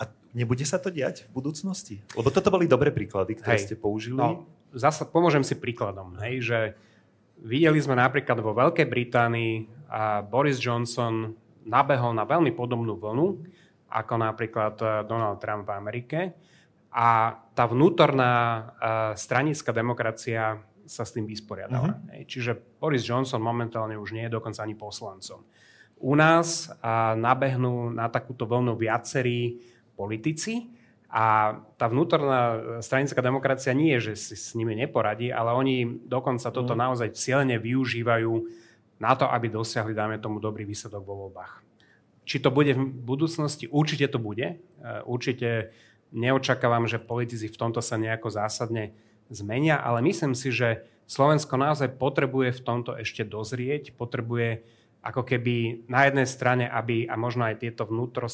A 0.00 0.02
nebude 0.32 0.64
sa 0.64 0.80
to 0.80 0.88
diať 0.88 1.28
v 1.28 1.36
budúcnosti? 1.36 2.00
Lebo 2.16 2.32
toto 2.32 2.48
boli 2.48 2.64
dobré 2.64 2.88
príklady, 2.88 3.36
ktoré 3.36 3.60
hej, 3.60 3.68
ste 3.68 3.76
použili. 3.76 4.16
No, 4.16 4.48
zasa 4.72 5.04
pomôžem 5.04 5.44
si 5.44 5.52
príkladom, 5.60 6.16
hej, 6.24 6.40
že 6.40 6.58
videli 7.42 7.78
sme 7.82 7.98
napríklad 7.98 8.38
vo 8.38 8.54
Veľkej 8.54 8.86
Británii 8.86 9.52
a 9.90 10.22
Boris 10.22 10.58
Johnson 10.62 11.34
nabehol 11.64 12.12
na 12.12 12.28
veľmi 12.28 12.52
podobnú 12.52 13.00
vlnu, 13.00 13.26
ako 13.90 14.14
napríklad 14.20 14.74
eh, 14.80 14.88
Donald 15.08 15.40
Trump 15.40 15.64
v 15.66 15.72
Amerike. 15.74 16.20
A 16.94 17.34
tá 17.58 17.66
vnútorná 17.66 18.30
uh, 18.30 18.62
stranická 19.18 19.74
demokracia 19.74 20.62
sa 20.86 21.02
s 21.02 21.10
tým 21.10 21.26
vysporiadala. 21.26 21.98
Uh-huh. 21.98 22.22
Čiže 22.22 22.54
Boris 22.78 23.02
Johnson 23.02 23.42
momentálne 23.42 23.98
už 23.98 24.14
nie 24.14 24.30
je 24.30 24.38
dokonca 24.38 24.62
ani 24.62 24.78
poslancom. 24.78 25.42
U 25.98 26.14
nás 26.14 26.70
nabehnú 27.18 27.90
na 27.90 28.06
takúto 28.06 28.46
vlnu 28.46 28.78
viacerí 28.78 29.58
politici 29.98 30.70
a 31.14 31.54
tá 31.78 31.86
vnútorná 31.86 32.58
stranická 32.82 33.22
demokracia 33.22 33.70
nie 33.70 33.94
je, 33.94 34.10
že 34.10 34.12
si 34.18 34.34
s 34.34 34.58
nimi 34.58 34.74
neporadí, 34.74 35.30
ale 35.30 35.54
oni 35.54 36.02
dokonca 36.10 36.50
toto 36.50 36.74
uh-huh. 36.74 36.90
naozaj 36.90 37.14
cieľne 37.14 37.54
využívajú 37.62 38.32
na 38.98 39.14
to, 39.14 39.30
aby 39.30 39.46
dosiahli, 39.46 39.94
dáme 39.94 40.18
tomu, 40.18 40.42
dobrý 40.42 40.66
výsledok 40.66 41.06
vo 41.06 41.30
voľbách. 41.30 41.62
Či 42.26 42.42
to 42.42 42.50
bude 42.50 42.74
v 42.74 42.82
budúcnosti? 42.82 43.70
Určite 43.70 44.10
to 44.10 44.18
bude. 44.18 44.58
E, 44.58 44.86
určite 45.06 45.70
neočakávam, 46.10 46.90
že 46.90 46.98
politici 46.98 47.46
v 47.46 47.58
tomto 47.62 47.78
sa 47.78 47.94
nejako 47.94 48.34
zásadne 48.34 48.90
zmenia, 49.30 49.78
ale 49.78 50.02
myslím 50.02 50.34
si, 50.34 50.50
že 50.50 50.82
Slovensko 51.06 51.54
naozaj 51.54 51.94
potrebuje 51.94 52.58
v 52.58 52.64
tomto 52.64 52.98
ešte 52.98 53.22
dozrieť, 53.22 53.94
potrebuje 53.94 54.66
ako 55.04 55.22
keby 55.22 55.86
na 55.86 56.08
jednej 56.10 56.26
strane, 56.26 56.64
aby 56.66 57.06
a 57.06 57.14
možno 57.14 57.44
aj 57.44 57.60
tieto 57.60 57.84
vnútro 57.84 58.26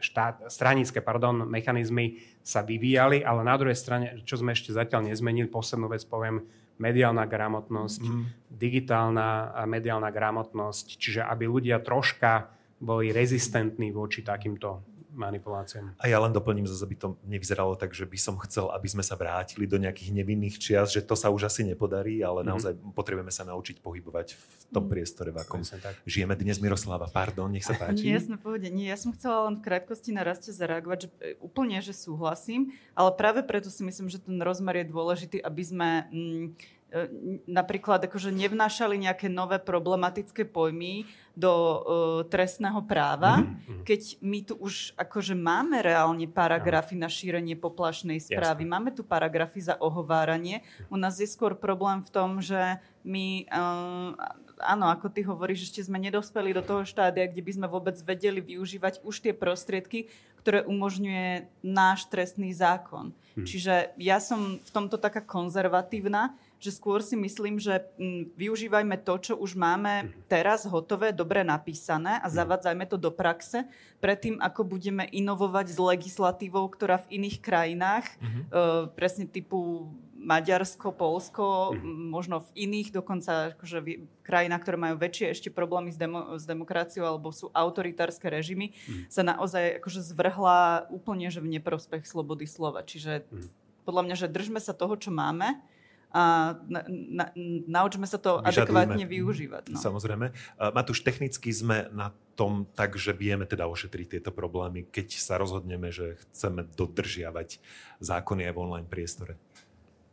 štát, 0.00 0.48
stranické 0.48 1.00
pardon, 1.00 1.46
mechanizmy 1.46 2.20
sa 2.42 2.62
vyvíjali, 2.62 3.22
ale 3.22 3.42
na 3.44 3.54
druhej 3.58 3.76
strane, 3.76 4.20
čo 4.24 4.40
sme 4.40 4.52
ešte 4.52 4.72
zatiaľ 4.72 5.10
nezmenili, 5.12 5.50
poslednú 5.50 5.90
vec 5.90 6.04
poviem, 6.06 6.44
mediálna 6.76 7.24
gramotnosť, 7.24 8.02
mm. 8.04 8.24
digitálna 8.52 9.56
a 9.56 9.64
mediálna 9.64 10.12
gramotnosť, 10.12 10.86
čiže 11.00 11.20
aby 11.24 11.48
ľudia 11.48 11.80
troška 11.80 12.52
boli 12.76 13.12
rezistentní 13.12 13.92
voči 13.92 14.20
takýmto 14.20 14.95
manipuláciám. 15.16 15.96
A 15.98 16.04
ja 16.06 16.20
len 16.20 16.30
doplním, 16.30 16.68
zase 16.68 16.84
by 16.84 16.96
to 16.96 17.08
nevyzeralo 17.24 17.74
tak, 17.74 17.96
že 17.96 18.04
by 18.04 18.18
som 18.20 18.36
chcel, 18.44 18.68
aby 18.70 18.86
sme 18.86 19.00
sa 19.02 19.16
vrátili 19.16 19.64
do 19.64 19.80
nejakých 19.80 20.12
nevinných 20.12 20.60
čias, 20.60 20.92
že 20.92 21.02
to 21.02 21.16
sa 21.16 21.32
už 21.32 21.48
asi 21.48 21.64
nepodarí, 21.64 22.20
ale 22.20 22.44
mm-hmm. 22.44 22.50
naozaj 22.52 22.72
potrebujeme 22.92 23.32
sa 23.32 23.48
naučiť 23.48 23.80
pohybovať 23.80 24.36
v 24.36 24.62
tom 24.70 24.86
mm. 24.86 24.92
priestore, 24.92 25.30
v 25.32 25.38
akom 25.40 25.64
tak. 25.64 25.96
žijeme 26.04 26.36
dnes. 26.36 26.60
Miroslava, 26.60 27.08
pardon, 27.08 27.48
nech 27.48 27.64
sa 27.64 27.74
páči. 27.80 28.06
Nie, 28.06 28.20
jasne, 28.20 28.36
povede. 28.36 28.68
Nie, 28.68 28.92
ja 28.92 28.98
som 29.00 29.10
chcela 29.16 29.48
len 29.48 29.58
v 29.58 29.64
krátkosti 29.64 30.12
na 30.12 30.22
raste 30.22 30.52
zareagovať, 30.52 30.98
že 31.02 31.08
e, 31.18 31.34
úplne, 31.40 31.80
že 31.80 31.96
súhlasím, 31.96 32.76
ale 32.92 33.10
práve 33.16 33.40
preto 33.42 33.72
si 33.72 33.82
myslím, 33.82 34.12
že 34.12 34.20
ten 34.20 34.36
rozmer 34.38 34.84
je 34.84 34.92
dôležitý, 34.92 35.38
aby 35.40 35.62
sme... 35.64 35.88
Mm, 36.12 36.46
napríklad 37.46 38.04
akože 38.06 38.32
nevnášali 38.32 38.96
nejaké 38.96 39.26
nové 39.26 39.58
problematické 39.60 40.48
pojmy 40.48 41.04
do 41.36 41.52
uh, 41.52 41.78
trestného 42.32 42.80
práva, 42.88 43.44
mm-hmm. 43.44 43.84
keď 43.84 44.00
my 44.24 44.38
tu 44.40 44.56
už 44.56 44.96
akože 44.96 45.36
máme 45.36 45.84
reálne 45.84 46.24
paragrafy 46.24 46.96
na 46.96 47.12
šírenie 47.12 47.60
poplašnej 47.60 48.24
správy, 48.24 48.64
Jasne. 48.64 48.72
máme 48.72 48.90
tu 48.96 49.04
paragrafy 49.04 49.60
za 49.60 49.76
ohováranie. 49.76 50.64
U 50.88 50.96
nás 50.96 51.20
je 51.20 51.28
skôr 51.28 51.52
problém 51.52 52.00
v 52.00 52.08
tom, 52.08 52.40
že 52.40 52.80
my 53.04 53.44
uh, 53.52 54.16
áno, 54.60 54.88
ako 54.88 55.12
ty 55.12 55.20
hovoríš, 55.24 55.68
ešte 55.68 55.84
sme 55.84 56.00
nedospeli 56.00 56.56
do 56.56 56.64
toho 56.64 56.82
štádia, 56.88 57.28
kde 57.28 57.44
by 57.44 57.52
sme 57.52 57.66
vôbec 57.68 57.96
vedeli 58.00 58.40
využívať 58.40 59.04
už 59.04 59.20
tie 59.20 59.32
prostriedky, 59.36 60.08
ktoré 60.40 60.64
umožňuje 60.64 61.50
náš 61.66 62.06
trestný 62.08 62.54
zákon. 62.54 63.12
Hmm. 63.12 63.44
Čiže 63.44 63.98
ja 64.00 64.22
som 64.22 64.62
v 64.62 64.70
tomto 64.70 64.96
taká 64.96 65.20
konzervatívna, 65.20 66.38
že 66.56 66.72
skôr 66.72 67.04
si 67.04 67.14
myslím, 67.20 67.60
že 67.60 67.84
m, 68.00 68.32
využívajme 68.32 68.96
to, 69.04 69.14
čo 69.20 69.34
už 69.36 69.60
máme 69.60 70.12
teraz 70.26 70.64
hotové, 70.64 71.12
dobre 71.12 71.44
napísané 71.44 72.16
a 72.20 72.26
zavadzajme 72.32 72.88
to 72.88 72.96
do 72.96 73.12
praxe, 73.12 73.68
predtým 74.00 74.40
ako 74.40 74.64
budeme 74.64 75.04
inovovať 75.04 75.66
s 75.68 75.78
legislatívou, 75.78 76.64
ktorá 76.72 77.04
v 77.04 77.20
iných 77.20 77.36
krajinách, 77.44 78.06
mm-hmm. 78.08 78.42
e, 78.48 78.54
presne 78.96 79.28
typu 79.28 79.92
Maďarsko, 80.16 80.90
Polsko, 80.96 81.70
mm-hmm. 81.70 82.08
možno 82.10 82.42
v 82.42 82.66
iných 82.66 82.88
dokonca 82.90 83.54
akože 83.54 83.78
v 83.84 83.88
krajinách, 84.24 84.64
ktoré 84.64 84.76
majú 84.80 84.96
väčšie 84.98 85.36
ešte 85.36 85.48
problémy 85.52 85.92
s, 85.92 86.00
demo, 86.00 86.34
s 86.34 86.48
demokraciou 86.48 87.04
alebo 87.04 87.30
sú 87.30 87.52
autoritárske 87.52 88.26
režimy, 88.26 88.72
mm-hmm. 88.72 89.12
sa 89.12 89.22
naozaj 89.22 89.78
akože 89.78 90.00
zvrhla 90.02 90.88
úplne 90.88 91.28
že 91.28 91.44
v 91.44 91.60
neprospech 91.60 92.08
slobody 92.08 92.48
slova. 92.48 92.82
Čiže 92.82 93.28
mm-hmm. 93.28 93.84
podľa 93.84 94.02
mňa, 94.08 94.16
že 94.18 94.32
držme 94.32 94.58
sa 94.58 94.72
toho, 94.72 94.96
čo 94.96 95.12
máme 95.12 95.60
a 96.16 96.56
na, 96.64 96.80
na, 96.88 97.28
naučme 97.68 98.08
sa 98.08 98.16
to 98.16 98.40
Vyžadujeme. 98.40 98.48
adekvátne 98.48 99.04
využívať. 99.04 99.64
No. 99.68 99.76
Samozrejme. 99.76 100.32
Matúš, 100.72 101.04
technicky 101.04 101.52
sme 101.52 101.92
na 101.92 102.16
tom 102.32 102.64
tak, 102.72 102.96
že 102.96 103.12
vieme 103.12 103.44
teda 103.44 103.68
ošetriť 103.68 104.16
tieto 104.16 104.32
problémy, 104.32 104.88
keď 104.88 105.20
sa 105.20 105.36
rozhodneme, 105.36 105.92
že 105.92 106.16
chceme 106.24 106.64
dodržiavať 106.72 107.60
zákony 108.00 108.48
aj 108.48 108.52
v 108.56 108.60
online 108.64 108.88
priestore. 108.88 109.36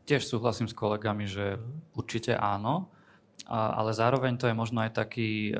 Tiež 0.03 0.27
súhlasím 0.27 0.67
s 0.67 0.75
kolegami, 0.75 1.23
že 1.23 1.55
určite 1.95 2.35
áno, 2.35 2.91
ale 3.47 3.95
zároveň 3.95 4.35
to 4.35 4.51
je 4.51 4.55
možno 4.55 4.83
aj 4.83 5.07
taký 5.07 5.55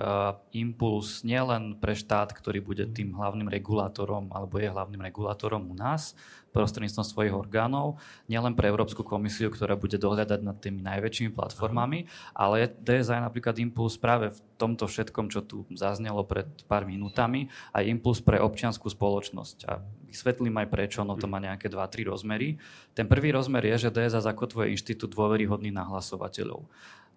impuls 0.51 1.23
nielen 1.23 1.79
pre 1.79 1.95
štát, 1.95 2.35
ktorý 2.35 2.59
bude 2.59 2.83
tým 2.91 3.15
hlavným 3.15 3.47
regulátorom 3.47 4.27
alebo 4.35 4.59
je 4.59 4.67
hlavným 4.67 4.99
regulátorom 4.99 5.71
u 5.71 5.75
nás 5.75 6.15
prostredníctvom 6.53 7.03
svojich 7.03 7.33
orgánov, 7.33 7.97
nielen 8.29 8.53
pre 8.53 8.69
Európsku 8.69 9.01
komisiu, 9.01 9.49
ktorá 9.49 9.73
bude 9.73 9.97
dohľadať 9.97 10.39
nad 10.45 10.57
tými 10.61 10.85
najväčšími 10.85 11.33
platformami, 11.33 12.05
ale 12.37 12.69
DSA 12.69 13.19
je 13.19 13.25
napríklad 13.25 13.55
impuls 13.57 13.97
práve 13.97 14.31
v 14.31 14.39
tomto 14.61 14.85
všetkom, 14.85 15.33
čo 15.33 15.41
tu 15.41 15.65
zaznelo 15.73 16.23
pred 16.23 16.47
pár 16.69 16.85
minútami, 16.85 17.49
aj 17.73 17.83
impuls 17.89 18.21
pre 18.21 18.37
občianskú 18.37 18.87
spoločnosť. 18.87 19.57
A 19.67 19.81
vysvetlím 20.07 20.55
aj 20.61 20.67
prečo, 20.69 21.01
no 21.01 21.17
to 21.17 21.25
má 21.25 21.41
nejaké 21.41 21.67
2-3 21.67 22.07
rozmery. 22.07 22.61
Ten 22.93 23.09
prvý 23.09 23.33
rozmer 23.33 23.65
je, 23.75 23.89
že 23.89 23.93
DSA 23.93 24.23
zakotvuje 24.29 24.71
inštitút 24.71 25.11
dôveryhodných 25.17 25.73
nahlasovateľov. 25.73 26.69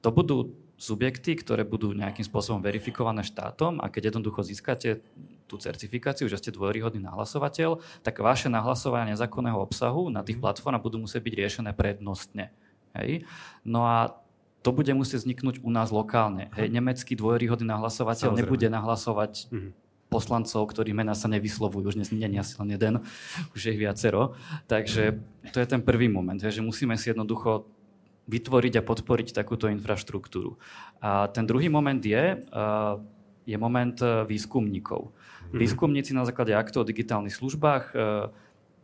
To 0.05 0.09
budú 0.13 0.55
subjekty, 0.77 1.41
ktoré 1.41 1.65
budú 1.65 1.91
nejakým 1.97 2.25
spôsobom 2.25 2.61
verifikované 2.61 3.25
štátom 3.25 3.81
a 3.81 3.89
keď 3.89 4.13
jednoducho 4.13 4.45
získate 4.45 5.01
tú 5.47 5.57
certifikáciu, 5.57 6.27
že 6.27 6.39
ste 6.39 6.51
dôveryhodný 6.51 7.01
nahlasovateľ, 7.03 7.79
tak 8.03 8.19
vaše 8.21 8.51
nahlasovania 8.51 9.15
nezákonného 9.15 9.57
obsahu 9.57 10.11
na 10.11 10.27
tých 10.27 10.39
mhm. 10.39 10.45
platformách 10.45 10.85
budú 10.85 10.99
musieť 11.03 11.23
byť 11.23 11.35
riešené 11.35 11.71
prednostne. 11.73 12.51
Hej? 12.99 13.25
No 13.63 13.87
a 13.87 14.19
to 14.67 14.75
bude 14.75 14.91
musieť 14.99 15.23
vzniknúť 15.23 15.63
u 15.63 15.71
nás 15.71 15.95
lokálne. 15.95 16.51
Hej, 16.59 16.75
nemecký 16.75 17.15
dôveryhodný 17.15 17.71
nahlasovateľ 17.71 18.35
Samozrejme. 18.35 18.43
nebude 18.43 18.67
nahlasovať 18.67 19.33
mm 19.55 19.87
poslancov, 20.07 20.71
ktorí 20.71 20.95
mena 20.95 21.19
sa 21.19 21.27
nevyslovujú, 21.27 21.91
už 21.91 21.97
nie 22.15 22.31
je 22.31 22.39
asi 22.39 22.55
len 22.63 22.79
jeden, 22.79 22.95
už 23.55 23.61
je 23.61 23.71
ich 23.75 23.81
viacero. 23.81 24.39
Takže 24.71 25.19
to 25.51 25.59
je 25.59 25.67
ten 25.67 25.83
prvý 25.83 26.07
moment, 26.07 26.39
že 26.39 26.63
musíme 26.63 26.95
si 26.95 27.11
jednoducho 27.11 27.67
vytvoriť 28.27 28.83
a 28.83 28.87
podporiť 28.87 29.35
takúto 29.35 29.71
infraštruktúru. 29.71 30.59
A 30.99 31.31
ten 31.31 31.47
druhý 31.47 31.71
moment 31.71 32.03
je, 32.03 32.43
je 33.47 33.57
moment 33.57 33.95
e, 34.03 34.27
výskumníkov. 34.27 35.15
Mhm. 35.55 35.59
Výskumníci 35.63 36.13
na 36.13 36.27
základe 36.27 36.53
aktov 36.53 36.85
o 36.85 36.91
digitálnych 36.91 37.33
službách 37.33 37.83
e, 37.91 37.95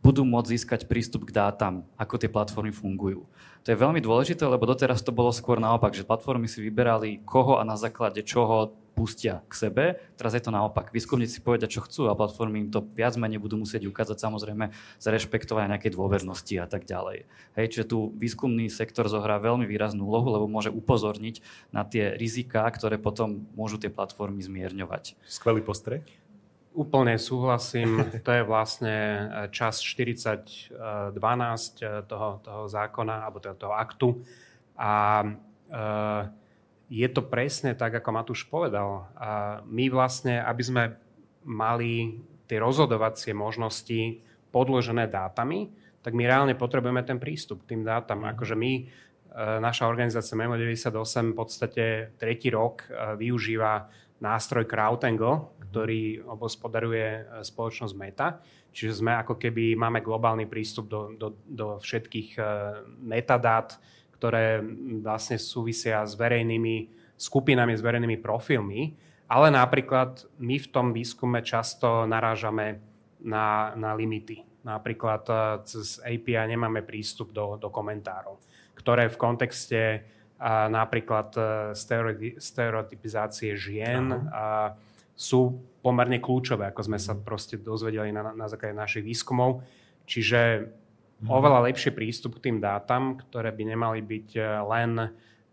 budú 0.03 0.27
môcť 0.27 0.51
získať 0.55 0.81
prístup 0.87 1.27
k 1.27 1.35
dátam, 1.35 1.87
ako 1.95 2.19
tie 2.19 2.27
platformy 2.31 2.75
fungujú. 2.75 3.23
To 3.63 3.67
je 3.71 3.79
veľmi 3.79 4.03
dôležité, 4.03 4.43
lebo 4.43 4.67
doteraz 4.67 4.99
to 4.99 5.15
bolo 5.15 5.31
skôr 5.31 5.63
naopak, 5.63 5.95
že 5.95 6.03
platformy 6.03 6.51
si 6.51 6.59
vyberali, 6.59 7.23
koho 7.23 7.55
a 7.55 7.63
na 7.63 7.79
základe 7.79 8.19
čoho 8.27 8.75
pustia 8.93 9.41
k 9.49 9.53
sebe. 9.57 9.83
Teraz 10.15 10.37
je 10.37 10.41
to 10.45 10.53
naopak. 10.53 10.93
Výskumníci 10.93 11.41
povedia, 11.41 11.65
čo 11.65 11.81
chcú 11.83 12.07
a 12.07 12.17
platformy 12.17 12.65
im 12.65 12.69
to 12.69 12.85
viac 12.93 13.17
menej 13.17 13.41
budú 13.41 13.57
musieť 13.57 13.89
ukázať 13.89 14.21
samozrejme 14.21 14.69
za 15.01 15.09
rešpektovanie 15.09 15.73
nejakej 15.73 15.97
dôvernosti 15.97 16.61
a 16.61 16.69
tak 16.69 16.85
ďalej. 16.85 17.25
Hej, 17.57 17.65
čiže 17.73 17.85
tu 17.89 18.13
výskumný 18.15 18.69
sektor 18.69 19.09
zohrá 19.09 19.41
veľmi 19.41 19.65
výraznú 19.65 20.05
úlohu, 20.05 20.29
lebo 20.29 20.45
môže 20.45 20.69
upozorniť 20.69 21.41
na 21.73 21.81
tie 21.83 22.13
riziká, 22.13 22.69
ktoré 22.69 23.01
potom 23.01 23.49
môžu 23.57 23.81
tie 23.81 23.89
platformy 23.89 24.45
zmierňovať. 24.45 25.17
Skvelý 25.25 25.65
postreh. 25.65 26.05
Úplne 26.73 27.21
súhlasím. 27.21 28.01
To 28.25 28.31
je 28.33 28.41
vlastne 28.41 28.97
e, 28.97 29.21
čas 29.53 29.77
4012 29.77 30.73
e, 30.73 32.01
toho, 32.09 32.41
toho 32.41 32.63
zákona, 32.65 33.29
alebo 33.29 33.37
teda 33.37 33.53
toho 33.53 33.73
aktu. 33.77 34.09
A 34.73 35.21
e, 35.21 35.29
je 36.93 37.07
to 37.09 37.25
presne 37.25 37.73
tak, 37.73 37.97
ako 37.97 38.09
Matúš 38.13 38.45
povedal. 38.45 39.09
A 39.17 39.61
my 39.65 39.89
vlastne, 39.89 40.37
aby 40.45 40.61
sme 40.61 40.83
mali 41.41 42.21
tie 42.45 42.61
rozhodovacie 42.61 43.33
možnosti 43.33 44.21
podložené 44.53 45.09
dátami, 45.09 45.73
tak 46.05 46.13
my 46.13 46.29
reálne 46.29 46.53
potrebujeme 46.53 47.01
ten 47.01 47.17
prístup 47.17 47.65
k 47.65 47.73
tým 47.73 47.81
dátam. 47.81 48.21
Mm. 48.21 48.37
Akože 48.37 48.53
my, 48.53 48.71
naša 49.57 49.89
organizácia 49.89 50.37
Memo 50.37 50.53
98 50.53 51.33
v 51.33 51.35
podstate 51.35 51.85
tretí 52.21 52.53
rok 52.53 52.85
využíva 53.17 53.89
nástroj 54.21 54.69
CrowdTangle, 54.69 55.67
ktorý 55.67 56.23
obospodaruje 56.23 57.07
e, 57.11 57.21
spoločnosť 57.43 57.93
Meta. 57.99 58.39
Čiže 58.71 59.03
sme 59.03 59.19
ako 59.19 59.35
keby, 59.35 59.75
máme 59.75 59.99
globálny 59.99 60.47
prístup 60.47 60.87
do, 60.87 61.11
do, 61.19 61.35
do 61.43 61.75
všetkých 61.83 62.39
e, 62.39 62.41
metadát, 63.03 63.75
ktoré 64.23 64.63
vlastne 65.03 65.35
súvisia 65.35 65.99
s 66.07 66.15
verejnými 66.15 66.87
skupinami, 67.19 67.75
s 67.75 67.83
verejnými 67.83 68.23
profilmi. 68.23 68.95
Ale 69.27 69.51
napríklad 69.51 70.23
my 70.39 70.55
v 70.63 70.67
tom 70.71 70.95
výskume 70.95 71.43
často 71.43 72.07
narážame 72.07 72.79
na, 73.19 73.75
na 73.75 73.91
limity. 73.91 74.47
Napríklad 74.63 75.27
e, 75.27 75.35
cez 75.67 75.99
API 75.99 76.55
nemáme 76.55 76.87
prístup 76.87 77.35
do, 77.35 77.59
do 77.59 77.67
komentárov, 77.67 78.39
ktoré 78.79 79.11
v 79.11 79.19
kontexte 79.19 80.07
a 80.39 80.71
napríklad 80.71 81.35
stereotypizácie 82.39 83.59
žien 83.59 84.11
a 84.31 84.75
sú 85.15 85.55
pomerne 85.83 86.19
kľúčové, 86.23 86.71
ako 86.71 86.81
sme 86.83 86.99
sa 86.99 87.15
proste 87.15 87.59
dozvedeli 87.59 88.15
na, 88.15 88.31
na 88.31 88.47
základe 88.47 88.71
našich 88.71 89.03
výskumov. 89.03 89.67
Čiže. 90.07 90.71
Oveľa 91.27 91.69
lepšie 91.71 91.91
prístup 91.95 92.39
k 92.39 92.49
tým 92.49 92.57
dátam, 92.63 93.15
ktoré 93.19 93.51
by 93.53 93.63
nemali 93.75 93.99
byť 94.03 94.29
e, 94.35 94.41
len 94.41 94.91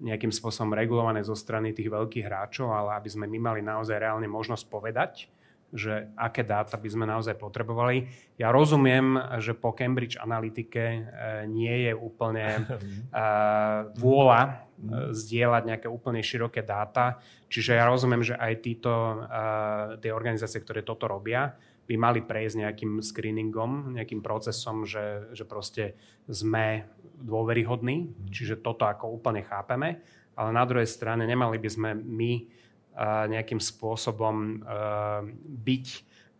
nejakým 0.01 0.33
spôsobom 0.33 0.73
regulované 0.73 1.21
zo 1.21 1.37
strany 1.37 1.77
tých 1.77 1.93
veľkých 1.93 2.25
hráčov, 2.25 2.73
ale 2.73 2.97
aby 2.97 3.09
sme 3.13 3.29
my 3.29 3.39
mali 3.39 3.61
naozaj 3.61 4.01
reálne 4.01 4.25
možnosť 4.25 4.65
povedať, 4.73 5.29
že 5.71 6.09
aké 6.17 6.43
dáta 6.43 6.81
by 6.81 6.89
sme 6.89 7.05
naozaj 7.07 7.37
potrebovali. 7.37 8.09
Ja 8.41 8.51
rozumiem, 8.51 9.21
že 9.39 9.53
po 9.53 9.77
Cambridge 9.77 10.17
Analytike 10.17 10.85
e, 10.85 11.01
nie 11.47 11.87
je 11.87 11.93
úplne 11.93 12.47
e, 12.65 12.65
vôľa 14.01 14.71
Mm. 14.81 15.13
zdieľať 15.13 15.63
nejaké 15.69 15.89
úplne 15.93 16.25
široké 16.25 16.65
dáta. 16.65 17.21
Čiže 17.53 17.77
ja 17.77 17.85
rozumiem, 17.85 18.25
že 18.25 18.33
aj 18.33 18.53
títo, 18.65 18.93
tie 20.01 20.09
organizácie, 20.09 20.65
ktoré 20.65 20.81
toto 20.81 21.05
robia, 21.05 21.53
by 21.91 21.97
mali 21.99 22.21
prejsť 22.23 22.63
nejakým 22.63 23.03
screeningom, 23.03 23.99
nejakým 23.99 24.23
procesom, 24.23 24.87
že, 24.87 25.35
že 25.35 25.43
proste 25.43 25.99
sme 26.31 26.87
dôveryhodní, 27.19 28.31
čiže 28.31 28.63
toto 28.63 28.87
ako 28.87 29.19
úplne 29.19 29.43
chápeme, 29.43 29.99
ale 30.39 30.51
na 30.55 30.63
druhej 30.63 30.87
strane 30.87 31.27
nemali 31.27 31.59
by 31.59 31.67
sme 31.69 31.91
my 31.99 32.33
uh, 32.95 33.27
nejakým 33.27 33.59
spôsobom 33.59 34.63
uh, 34.63 35.27
byť 35.43 35.87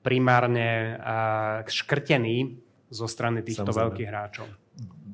primárne 0.07 0.95
uh, 0.95 1.67
škrtení 1.67 2.63
zo 2.87 3.11
strany 3.11 3.43
týchto 3.43 3.67
Samozrejme. 3.67 3.91
veľkých 3.91 4.09
hráčov 4.09 4.47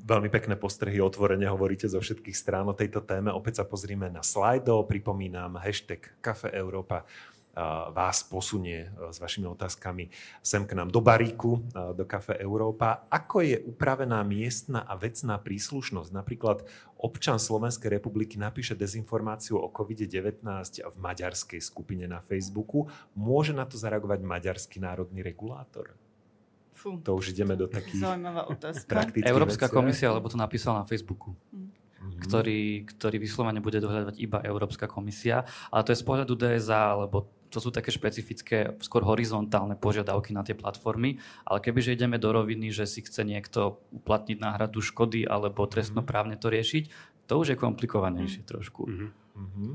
veľmi 0.07 0.31
pekné 0.31 0.55
postrehy, 0.55 1.03
otvorene 1.03 1.51
hovoríte 1.51 1.91
zo 1.91 1.99
všetkých 1.99 2.31
strán 2.31 2.63
o 2.71 2.71
tejto 2.71 3.03
téme. 3.03 3.27
Opäť 3.27 3.59
sa 3.59 3.65
pozrime 3.67 4.07
na 4.07 4.23
slajdo, 4.23 4.87
pripomínam 4.87 5.59
hashtag 5.59 6.15
Kafe 6.23 6.47
Európa 6.55 7.03
vás 7.91 8.21
posunie 8.21 8.87
e, 8.87 9.09
s 9.09 9.17
vašimi 9.17 9.49
otázkami 9.49 10.13
sem 10.45 10.63
k 10.63 10.77
nám 10.77 10.93
do 10.93 11.01
baríku, 11.01 11.57
e, 11.73 11.97
do 11.97 12.05
Kafe 12.05 12.37
Európa. 12.37 13.09
Ako 13.09 13.41
je 13.41 13.57
upravená 13.65 14.21
miestna 14.21 14.85
a 14.85 14.93
vecná 14.93 15.41
príslušnosť? 15.41 16.09
Napríklad 16.13 16.63
občan 17.01 17.41
Slovenskej 17.41 17.89
republiky 17.89 18.37
napíše 18.37 18.77
dezinformáciu 18.77 19.57
o 19.57 19.67
COVID-19 19.73 20.45
v 20.85 20.95
maďarskej 21.01 21.61
skupine 21.61 22.05
na 22.05 22.21
Facebooku. 22.21 22.85
Môže 23.17 23.57
na 23.57 23.65
to 23.65 23.75
zareagovať 23.75 24.21
maďarský 24.21 24.77
národný 24.77 25.25
regulátor? 25.25 25.97
Fú. 26.77 27.01
To 27.01 27.17
už 27.17 27.33
ideme 27.33 27.57
do 27.57 27.65
takých 27.65 28.05
Zaujímavá 28.05 28.53
otázka. 28.53 29.09
Európska 29.25 29.65
veci, 29.65 29.73
komisia, 29.73 30.13
lebo 30.13 30.29
to 30.29 30.37
napísala 30.37 30.85
na 30.85 30.85
Facebooku. 30.85 31.33
Mm. 31.49 31.73
mm-hmm. 31.97 32.21
ktorý, 32.21 32.61
ktorý 32.85 33.17
vyslovene 33.17 33.59
bude 33.59 33.81
dohľadať 33.81 34.15
iba 34.21 34.37
Európska 34.45 34.85
komisia. 34.85 35.41
Ale 35.73 35.81
to 35.83 35.91
je 35.97 36.01
z 36.01 36.05
pohľadu 36.05 36.37
DSA, 36.37 36.93
alebo 36.93 37.25
to 37.47 37.57
sú 37.63 37.69
také 37.71 37.89
špecifické, 37.91 38.75
skôr 38.83 39.03
horizontálne 39.07 39.79
požiadavky 39.79 40.35
na 40.35 40.43
tie 40.43 40.53
platformy, 40.53 41.19
ale 41.47 41.63
kebyže 41.63 41.95
ideme 41.95 42.19
do 42.19 42.31
roviny, 42.31 42.71
že 42.71 42.85
si 42.85 43.03
chce 43.03 43.23
niekto 43.23 43.79
uplatniť 43.91 44.37
náhradu 44.39 44.83
škody 44.83 45.23
alebo 45.23 45.67
trestnoprávne 45.67 46.35
to 46.35 46.51
riešiť, 46.51 46.83
to 47.27 47.33
už 47.39 47.55
je 47.55 47.57
komplikovanejšie 47.59 48.43
mm. 48.43 48.47
trošku. 48.47 48.81
Mm-hmm. 48.87 49.71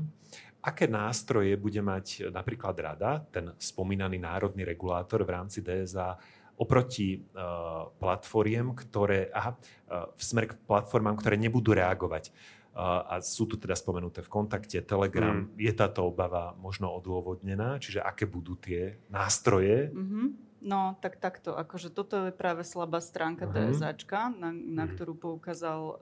Aké 0.63 0.87
nástroje 0.87 1.59
bude 1.59 1.83
mať 1.83 2.31
napríklad 2.31 2.75
rada, 2.79 3.19
ten 3.29 3.51
spomínaný 3.59 4.15
národný 4.15 4.63
regulátor 4.63 5.27
v 5.27 5.33
rámci 5.35 5.59
DSA, 5.59 6.15
oproti 6.55 7.19
uh, 7.19 7.89
platformiem, 7.97 8.71
ktoré, 8.77 9.27
aha, 9.33 9.57
uh, 9.57 10.07
v 10.13 10.21
smer 10.21 10.45
k 10.47 10.55
platformám, 10.63 11.17
ktoré 11.19 11.35
nebudú 11.35 11.75
reagovať 11.75 12.31
a 12.73 13.21
sú 13.21 13.45
tu 13.45 13.55
teda 13.61 13.77
spomenuté 13.77 14.25
v 14.25 14.33
kontakte, 14.33 14.81
Telegram. 14.81 15.45
Mm. 15.45 15.61
Je 15.61 15.73
táto 15.77 16.09
obava 16.09 16.57
možno 16.57 16.89
odôvodnená? 16.89 17.77
Čiže 17.77 18.01
aké 18.01 18.25
budú 18.25 18.57
tie 18.57 18.97
nástroje? 19.13 19.93
Mm-hmm. 19.93 20.25
No, 20.63 20.97
tak 20.97 21.21
takto. 21.21 21.53
Akože 21.53 21.93
toto 21.93 22.29
je 22.29 22.33
práve 22.33 22.65
slabá 22.65 22.97
stránka 22.97 23.45
mm-hmm. 23.45 23.77
DSAčka, 23.77 24.33
na, 24.33 24.49
na 24.53 24.89
mm. 24.89 24.91
ktorú 24.97 25.13
poukázal, 25.13 25.81
uh, 25.81 25.97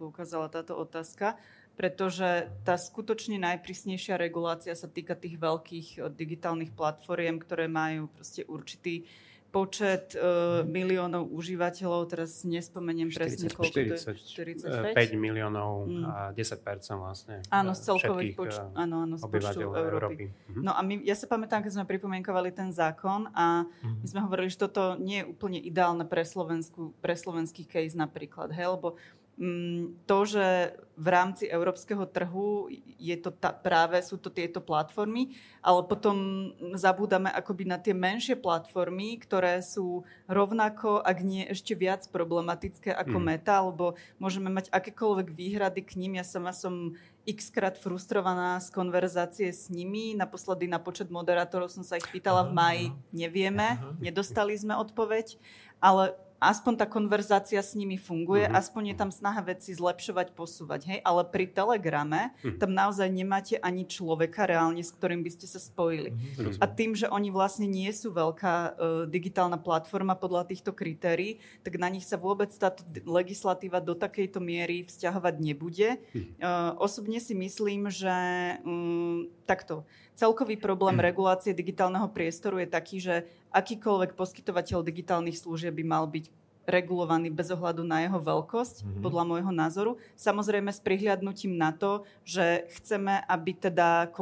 poukázala 0.00 0.48
táto 0.48 0.74
otázka 0.74 1.36
pretože 1.78 2.50
tá 2.66 2.74
skutočne 2.74 3.38
najprísnejšia 3.38 4.18
regulácia 4.18 4.74
sa 4.74 4.90
týka 4.90 5.14
tých 5.14 5.38
veľkých 5.38 6.10
digitálnych 6.10 6.74
platformiem, 6.74 7.38
ktoré 7.38 7.70
majú 7.70 8.10
proste 8.10 8.42
určitý 8.50 9.06
počet 9.48 10.12
uh, 10.12 10.60
miliónov 10.68 11.32
užívateľov, 11.32 12.12
teraz 12.12 12.44
nespomeniem 12.44 13.08
40, 13.08 13.16
presne 13.16 13.48
koľko 13.48 13.80
40, 13.80 14.60
to 14.60 14.66
je, 14.68 14.92
45? 14.92 15.16
5 15.16 15.16
miliónov 15.16 15.88
mm. 15.88 16.04
a 16.04 16.14
10% 16.36 17.00
vlastne. 17.00 17.40
Áno, 17.48 17.72
z 17.72 17.80
celkových 17.88 18.36
eh, 18.36 18.76
áno, 18.76 19.08
áno, 19.08 19.14
z 19.16 19.24
počtu 19.24 19.64
Európy. 19.64 19.88
Európy. 19.88 20.24
Mm-hmm. 20.28 20.62
No 20.62 20.76
a 20.76 20.80
my, 20.84 21.00
ja 21.00 21.16
sa 21.16 21.24
pamätám, 21.24 21.64
keď 21.64 21.80
sme 21.80 21.84
pripomienkovali 21.88 22.52
ten 22.52 22.68
zákon 22.76 23.32
a 23.32 23.64
my 23.82 24.06
sme 24.06 24.20
hovorili, 24.20 24.52
že 24.52 24.60
toto 24.60 25.00
nie 25.00 25.24
je 25.24 25.28
úplne 25.32 25.56
ideálne 25.56 26.04
pre, 26.04 26.28
Slovensku, 26.28 26.92
pre 27.00 27.16
slovenský 27.16 27.64
case 27.64 27.96
napríklad, 27.96 28.52
hej, 28.52 28.76
lebo 28.76 29.00
to, 30.06 30.18
že 30.26 30.74
v 30.98 31.08
rámci 31.14 31.46
európskeho 31.46 32.10
trhu 32.10 32.66
je 32.98 33.14
to 33.22 33.30
ta, 33.30 33.54
práve, 33.54 34.02
sú 34.02 34.18
to 34.18 34.34
tieto 34.34 34.58
platformy, 34.58 35.38
ale 35.62 35.86
potom 35.86 36.50
zabúdame 36.74 37.30
akoby 37.30 37.70
na 37.70 37.78
tie 37.78 37.94
menšie 37.94 38.34
platformy, 38.34 39.14
ktoré 39.22 39.62
sú 39.62 40.02
rovnako, 40.26 40.98
ak 40.98 41.22
nie 41.22 41.46
ešte 41.46 41.78
viac 41.78 42.02
problematické 42.10 42.90
ako 42.90 43.14
mm. 43.14 43.24
Meta, 43.30 43.62
lebo 43.62 43.94
môžeme 44.18 44.50
mať 44.50 44.74
akékoľvek 44.74 45.30
výhrady 45.30 45.86
k 45.86 46.02
ním. 46.02 46.18
Ja 46.18 46.26
sama 46.26 46.50
som 46.50 46.98
x 47.22 47.54
krát 47.54 47.78
frustrovaná 47.78 48.58
z 48.58 48.74
konverzácie 48.74 49.54
s 49.54 49.70
nimi. 49.70 50.18
Naposledy 50.18 50.66
na 50.66 50.82
počet 50.82 51.14
moderátorov 51.14 51.70
som 51.70 51.86
sa 51.86 51.94
ich 51.94 52.10
pýtala 52.10 52.42
v 52.42 52.56
maji. 52.58 52.86
Nevieme, 53.14 53.78
nedostali 54.02 54.58
sme 54.58 54.74
odpoveď, 54.74 55.38
ale 55.78 56.18
aspoň 56.38 56.72
tá 56.78 56.86
konverzácia 56.86 57.58
s 57.58 57.74
nimi 57.74 57.98
funguje, 57.98 58.46
mm-hmm. 58.46 58.58
aspoň 58.58 58.82
je 58.94 58.96
tam 58.96 59.10
snaha 59.10 59.42
veci 59.42 59.74
zlepšovať, 59.74 60.34
posúvať. 60.34 60.80
Hej? 60.86 60.98
Ale 61.02 61.22
pri 61.26 61.50
Telegrame 61.50 62.30
mm-hmm. 62.30 62.58
tam 62.62 62.70
naozaj 62.72 63.10
nemáte 63.10 63.58
ani 63.58 63.84
človeka 63.84 64.46
reálne, 64.46 64.82
s 64.82 64.94
ktorým 64.94 65.26
by 65.26 65.30
ste 65.34 65.46
sa 65.50 65.58
spojili. 65.58 66.14
Mm-hmm. 66.14 66.62
A 66.62 66.64
tým, 66.70 66.94
že 66.94 67.10
oni 67.10 67.34
vlastne 67.34 67.66
nie 67.66 67.90
sú 67.90 68.14
veľká 68.14 68.54
uh, 68.54 68.72
digitálna 69.10 69.58
platforma 69.58 70.14
podľa 70.14 70.54
týchto 70.54 70.70
kritérií, 70.70 71.42
tak 71.66 71.76
na 71.76 71.90
nich 71.90 72.06
sa 72.06 72.14
vôbec 72.14 72.50
táto 72.54 72.86
legislatíva 73.02 73.82
do 73.82 73.98
takejto 73.98 74.38
miery 74.38 74.86
vzťahovať 74.86 75.34
nebude. 75.42 75.98
Mm-hmm. 76.14 76.38
Uh, 76.38 76.72
osobne 76.78 77.18
si 77.18 77.34
myslím, 77.34 77.90
že 77.90 78.14
um, 78.62 79.26
takto 79.42 79.82
Celkový 80.18 80.58
problém 80.58 80.98
regulácie 80.98 81.54
digitálneho 81.54 82.10
priestoru 82.10 82.58
je 82.58 82.66
taký, 82.66 82.98
že 82.98 83.22
akýkoľvek 83.54 84.18
poskytovateľ 84.18 84.82
digitálnych 84.82 85.38
služieb 85.38 85.78
by 85.78 85.84
mal 85.86 86.10
byť 86.10 86.26
regulovaný 86.68 87.32
bez 87.32 87.48
ohľadu 87.48 87.80
na 87.80 88.04
jeho 88.04 88.20
veľkosť, 88.20 88.84
mm-hmm. 88.84 89.00
podľa 89.00 89.24
môjho 89.24 89.52
názoru. 89.56 89.92
Samozrejme 90.20 90.68
s 90.68 90.84
prihliadnutím 90.84 91.56
na 91.56 91.72
to, 91.72 92.04
že 92.28 92.68
chceme, 92.76 93.24
aby 93.24 93.56
teda 93.56 94.12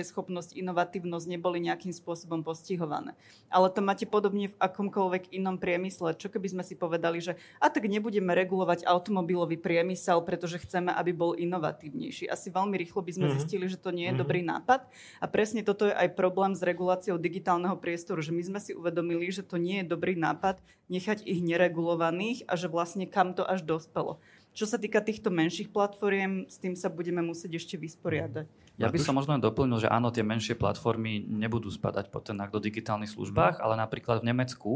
schopnosť, 0.00 0.56
inovatívnosť 0.56 1.26
neboli 1.28 1.60
nejakým 1.60 1.92
spôsobom 1.92 2.40
postihované. 2.40 3.12
Ale 3.52 3.68
to 3.68 3.84
máte 3.84 4.08
podobne 4.08 4.48
v 4.48 4.56
akomkoľvek 4.56 5.36
inom 5.36 5.60
priemysle. 5.60 6.16
Čo 6.16 6.32
keby 6.32 6.48
sme 6.56 6.62
si 6.64 6.72
povedali, 6.72 7.20
že 7.20 7.36
a 7.60 7.68
tak 7.68 7.84
nebudeme 7.84 8.32
regulovať 8.32 8.88
automobilový 8.88 9.60
priemysel, 9.60 10.24
pretože 10.24 10.64
chceme, 10.64 10.88
aby 10.88 11.12
bol 11.12 11.36
inovatívnejší. 11.36 12.32
Asi 12.32 12.48
veľmi 12.48 12.80
rýchlo 12.80 13.04
by 13.04 13.12
sme 13.12 13.26
mm-hmm. 13.28 13.36
zistili, 13.36 13.68
že 13.68 13.76
to 13.76 13.92
nie 13.92 14.08
je 14.08 14.16
mm-hmm. 14.16 14.22
dobrý 14.24 14.40
nápad. 14.40 14.88
A 15.20 15.28
presne 15.28 15.60
toto 15.60 15.84
je 15.84 15.92
aj 15.92 16.16
problém 16.16 16.56
s 16.56 16.64
reguláciou 16.64 17.20
digitálneho 17.20 17.76
priestoru, 17.76 18.24
že 18.24 18.32
my 18.32 18.40
sme 18.40 18.60
si 18.64 18.72
uvedomili, 18.72 19.28
že 19.28 19.44
to 19.44 19.60
nie 19.60 19.84
je 19.84 19.90
dobrý 19.92 20.16
nápad 20.16 20.56
nechať 20.92 21.24
ich 21.24 21.40
neregulovaných 21.82 22.46
a 22.46 22.54
že 22.54 22.70
vlastne 22.70 23.10
kam 23.10 23.34
to 23.34 23.42
až 23.42 23.66
dospelo. 23.66 24.22
Čo 24.52 24.68
sa 24.68 24.76
týka 24.76 25.00
týchto 25.00 25.32
menších 25.32 25.72
platformiem, 25.72 26.44
s 26.44 26.60
tým 26.60 26.76
sa 26.76 26.92
budeme 26.92 27.24
musieť 27.24 27.56
ešte 27.56 27.80
vysporiadať. 27.80 28.46
Ja 28.76 28.88
by 28.88 29.00
som 29.00 29.16
možno 29.16 29.40
doplnil, 29.40 29.84
že 29.84 29.88
áno, 29.88 30.12
tie 30.12 30.24
menšie 30.24 30.56
platformy 30.56 31.24
nebudú 31.24 31.72
spadať 31.72 32.08
pod 32.12 32.28
ten 32.28 32.36
do 32.36 32.60
digitálnych 32.60 33.08
službách, 33.16 33.60
ale 33.64 33.80
napríklad 33.80 34.20
v 34.20 34.32
Nemecku 34.32 34.72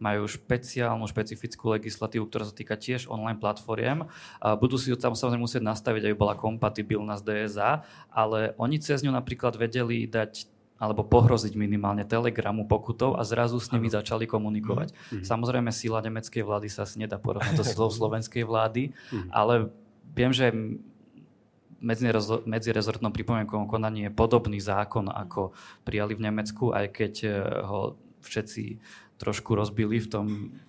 majú 0.00 0.24
špeciálnu, 0.28 1.04
špecifickú 1.08 1.76
legislatívu, 1.76 2.28
ktorá 2.28 2.48
sa 2.48 2.56
týka 2.56 2.76
tiež 2.76 3.08
online 3.08 3.40
platformiem. 3.40 4.08
Budú 4.60 4.80
si 4.80 4.92
ju 4.92 4.96
tam 4.96 5.12
samozrejme 5.12 5.44
musieť 5.44 5.64
nastaviť, 5.64 6.08
aby 6.08 6.16
bola 6.16 6.36
kompatibilná 6.36 7.20
s 7.20 7.24
DSA, 7.24 7.84
ale 8.08 8.56
oni 8.56 8.80
cez 8.80 9.04
ňu 9.04 9.12
napríklad 9.12 9.56
vedeli 9.60 10.08
dať 10.08 10.48
alebo 10.78 11.02
pohroziť 11.02 11.58
minimálne 11.58 12.06
Telegramu 12.06 12.70
pokutou 12.70 13.18
a 13.18 13.26
zrazu 13.26 13.58
s 13.58 13.74
nimi 13.74 13.90
začali 13.90 14.30
komunikovať. 14.30 14.94
Mm-hmm. 14.94 15.24
Samozrejme, 15.26 15.74
síla 15.74 15.98
nemeckej 16.06 16.46
vlády 16.46 16.70
sa 16.70 16.86
asi 16.86 17.02
nedá 17.02 17.18
porovnať 17.18 17.58
so 17.60 17.64
silou 17.66 17.90
slovenskej 17.90 18.46
vlády, 18.46 18.94
mm-hmm. 18.94 19.30
ale 19.34 19.74
viem, 20.14 20.30
že 20.30 20.54
medzirezortnom 22.46 23.14
pripomienkovom 23.14 23.70
konaní 23.70 24.06
je 24.06 24.14
podobný 24.14 24.58
zákon, 24.58 25.06
ako 25.10 25.54
prijali 25.86 26.18
v 26.18 26.24
Nemecku, 26.30 26.74
aj 26.74 26.86
keď 26.94 27.14
eh, 27.26 27.32
ho 27.66 27.98
všetci 28.22 28.64
trošku 29.18 29.58
rozbili 29.58 29.98
v 29.98 30.08
tom 30.08 30.26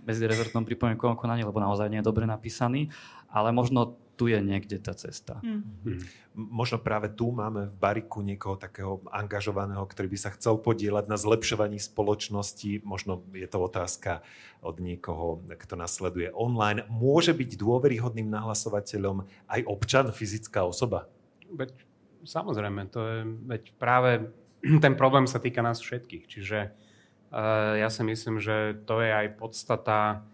medzirezortnom 0.10 0.66
pripomienkovom 0.66 1.18
konaní, 1.18 1.45
lebo 1.45 1.62
naozaj 1.62 1.86
nie 1.89 2.01
je 2.01 2.10
dobre 2.10 2.26
napísaný, 2.26 2.89
ale 3.30 3.53
možno 3.53 3.93
tu 4.20 4.28
je 4.28 4.36
niekde 4.43 4.76
tá 4.84 4.91
cesta. 4.91 5.39
Hmm. 5.39 5.63
Možno 6.36 6.76
práve 6.76 7.07
tu 7.07 7.32
máme 7.32 7.72
v 7.72 7.76
Bariku 7.80 8.20
niekoho 8.20 8.59
takého 8.59 8.99
angažovaného, 9.07 9.80
ktorý 9.88 10.11
by 10.11 10.20
sa 10.20 10.36
chcel 10.36 10.59
podielať 10.59 11.07
na 11.07 11.15
zlepšovaní 11.15 11.80
spoločnosti. 11.80 12.84
Možno 12.84 13.24
je 13.32 13.47
to 13.47 13.63
otázka 13.63 14.20
od 14.59 14.84
niekoho, 14.84 15.39
kto 15.47 15.80
nasleduje 15.80 16.36
online. 16.36 16.84
Môže 16.91 17.32
byť 17.32 17.55
dôveryhodným 17.55 18.28
nahlasovateľom 18.28 19.24
aj 19.47 19.61
občan, 19.63 20.11
fyzická 20.11 20.67
osoba? 20.67 21.07
Veď, 21.47 21.72
samozrejme, 22.28 22.91
to 22.91 22.99
je 22.99 23.17
veď 23.24 23.63
práve 23.80 24.36
ten 24.84 24.99
problém 24.99 25.32
sa 25.32 25.39
týka 25.39 25.63
nás 25.63 25.80
všetkých. 25.80 26.28
Čiže 26.28 26.59
uh, 26.67 27.80
ja 27.80 27.88
si 27.88 28.03
myslím, 28.03 28.43
že 28.43 28.84
to 28.84 28.99
je 28.99 29.15
aj 29.15 29.39
podstata 29.39 30.28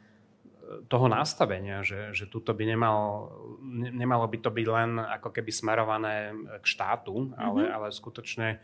toho 0.89 1.05
nastavenia, 1.05 1.85
že, 1.85 2.13
že 2.13 2.25
tuto 2.25 2.53
by 2.53 2.63
nemal, 2.65 3.29
ne, 3.61 3.93
nemalo 3.93 4.25
by 4.25 4.37
to 4.41 4.49
byť 4.49 4.67
len 4.67 4.97
ako 4.97 5.29
keby 5.29 5.51
smerované 5.53 6.33
k 6.61 6.65
štátu, 6.65 7.13
mm-hmm. 7.13 7.37
ale, 7.37 7.61
ale 7.69 7.87
skutočne 7.93 8.47
e, 8.53 8.57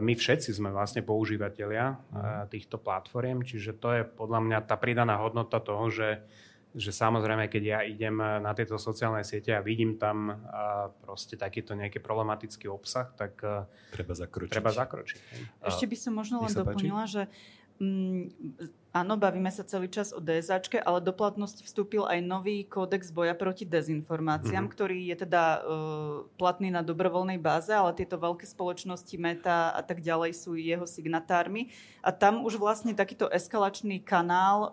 my 0.00 0.12
všetci 0.16 0.52
sme 0.56 0.72
vlastne 0.72 1.04
používateľia 1.04 1.96
mm-hmm. 1.96 2.48
týchto 2.48 2.80
platform, 2.80 3.44
čiže 3.44 3.76
to 3.76 3.88
je 3.92 4.02
podľa 4.04 4.40
mňa 4.48 4.58
tá 4.64 4.80
pridaná 4.80 5.20
hodnota 5.20 5.60
toho, 5.60 5.92
že, 5.92 6.24
že 6.72 6.92
samozrejme, 6.92 7.52
keď 7.52 7.62
ja 7.62 7.80
idem 7.84 8.16
na 8.16 8.52
tieto 8.56 8.80
sociálne 8.80 9.20
siete 9.20 9.52
a 9.52 9.64
vidím 9.64 10.00
tam 10.00 10.40
proste 11.04 11.36
takýto 11.36 11.76
nejaký 11.76 12.00
problematický 12.00 12.68
obsah, 12.68 13.12
tak 13.16 13.40
treba 13.92 14.12
zakročiť. 14.12 14.52
Treba 14.52 14.72
zakročiť. 14.72 15.18
Ešte 15.64 15.84
by 15.88 15.96
som 15.96 16.12
možno 16.16 16.44
len 16.44 16.52
doplnila, 16.52 17.04
že 17.08 17.28
Mm, 17.76 18.32
áno, 19.00 19.14
bavíme 19.14 19.48
sa 19.54 19.62
celý 19.62 19.86
čas 19.86 20.10
o 20.10 20.18
DSAčke, 20.18 20.82
ale 20.82 20.98
do 20.98 21.14
platnosti 21.14 21.62
vstúpil 21.62 22.02
aj 22.02 22.18
nový 22.24 22.66
kódex 22.66 23.14
boja 23.14 23.32
proti 23.38 23.62
dezinformáciám, 23.62 24.66
mm-hmm. 24.66 24.74
ktorý 24.74 24.98
je 25.14 25.16
teda 25.22 25.42
uh, 25.44 25.60
platný 26.34 26.74
na 26.74 26.82
dobrovoľnej 26.82 27.38
báze, 27.38 27.70
ale 27.70 27.94
tieto 27.94 28.18
veľké 28.18 28.42
spoločnosti 28.42 29.14
Meta 29.16 29.70
a 29.72 29.80
tak 29.86 30.02
ďalej 30.02 30.34
sú 30.34 30.58
jeho 30.58 30.82
signatármi. 30.84 31.70
A 32.02 32.10
tam 32.10 32.42
už 32.42 32.58
vlastne 32.58 32.90
takýto 32.92 33.30
eskalačný 33.30 34.02
kanál 34.02 34.58
uh, 34.58 34.70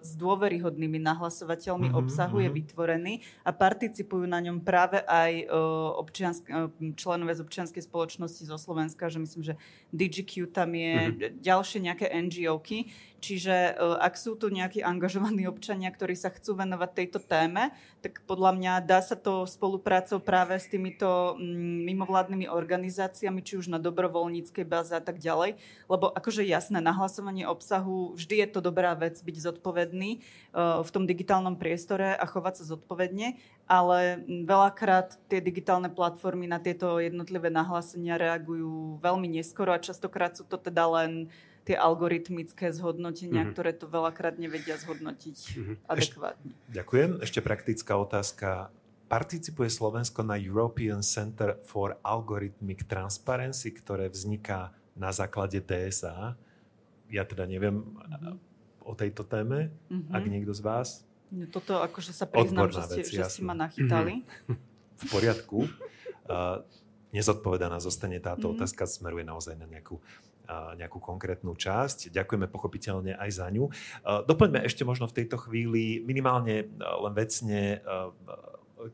s 0.00 0.16
dôveryhodnými 0.16 0.96
nahlasovateľmi 1.02 1.92
mm-hmm, 1.92 2.00
obsahu 2.00 2.40
je 2.40 2.50
mhm. 2.50 2.56
vytvorený 2.56 3.14
a 3.44 3.52
participujú 3.52 4.24
na 4.24 4.40
ňom 4.40 4.64
práve 4.64 5.04
aj 5.04 5.46
uh, 5.46 6.00
občiansk- 6.00 6.48
členové 6.96 7.36
z 7.36 7.44
občianskej 7.44 7.82
spoločnosti 7.84 8.48
zo 8.48 8.56
Slovenska, 8.56 9.12
že 9.12 9.20
myslím, 9.20 9.42
že 9.42 9.54
DigiQ 9.92 10.48
tam 10.50 10.72
je, 10.72 10.94
mm-hmm. 11.12 11.44
ďalšie 11.44 11.78
nejaké 11.84 12.06
NGO 12.10 12.46
NGO-ky. 12.46 12.86
Čiže 13.16 13.74
ak 13.80 14.14
sú 14.14 14.36
tu 14.36 14.52
nejakí 14.52 14.84
angažovaní 14.84 15.48
občania, 15.48 15.88
ktorí 15.88 16.14
sa 16.14 16.28
chcú 16.28 16.60
venovať 16.60 16.90
tejto 16.92 17.18
téme, 17.18 17.72
tak 18.04 18.20
podľa 18.28 18.52
mňa 18.54 18.72
dá 18.84 19.00
sa 19.00 19.16
to 19.16 19.48
spoluprácou 19.48 20.20
práve 20.20 20.54
s 20.60 20.68
týmito 20.68 21.34
mm, 21.34 21.88
mimovládnymi 21.90 22.46
organizáciami, 22.46 23.40
či 23.40 23.58
už 23.58 23.72
na 23.72 23.80
dobrovoľníckej 23.80 24.64
báze 24.68 24.92
a 24.92 25.02
tak 25.02 25.18
ďalej. 25.18 25.56
Lebo 25.88 26.12
akože 26.12 26.44
jasné, 26.44 26.78
nahlasovanie 26.84 27.48
obsahu, 27.48 28.14
vždy 28.14 28.46
je 28.46 28.48
to 28.52 28.60
dobrá 28.60 28.92
vec 28.94 29.18
byť 29.18 29.36
zodpovedný 29.40 30.20
v 30.56 30.90
tom 30.92 31.04
digitálnom 31.04 31.56
priestore 31.58 32.16
a 32.16 32.24
chovať 32.24 32.62
sa 32.62 32.76
zodpovedne, 32.76 33.36
ale 33.66 34.22
veľakrát 34.26 35.18
tie 35.26 35.42
digitálne 35.42 35.90
platformy 35.90 36.46
na 36.46 36.62
tieto 36.62 37.02
jednotlivé 37.02 37.50
nahlásenia 37.50 38.20
reagujú 38.20 39.02
veľmi 39.02 39.26
neskoro 39.40 39.74
a 39.74 39.82
častokrát 39.82 40.38
sú 40.38 40.46
to 40.46 40.56
teda 40.56 40.86
len 40.86 41.28
tie 41.66 41.74
algoritmické 41.74 42.70
zhodnotenia, 42.70 43.42
mm-hmm. 43.42 43.52
ktoré 43.52 43.74
to 43.74 43.90
veľakrát 43.90 44.38
nevedia 44.38 44.78
zhodnotiť 44.78 45.36
mm-hmm. 45.36 45.76
adekvátne. 45.90 46.52
Eš, 46.54 46.70
ďakujem. 46.70 47.10
Ešte 47.26 47.40
praktická 47.42 47.98
otázka. 47.98 48.70
Participuje 49.10 49.66
Slovensko 49.66 50.22
na 50.22 50.38
European 50.38 51.02
Center 51.02 51.58
for 51.66 51.98
Algorithmic 52.06 52.86
Transparency, 52.86 53.74
ktoré 53.74 54.06
vzniká 54.06 54.70
na 54.94 55.10
základe 55.10 55.58
DSA. 55.58 56.38
Ja 57.10 57.22
teda 57.26 57.50
neviem 57.50 57.82
mm-hmm. 57.82 58.34
o 58.86 58.94
tejto 58.94 59.26
téme, 59.26 59.74
mm-hmm. 59.90 60.14
ak 60.14 60.22
niekto 60.30 60.54
z 60.54 60.62
vás. 60.62 61.02
No, 61.34 61.50
toto 61.50 61.82
akože 61.82 62.14
sa 62.14 62.30
priznám, 62.30 62.70
že, 62.70 62.82
ste, 62.86 63.02
vec, 63.02 63.06
že 63.10 63.22
ste 63.26 63.42
ma 63.42 63.58
nachytali. 63.58 64.22
Mm-hmm. 64.22 64.56
V 64.96 65.04
poriadku. 65.10 65.58
Uh, 66.26 66.58
nezodpovedaná 67.14 67.78
zostane 67.78 68.18
táto 68.18 68.50
mm-hmm. 68.50 68.66
otázka, 68.66 68.82
smeruje 68.90 69.22
naozaj 69.22 69.54
na 69.54 69.70
nejakú 69.70 70.02
nejakú 70.78 71.02
konkrétnu 71.02 71.58
časť. 71.58 72.14
Ďakujeme 72.14 72.46
pochopiteľne 72.46 73.18
aj 73.18 73.30
za 73.30 73.46
ňu. 73.50 73.68
Doplňme 74.02 74.62
ešte 74.64 74.86
možno 74.86 75.10
v 75.10 75.22
tejto 75.22 75.36
chvíli 75.42 76.00
minimálne 76.02 76.70
len 76.78 77.12
vecne 77.12 77.82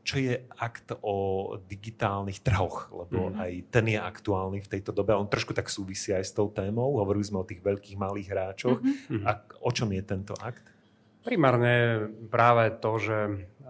čo 0.01 0.15
je 0.15 0.33
akt 0.57 0.95
o 1.03 1.53
digitálnych 1.59 2.39
trhoch, 2.41 2.89
lebo 2.89 3.29
mm. 3.29 3.35
aj 3.35 3.51
ten 3.69 3.85
je 3.93 3.99
aktuálny 3.99 4.63
v 4.63 4.71
tejto 4.71 4.95
dobe. 4.95 5.13
On 5.13 5.27
trošku 5.27 5.51
tak 5.53 5.67
súvisí 5.69 6.15
aj 6.15 6.23
s 6.23 6.33
tou 6.33 6.49
témou. 6.49 6.97
Hovorili 6.97 7.27
sme 7.27 7.43
o 7.43 7.47
tých 7.47 7.61
veľkých 7.61 7.99
malých 7.99 8.27
hráčoch. 8.31 8.79
Mm-hmm. 8.79 9.27
A 9.27 9.43
o 9.61 9.69
čom 9.75 9.91
je 9.91 10.01
tento 10.01 10.33
akt? 10.39 10.65
Primárne 11.23 12.07
práve 12.27 12.67
to, 12.79 12.99
že 12.99 13.17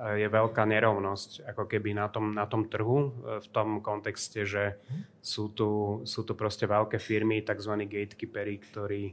je 0.03 0.27
veľká 0.27 0.63
nerovnosť 0.67 1.47
ako 1.55 1.63
keby 1.69 1.95
na 1.95 2.11
tom, 2.11 2.35
na 2.35 2.43
tom 2.43 2.67
trhu 2.67 3.07
e, 3.07 3.39
v 3.39 3.47
tom 3.55 3.79
kontexte, 3.79 4.43
že 4.43 4.75
sú 5.23 5.55
tu, 5.55 6.01
sú 6.03 6.27
tu 6.27 6.35
proste 6.35 6.67
veľké 6.67 6.99
firmy, 6.99 7.39
tzv. 7.39 7.73
gatekeepery, 7.87 8.59
ktorí 8.59 9.03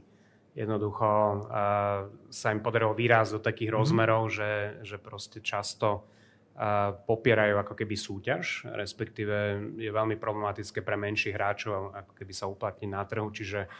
jednoducho 0.51 1.07
uh, 1.07 2.11
sa 2.27 2.51
im 2.51 2.59
podarilo 2.59 2.91
výraz 2.91 3.31
do 3.31 3.39
takých 3.39 3.71
mm-hmm. 3.71 3.87
rozmerov, 3.87 4.23
že, 4.27 4.83
že 4.83 4.99
proste 4.99 5.39
často 5.39 6.03
uh, 6.03 6.91
popierajú 6.91 7.55
ako 7.55 7.71
keby 7.71 7.95
súťaž, 7.95 8.67
respektíve 8.75 9.35
je 9.79 9.87
veľmi 9.87 10.19
problematické 10.19 10.83
pre 10.83 10.99
menších 10.99 11.31
hráčov 11.31 11.95
ako 11.95 12.11
keby 12.19 12.33
sa 12.35 12.51
uplatniť 12.51 12.89
na 12.91 13.03
trhu, 13.07 13.31
čiže 13.31 13.71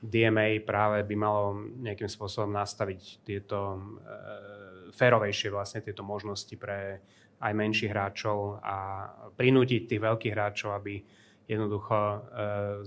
DMA 0.00 0.64
práve 0.64 1.04
by 1.04 1.16
malo 1.16 1.60
nejakým 1.84 2.08
spôsobom 2.08 2.56
nastaviť 2.56 3.20
tieto 3.20 3.76
uh, 3.76 4.73
férovejšie 4.94 5.50
vlastne 5.50 5.82
tieto 5.82 6.06
možnosti 6.06 6.54
pre 6.54 7.02
aj 7.42 7.52
menších 7.52 7.90
hráčov 7.92 8.62
a 8.64 9.10
prinútiť 9.36 9.90
tých 9.90 10.00
veľkých 10.00 10.32
hráčov, 10.32 10.72
aby 10.78 11.02
jednoducho 11.44 11.98
e, 11.98 12.18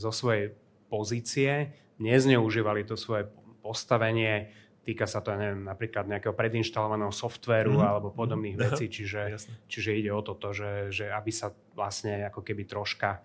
zo 0.01 0.10
svojej 0.10 0.55
pozície 0.89 1.70
nezneužívali 2.01 2.88
to 2.88 2.97
svoje 2.97 3.30
postavenie, 3.62 4.49
týka 4.88 5.03
sa 5.03 5.20
to, 5.20 5.36
neviem, 5.36 5.68
napríklad 5.68 6.08
nejakého 6.08 6.32
predinštalovaného 6.32 7.12
softvéru 7.12 7.76
mm-hmm. 7.76 7.89
alebo 7.91 8.16
podobných 8.16 8.55
mm-hmm. 8.55 8.72
vecí, 8.72 8.86
čiže, 8.88 9.36
čiže 9.72 9.91
ide 9.93 10.12
o 10.16 10.24
toto, 10.24 10.55
že, 10.55 10.89
že 10.89 11.12
aby 11.12 11.30
sa 11.30 11.51
vlastne 11.76 12.26
ako 12.32 12.41
keby 12.41 12.64
troška 12.66 13.20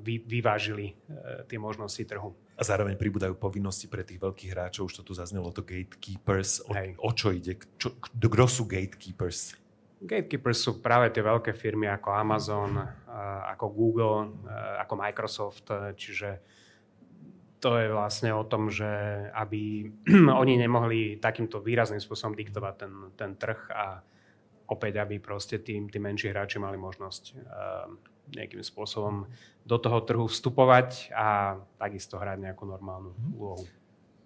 vy, 0.00 0.22
vyvážili 0.22 0.94
e, 0.94 0.94
tie 1.50 1.58
možnosti 1.58 1.98
trhu. 2.06 2.30
A 2.60 2.62
zároveň 2.62 3.00
pribúdajú 3.00 3.40
povinnosti 3.40 3.88
pre 3.88 4.04
tých 4.04 4.20
veľkých 4.20 4.52
hráčov, 4.52 4.92
už 4.92 5.00
to 5.00 5.02
tu 5.08 5.12
zaznelo, 5.16 5.48
to 5.48 5.64
gatekeepers. 5.64 6.60
O, 6.68 6.76
o 6.76 7.10
čo 7.16 7.32
ide? 7.32 7.56
Čo, 7.80 7.96
kto 7.96 8.44
sú 8.44 8.68
gatekeepers? 8.68 9.56
Gatekeepers 10.00 10.60
sú 10.60 10.84
práve 10.84 11.08
tie 11.08 11.24
veľké 11.24 11.56
firmy 11.56 11.88
ako 11.88 12.08
Amazon, 12.12 12.76
ako 13.48 13.64
Google, 13.72 14.44
ako 14.76 14.92
Microsoft, 14.96 15.72
čiže 15.96 16.40
to 17.60 17.76
je 17.76 17.92
vlastne 17.92 18.32
o 18.32 18.44
tom, 18.48 18.72
že 18.72 18.88
aby 19.36 19.92
oni 20.40 20.56
nemohli 20.56 21.20
takýmto 21.20 21.60
výrazným 21.60 22.00
spôsobom 22.00 22.32
diktovať 22.32 22.74
ten, 22.76 22.92
ten 23.16 23.30
trh 23.36 23.60
a 23.72 24.00
opäť, 24.72 25.04
aby 25.04 25.20
proste 25.20 25.60
tí, 25.60 25.76
tí 25.88 25.98
menší 26.00 26.32
hráči 26.32 26.56
mali 26.56 26.80
možnosť 26.80 27.22
nejakým 28.34 28.62
spôsobom 28.62 29.26
do 29.66 29.76
toho 29.76 29.98
trhu 30.02 30.26
vstupovať 30.26 31.12
a 31.14 31.60
takisto 31.78 32.16
hrať 32.16 32.50
nejakú 32.50 32.64
normálnu 32.66 33.12
mhm. 33.14 33.30
úlohu. 33.36 33.64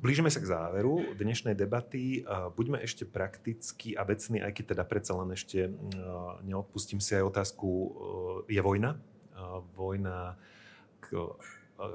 Blížime 0.05 0.29
sa 0.29 0.37
k 0.37 0.53
záveru 0.53 1.17
dnešnej 1.17 1.57
debaty. 1.57 2.29
Buďme 2.29 2.77
ešte 2.85 3.09
prakticky 3.09 3.97
a 3.97 4.05
vecní, 4.05 4.37
aj 4.37 4.53
keď 4.53 4.77
teda 4.77 4.85
predsa 4.85 5.17
len 5.17 5.33
ešte 5.33 5.73
neodpustím 6.45 7.01
si 7.01 7.17
aj 7.17 7.25
otázku, 7.25 7.69
je 8.45 8.61
vojna? 8.61 9.01
Vojna 9.73 10.37
k, 11.01 11.25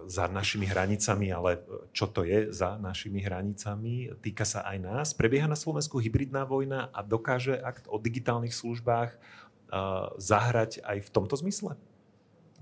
za 0.09 0.25
našimi 0.25 0.65
hranicami, 0.65 1.29
ale 1.29 1.61
čo 1.93 2.09
to 2.09 2.25
je 2.25 2.49
za 2.49 2.81
našimi 2.81 3.21
hranicami? 3.21 4.09
Týka 4.25 4.41
sa 4.41 4.65
aj 4.65 4.77
nás. 4.81 5.07
Prebieha 5.13 5.45
na 5.45 5.53
Slovensku 5.53 6.01
hybridná 6.01 6.49
vojna 6.49 6.89
a 6.89 7.05
dokáže 7.05 7.61
akt 7.61 7.85
o 7.93 8.01
digitálnych 8.01 8.57
službách 8.57 9.21
zahrať 10.17 10.81
aj 10.81 10.97
v 11.05 11.09
tomto 11.13 11.37
zmysle? 11.37 11.77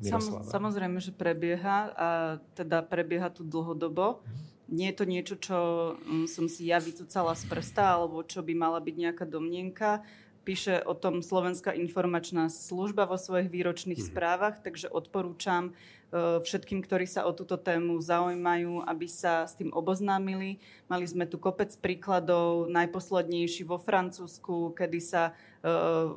Sam, 0.02 0.46
samozrejme, 0.46 1.02
že 1.02 1.10
prebieha 1.10 1.78
a 1.98 2.10
teda 2.54 2.86
prebieha 2.86 3.34
tu 3.34 3.42
dlhodobo. 3.42 4.22
Nie 4.68 4.92
je 4.92 4.98
to 5.00 5.06
niečo, 5.08 5.36
čo 5.40 5.58
mm, 6.04 6.28
som 6.28 6.46
si 6.52 6.68
ja 6.68 6.78
vycúcala 6.78 7.34
z 7.34 7.48
prsta, 7.48 7.98
alebo 7.98 8.22
čo 8.22 8.44
by 8.44 8.54
mala 8.54 8.84
byť 8.84 8.96
nejaká 9.00 9.26
domnienka. 9.26 10.04
Píše 10.44 10.84
o 10.84 10.96
tom 10.96 11.24
Slovenská 11.24 11.76
informačná 11.76 12.48
služba 12.52 13.08
vo 13.08 13.16
svojich 13.16 13.52
výročných 13.52 14.00
mm. 14.00 14.08
správach, 14.12 14.56
takže 14.60 14.92
odporúčam 14.92 15.76
E, 16.08 16.40
všetkým, 16.40 16.80
ktorí 16.80 17.04
sa 17.04 17.28
o 17.28 17.36
túto 17.36 17.60
tému 17.60 18.00
zaujímajú, 18.00 18.80
aby 18.88 19.08
sa 19.12 19.44
s 19.44 19.60
tým 19.60 19.76
oboznámili. 19.76 20.64
Mali 20.88 21.04
sme 21.04 21.28
tu 21.28 21.36
kopec 21.36 21.68
príkladov, 21.84 22.72
najposlednejší 22.72 23.68
vo 23.68 23.76
Francúzsku, 23.76 24.72
kedy 24.72 25.00
sa 25.04 25.36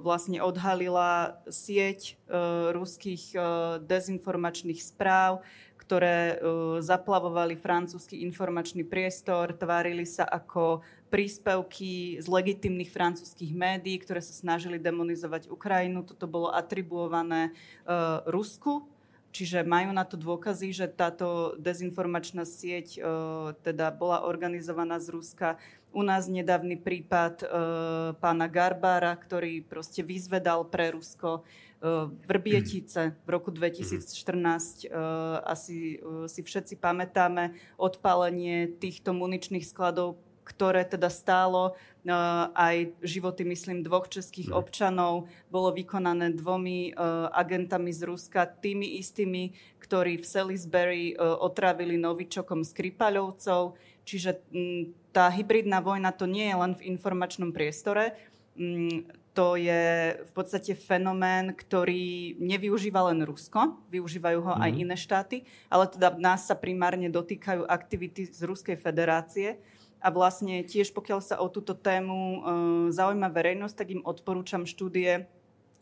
vlastne 0.01 0.38
odhalila 0.44 1.40
sieť 1.48 2.14
e, 2.14 2.38
ruských 2.74 3.34
dezinformačných 3.82 4.80
správ, 4.80 5.42
ktoré 5.80 6.38
zaplavovali 6.78 7.59
francúzsky 7.59 8.22
informačný 8.22 8.86
priestor, 8.86 9.51
tvárili 9.59 10.07
sa 10.07 10.22
ako 10.22 10.86
príspevky 11.11 12.14
z 12.22 12.30
legitimných 12.30 12.94
francúzských 12.94 13.51
médií, 13.51 13.98
ktoré 13.98 14.22
sa 14.22 14.30
snažili 14.30 14.78
demonizovať 14.78 15.51
Ukrajinu. 15.51 16.07
Toto 16.07 16.30
bolo 16.30 16.55
atribuované 16.55 17.51
Rusku 18.22 18.86
Čiže 19.30 19.62
majú 19.62 19.94
na 19.94 20.03
to 20.03 20.18
dôkazy, 20.18 20.74
že 20.74 20.90
táto 20.90 21.55
dezinformačná 21.55 22.42
sieť 22.42 22.98
e, 22.98 23.01
teda 23.62 23.94
bola 23.94 24.26
organizovaná 24.26 24.98
z 24.98 25.14
Ruska. 25.14 25.55
U 25.91 26.07
nás 26.07 26.30
nedávny 26.30 26.78
prípad 26.78 27.43
e, 27.43 27.47
pána 28.22 28.47
Garbára, 28.47 29.11
ktorý 29.18 29.66
proste 29.66 30.07
vyzvedal 30.07 30.62
pre 30.70 30.95
Rusko 30.95 31.43
e, 31.43 32.11
Vrbietice 32.30 33.18
v 33.26 33.28
roku 33.28 33.51
2014. 33.51 34.07
E, 34.07 34.99
asi 35.43 35.99
e, 35.99 36.30
si 36.30 36.41
všetci 36.47 36.78
pamätáme 36.78 37.59
odpálenie 37.74 38.70
týchto 38.78 39.11
muničných 39.11 39.66
skladov 39.66 40.22
ktoré 40.51 40.82
teda 40.82 41.07
stálo 41.07 41.72
uh, 41.72 42.51
aj 42.59 42.91
životy, 43.07 43.47
myslím, 43.47 43.86
dvoch 43.86 44.11
českých 44.11 44.51
mm. 44.51 44.57
občanov, 44.59 45.30
bolo 45.47 45.70
vykonané 45.70 46.34
dvomi 46.34 46.91
uh, 46.91 47.30
agentami 47.30 47.95
z 47.95 48.11
Ruska, 48.11 48.51
tými 48.51 48.99
istými, 48.99 49.55
ktorí 49.78 50.18
v 50.18 50.26
Salisbury 50.26 51.05
uh, 51.14 51.38
otravili 51.38 51.95
novičokom 51.95 52.66
Skripaľovcov. 52.66 53.78
Čiže 54.05 54.40
um, 54.51 54.92
tá 55.11 55.28
hybridná 55.28 55.82
vojna 55.82 56.14
to 56.14 56.24
nie 56.24 56.48
je 56.48 56.57
len 56.57 56.72
v 56.76 56.86
informačnom 56.96 57.51
priestore, 57.53 58.16
um, 58.57 59.05
to 59.30 59.55
je 59.55 60.18
v 60.20 60.32
podstate 60.34 60.74
fenomén, 60.74 61.55
ktorý 61.55 62.34
nevyužíva 62.42 63.14
len 63.14 63.22
Rusko, 63.22 63.78
využívajú 63.88 64.38
ho 64.42 64.53
mm. 64.59 64.62
aj 64.66 64.70
mhm. 64.74 64.80
iné 64.82 64.96
štáty, 64.98 65.36
ale 65.70 65.86
teda 65.86 66.18
nás 66.18 66.51
sa 66.51 66.59
primárne 66.59 67.07
dotýkajú 67.07 67.66
aktivity 67.70 68.26
z 68.26 68.40
Ruskej 68.42 68.76
federácie. 68.76 69.62
A 70.01 70.09
vlastne 70.09 70.64
tiež 70.64 70.96
pokiaľ 70.96 71.20
sa 71.20 71.36
o 71.44 71.53
túto 71.53 71.76
tému 71.76 72.16
uh, 72.16 72.40
zaujíma 72.88 73.28
verejnosť, 73.28 73.76
tak 73.76 73.88
im 73.92 74.01
odporúčam 74.01 74.64
štúdie 74.64 75.28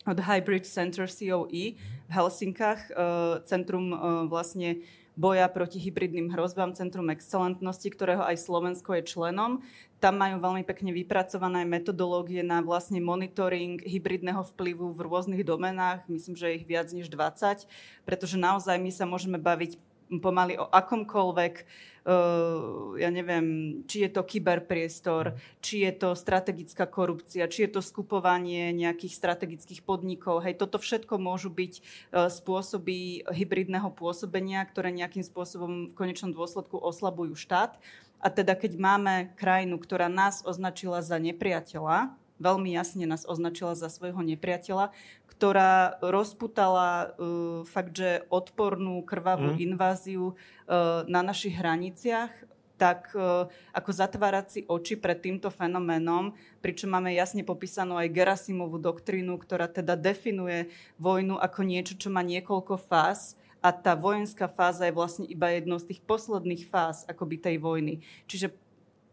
od 0.03 0.19
Hybrid 0.19 0.66
Center 0.66 1.07
COE 1.07 1.79
v 1.79 2.11
Helsinkách, 2.11 2.81
uh, 2.91 3.39
centrum 3.47 3.95
uh, 3.95 4.27
vlastne 4.27 4.83
boja 5.19 5.51
proti 5.51 5.83
hybridným 5.83 6.31
hrozbám 6.31 6.79
Centrum 6.79 7.11
excelentnosti, 7.11 7.91
ktorého 7.91 8.23
aj 8.23 8.39
Slovensko 8.39 8.95
je 8.95 9.03
členom. 9.03 9.66
Tam 9.99 10.14
majú 10.14 10.39
veľmi 10.39 10.62
pekne 10.62 10.95
vypracované 10.95 11.66
metodológie 11.66 12.47
na 12.47 12.62
vlastne 12.62 13.03
monitoring 13.03 13.83
hybridného 13.83 14.47
vplyvu 14.55 14.95
v 14.95 15.01
rôznych 15.03 15.43
domenách. 15.43 16.07
Myslím, 16.07 16.39
že 16.39 16.55
ich 16.55 16.62
viac 16.62 16.87
než 16.95 17.11
20, 17.11 17.66
pretože 18.07 18.39
naozaj 18.39 18.79
my 18.79 18.95
sa 18.95 19.11
môžeme 19.11 19.43
baviť 19.43 19.88
pomaly 20.17 20.57
o 20.57 20.65
akomkoľvek, 20.65 21.55
uh, 22.09 22.97
ja 22.97 23.13
neviem, 23.13 23.81
či 23.85 24.09
je 24.09 24.11
to 24.17 24.25
kyberpriestor, 24.25 25.37
či 25.61 25.85
je 25.85 25.93
to 25.93 26.17
strategická 26.17 26.89
korupcia, 26.89 27.53
či 27.53 27.69
je 27.69 27.77
to 27.77 27.81
skupovanie 27.85 28.73
nejakých 28.73 29.13
strategických 29.13 29.85
podnikov. 29.85 30.41
Hej, 30.41 30.57
toto 30.57 30.81
všetko 30.81 31.21
môžu 31.21 31.53
byť 31.53 31.73
uh, 31.79 32.33
spôsoby 32.33 33.29
hybridného 33.29 33.93
pôsobenia, 33.93 34.65
ktoré 34.65 34.89
nejakým 34.91 35.23
spôsobom 35.23 35.93
v 35.93 35.97
konečnom 35.97 36.33
dôsledku 36.33 36.81
oslabujú 36.81 37.37
štát. 37.37 37.77
A 38.19 38.35
teda 38.35 38.59
keď 38.59 38.75
máme 38.81 39.15
krajinu, 39.39 39.79
ktorá 39.79 40.11
nás 40.11 40.43
označila 40.43 41.05
za 41.07 41.23
nepriateľa, 41.23 42.11
veľmi 42.39 42.71
jasne 42.75 43.05
nás 43.05 43.27
označila 43.27 43.75
za 43.75 43.91
svojho 43.91 44.23
nepriateľa, 44.23 44.95
ktorá 45.39 46.03
rozputala 46.03 47.14
uh, 47.14 47.62
fakt, 47.62 47.95
že 47.95 48.26
odpornú 48.26 49.07
krvavú 49.07 49.55
mm. 49.55 49.62
inváziu 49.62 50.34
uh, 50.34 51.07
na 51.07 51.22
našich 51.22 51.55
hraniciach, 51.55 52.34
tak 52.74 53.14
uh, 53.14 53.47
ako 53.70 53.91
zatvárať 53.95 54.47
si 54.51 54.61
oči 54.66 54.99
pred 54.99 55.22
týmto 55.22 55.47
fenoménom, 55.55 56.34
pričom 56.59 56.91
máme 56.91 57.14
jasne 57.14 57.47
popísanú 57.47 57.95
aj 57.95 58.11
Gerasimovú 58.11 58.82
doktrínu, 58.82 59.39
ktorá 59.39 59.70
teda 59.70 59.95
definuje 59.95 60.74
vojnu 60.99 61.39
ako 61.39 61.61
niečo, 61.62 61.95
čo 61.95 62.11
má 62.11 62.26
niekoľko 62.26 62.74
fáz 62.74 63.39
a 63.62 63.70
tá 63.70 63.95
vojenská 63.95 64.51
fáza 64.51 64.91
je 64.91 64.95
vlastne 64.99 65.26
iba 65.30 65.55
jednou 65.55 65.78
z 65.78 65.95
tých 65.95 66.01
posledných 66.03 66.66
fáz 66.66 67.07
akoby 67.07 67.39
tej 67.39 67.57
vojny. 67.62 68.03
Čiže 68.26 68.55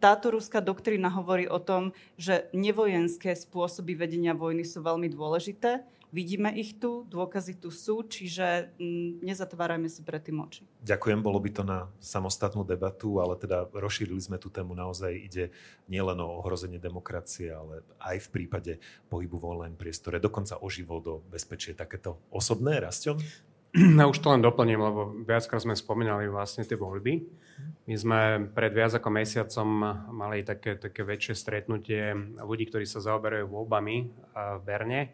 táto 0.01 0.33
ruská 0.33 0.57
doktrína 0.57 1.09
hovorí 1.13 1.45
o 1.45 1.61
tom, 1.61 1.93
že 2.17 2.49
nevojenské 2.53 3.33
spôsoby 3.33 3.93
vedenia 3.93 4.33
vojny 4.33 4.65
sú 4.65 4.81
veľmi 4.81 5.09
dôležité 5.09 5.85
Vidíme 6.15 6.47
ich 6.55 6.79
tu, 6.79 7.03
dôkazy 7.11 7.59
tu 7.59 7.67
sú, 7.75 7.99
čiže 8.07 8.71
mm, 8.79 9.19
nezatvárajme 9.19 9.91
si 9.91 9.99
pred 9.99 10.23
tým 10.23 10.39
oči. 10.47 10.63
Ďakujem, 10.79 11.19
bolo 11.19 11.43
by 11.43 11.49
to 11.51 11.67
na 11.67 11.91
samostatnú 11.99 12.63
debatu, 12.63 13.19
ale 13.19 13.35
teda 13.35 13.67
rozšírili 13.75 14.23
sme 14.23 14.39
tú 14.39 14.47
tému. 14.47 14.79
Naozaj 14.79 15.11
ide 15.11 15.51
nielen 15.91 16.15
o 16.23 16.39
ohrozenie 16.39 16.79
demokracie, 16.79 17.51
ale 17.51 17.83
aj 17.99 18.31
v 18.31 18.31
prípade 18.31 18.79
pohybu 19.11 19.35
v 19.35 19.59
online 19.59 19.75
priestore, 19.75 20.23
dokonca 20.23 20.55
o 20.63 20.71
život, 20.71 21.03
o 21.03 21.15
bezpečie. 21.27 21.75
Takéto 21.75 22.23
osobné, 22.31 22.79
Rastion? 22.79 23.19
No 23.75 24.07
už 24.07 24.23
to 24.23 24.31
len 24.31 24.39
doplním, 24.39 24.79
lebo 24.79 25.11
viackrát 25.27 25.59
sme 25.59 25.75
spomínali 25.75 26.31
vlastne 26.31 26.63
tie 26.63 26.79
voľby. 26.79 27.27
My 27.91 27.95
sme 27.99 28.19
pred 28.55 28.71
viac 28.71 28.95
ako 28.95 29.11
mesiacom 29.11 29.67
mali 30.15 30.47
také, 30.47 30.79
také 30.79 31.03
väčšie 31.03 31.35
stretnutie 31.35 32.15
ľudí, 32.39 32.71
ktorí 32.71 32.87
sa 32.87 33.03
zaoberajú 33.03 33.51
voľbami 33.51 33.95
v 34.31 34.61
Berne 34.63 35.11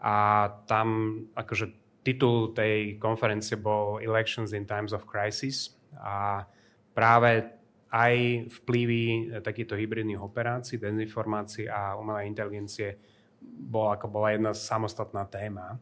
a 0.00 0.48
tam 0.68 1.18
akože 1.32 1.66
titul 2.06 2.54
tej 2.54 3.02
konferencie 3.02 3.58
bol 3.58 3.98
Elections 3.98 4.54
in 4.54 4.68
Times 4.68 4.94
of 4.94 5.08
Crisis 5.08 5.74
a 5.98 6.46
práve 6.94 7.56
aj 7.90 8.14
vplyvy 8.62 9.34
takýchto 9.42 9.74
hybridných 9.74 10.20
operácií, 10.20 10.78
dezinformácií 10.78 11.66
a 11.66 11.98
umelej 11.98 12.30
inteligencie 12.30 12.98
bola, 13.42 13.96
ako 13.96 14.06
bola 14.10 14.34
jedna 14.34 14.52
samostatná 14.52 15.24
téma. 15.26 15.80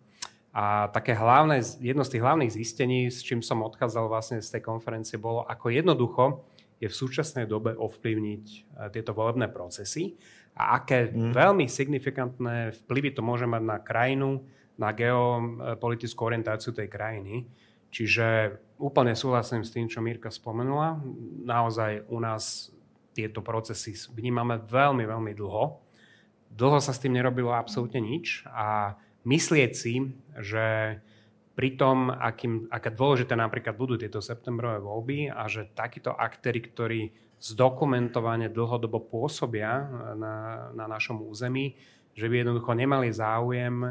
A 0.54 0.86
také 0.94 1.18
hlavné, 1.18 1.66
jedno 1.82 2.06
z 2.06 2.14
tých 2.14 2.22
hlavných 2.22 2.54
zistení, 2.54 3.10
s 3.10 3.26
čím 3.26 3.42
som 3.42 3.66
odchádzal 3.66 4.06
vlastne 4.06 4.38
z 4.38 4.54
tej 4.54 4.62
konferencie, 4.62 5.18
bolo, 5.18 5.42
ako 5.42 5.74
jednoducho 5.74 6.46
je 6.78 6.86
v 6.86 6.94
súčasnej 6.94 7.50
dobe 7.50 7.74
ovplyvniť 7.74 8.44
e, 8.46 8.58
tieto 8.94 9.10
volebné 9.16 9.50
procesy 9.50 10.14
a 10.55 10.78
aké 10.78 11.11
mm. 11.11 11.34
veľmi 11.34 11.66
signifikantné 11.66 12.74
vplyvy 12.86 13.18
to 13.18 13.22
môže 13.26 13.44
mať 13.46 13.62
na 13.62 13.78
krajinu, 13.82 14.46
na 14.78 14.94
geopolitickú 14.94 16.20
orientáciu 16.30 16.70
tej 16.70 16.86
krajiny. 16.86 17.46
Čiže 17.94 18.59
úplne 18.78 19.14
súhlasím 19.14 19.62
s 19.62 19.70
tým, 19.70 19.86
čo 19.86 20.02
Mirka 20.02 20.30
spomenula. 20.30 20.98
Naozaj 21.46 22.11
u 22.11 22.18
nás 22.18 22.74
tieto 23.14 23.38
procesy 23.38 23.94
vnímame 24.11 24.59
veľmi, 24.59 25.07
veľmi 25.07 25.32
dlho. 25.38 25.78
Dlho 26.50 26.78
sa 26.82 26.90
s 26.90 27.02
tým 27.02 27.14
nerobilo 27.14 27.55
absolútne 27.55 28.02
nič 28.02 28.42
a 28.50 28.98
myslieť 29.22 29.72
si, 29.74 30.11
že 30.42 30.98
pri 31.55 31.78
tom, 31.78 32.11
akým, 32.11 32.66
aké 32.66 32.90
dôležité 32.90 33.38
napríklad 33.38 33.78
budú 33.78 33.94
tieto 33.94 34.18
septembrové 34.18 34.82
voľby 34.82 35.18
a 35.30 35.46
že 35.46 35.70
takíto 35.70 36.11
aktéry, 36.11 36.66
ktorí 36.66 37.02
zdokumentovane 37.41 38.49
dlhodobo 38.49 39.03
pôsobia 39.05 39.87
na, 40.16 40.68
na 40.72 40.87
našom 40.89 41.22
území, 41.24 41.76
že 42.14 42.30
by 42.30 42.47
jednoducho 42.47 42.72
nemali 42.78 43.11
záujem 43.11 43.82
e, 43.82 43.91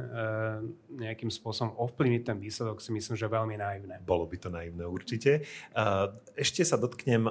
nejakým 0.96 1.28
spôsobom 1.28 1.76
ovplyvniť 1.76 2.24
ten 2.24 2.38
výsledok, 2.40 2.80
si 2.80 2.96
myslím, 2.96 3.20
že 3.20 3.28
veľmi 3.28 3.60
naivné. 3.60 4.00
Bolo 4.00 4.24
by 4.24 4.38
to 4.40 4.48
naivné 4.48 4.88
určite. 4.88 5.44
Ešte 6.32 6.64
sa 6.64 6.80
dotknem 6.80 7.28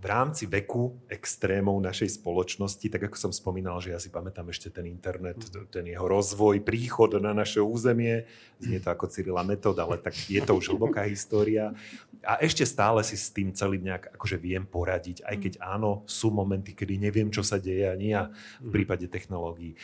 v 0.00 0.08
rámci 0.08 0.48
veku 0.48 0.96
extrémov 1.12 1.76
našej 1.76 2.24
spoločnosti, 2.24 2.88
tak 2.88 3.12
ako 3.12 3.16
som 3.20 3.32
spomínal, 3.36 3.84
že 3.84 3.92
ja 3.92 4.00
si 4.00 4.08
pamätám 4.08 4.48
ešte 4.48 4.72
ten 4.72 4.88
internet, 4.88 5.36
ten 5.68 5.84
jeho 5.84 6.08
rozvoj, 6.08 6.64
príchod 6.64 7.20
na 7.20 7.36
naše 7.36 7.60
územie, 7.60 8.24
znie 8.56 8.80
to 8.80 8.88
ako 8.88 9.12
Cyrila 9.12 9.44
metód, 9.44 9.76
ale 9.76 10.00
tak 10.00 10.16
je 10.16 10.40
to 10.40 10.56
už 10.56 10.72
hlboká 10.72 11.04
história. 11.04 11.76
A 12.24 12.40
ešte 12.40 12.64
stále 12.64 13.04
si 13.04 13.12
s 13.12 13.28
tým 13.28 13.52
celým 13.52 13.92
nejak 13.92 14.16
akože 14.16 14.40
viem 14.40 14.64
poradiť, 14.64 15.20
aj 15.20 15.36
keď 15.36 15.52
áno, 15.60 16.00
sú 16.08 16.32
momenty, 16.32 16.72
kedy 16.72 16.96
neviem, 16.96 17.28
čo 17.28 17.44
sa 17.44 17.60
deje 17.60 17.84
ani 17.84 18.16
ja 18.16 18.32
v 18.64 18.80
prípade 18.80 19.04
technológií. 19.04 19.76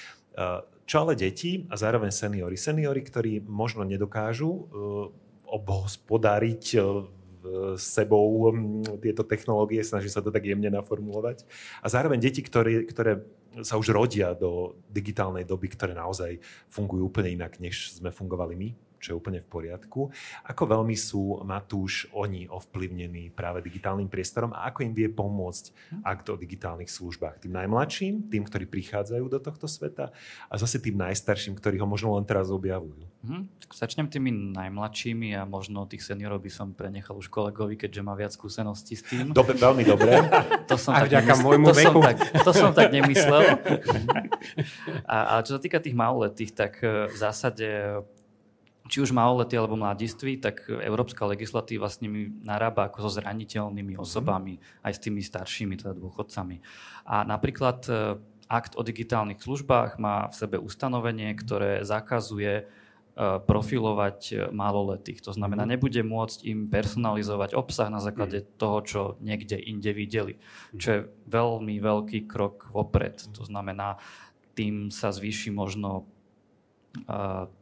Čo 0.89 0.97
ale 1.05 1.13
deti 1.13 1.69
a 1.69 1.77
zároveň 1.77 2.09
seniory? 2.09 2.57
Seniory, 2.57 3.05
ktorí 3.05 3.45
možno 3.45 3.85
nedokážu 3.85 4.69
obhospodáriť 5.47 6.65
uh, 6.83 7.07
s 7.77 7.85
sebou 7.97 8.53
tieto 8.99 9.23
technológie, 9.27 9.83
snaží 9.83 10.09
sa 10.11 10.23
to 10.23 10.31
tak 10.35 10.45
jemne 10.47 10.71
naformulovať. 10.73 11.47
A 11.83 11.87
zároveň 11.91 12.19
deti, 12.23 12.41
ktoré, 12.41 12.87
ktoré 12.87 13.25
sa 13.65 13.81
už 13.81 13.93
rodia 13.97 14.37
do 14.37 14.77
digitálnej 14.93 15.49
doby, 15.49 15.73
ktoré 15.73 15.97
naozaj 15.97 16.41
fungujú 16.69 17.09
úplne 17.09 17.33
inak, 17.33 17.57
než 17.57 17.97
sme 17.97 18.13
fungovali 18.13 18.55
my 18.57 18.69
čo 19.07 19.15
je 19.15 19.21
úplne 19.23 19.39
v 19.39 19.47
poriadku. 19.47 20.11
Ako 20.51 20.67
veľmi 20.67 20.99
sú, 20.99 21.47
Matúš, 21.47 22.11
oni 22.11 22.51
ovplyvnení 22.51 23.31
práve 23.31 23.63
digitálnym 23.63 24.11
priestorom 24.11 24.51
a 24.51 24.67
ako 24.67 24.83
im 24.83 24.91
vie 24.91 25.07
pomôcť 25.07 25.95
akt 26.03 26.27
o 26.27 26.35
digitálnych 26.35 26.91
službách? 26.91 27.47
Tým 27.47 27.55
najmladším, 27.55 28.27
tým, 28.27 28.43
ktorí 28.43 28.67
prichádzajú 28.67 29.25
do 29.31 29.39
tohto 29.39 29.71
sveta 29.71 30.11
a 30.51 30.55
zase 30.59 30.83
tým 30.83 30.99
najstarším, 30.99 31.55
ktorí 31.55 31.79
ho 31.79 31.87
možno 31.87 32.19
len 32.19 32.27
teraz 32.27 32.51
objavujú. 32.51 33.07
Tak 33.67 33.71
začnem 33.75 34.07
tými 34.07 34.31
najmladšími 34.55 35.35
a 35.35 35.43
možno 35.43 35.83
tých 35.91 36.07
seniorov 36.07 36.39
by 36.43 36.51
som 36.51 36.71
prenechal 36.71 37.19
už 37.19 37.27
kolegovi, 37.27 37.75
keďže 37.75 38.03
má 38.07 38.15
viac 38.15 38.31
skúseností 38.31 38.95
s 38.95 39.03
tým. 39.03 39.35
Dobre, 39.35 39.59
veľmi 39.59 39.83
dobre. 39.83 40.23
to 40.71 40.79
som 40.79 40.95
a 40.95 41.03
tak 41.03 41.27
nemysl- 41.27 41.43
môjmu 41.43 41.67
to 41.71 41.75
veku. 41.75 41.91
Som 41.91 42.07
tak, 42.07 42.17
to 42.47 42.51
som 42.55 42.71
tak 42.71 42.89
nemyslel. 42.95 43.43
a, 45.15 45.17
a 45.39 45.43
čo 45.43 45.59
sa 45.59 45.61
týka 45.61 45.83
tých 45.83 45.99
maloletých, 45.99 46.55
tak 46.55 46.79
e, 46.87 47.11
v 47.11 47.17
zásade 47.19 47.67
či 48.87 49.03
už 49.03 49.11
maloletí 49.11 49.59
alebo 49.59 49.79
mladiství, 49.79 50.39
tak 50.39 50.67
európska 50.71 51.27
legislatíva 51.27 51.91
s 51.91 52.01
nimi 52.03 52.31
narába 52.43 52.87
ako 52.87 53.07
so 53.07 53.11
zraniteľnými 53.19 53.99
mhm. 53.99 54.03
osobami, 54.03 54.63
aj 54.87 54.93
s 54.97 55.03
tými 55.03 55.21
staršími, 55.23 55.75
teda 55.79 55.95
dôchodcami. 55.95 56.63
A 57.07 57.27
napríklad 57.27 57.79
e, 57.87 57.93
akt 58.47 58.79
o 58.79 58.83
digitálnych 58.87 59.43
službách 59.43 59.99
má 59.99 60.31
v 60.31 60.35
sebe 60.35 60.57
ustanovenie, 60.63 61.35
ktoré 61.35 61.83
zakazuje 61.83 62.63
e, 62.63 62.65
profilovať 63.19 64.51
maloletých. 64.55 65.23
To 65.27 65.33
znamená, 65.35 65.67
mhm. 65.67 65.71
nebude 65.77 66.01
môcť 66.07 66.39
im 66.47 66.71
personalizovať 66.71 67.59
obsah 67.59 67.91
na 67.91 67.99
základe 67.99 68.43
mhm. 68.43 68.49
toho, 68.55 68.79
čo 68.87 69.01
niekde 69.19 69.59
inde 69.59 69.91
videli. 69.91 70.39
Čo 70.75 70.89
je 70.91 71.01
veľmi 71.27 71.79
veľký 71.83 72.31
krok 72.31 72.71
vopred. 72.71 73.19
To 73.35 73.43
znamená, 73.43 73.99
tým 74.57 74.89
sa 74.89 75.13
zvýši 75.13 75.53
možno 75.53 76.09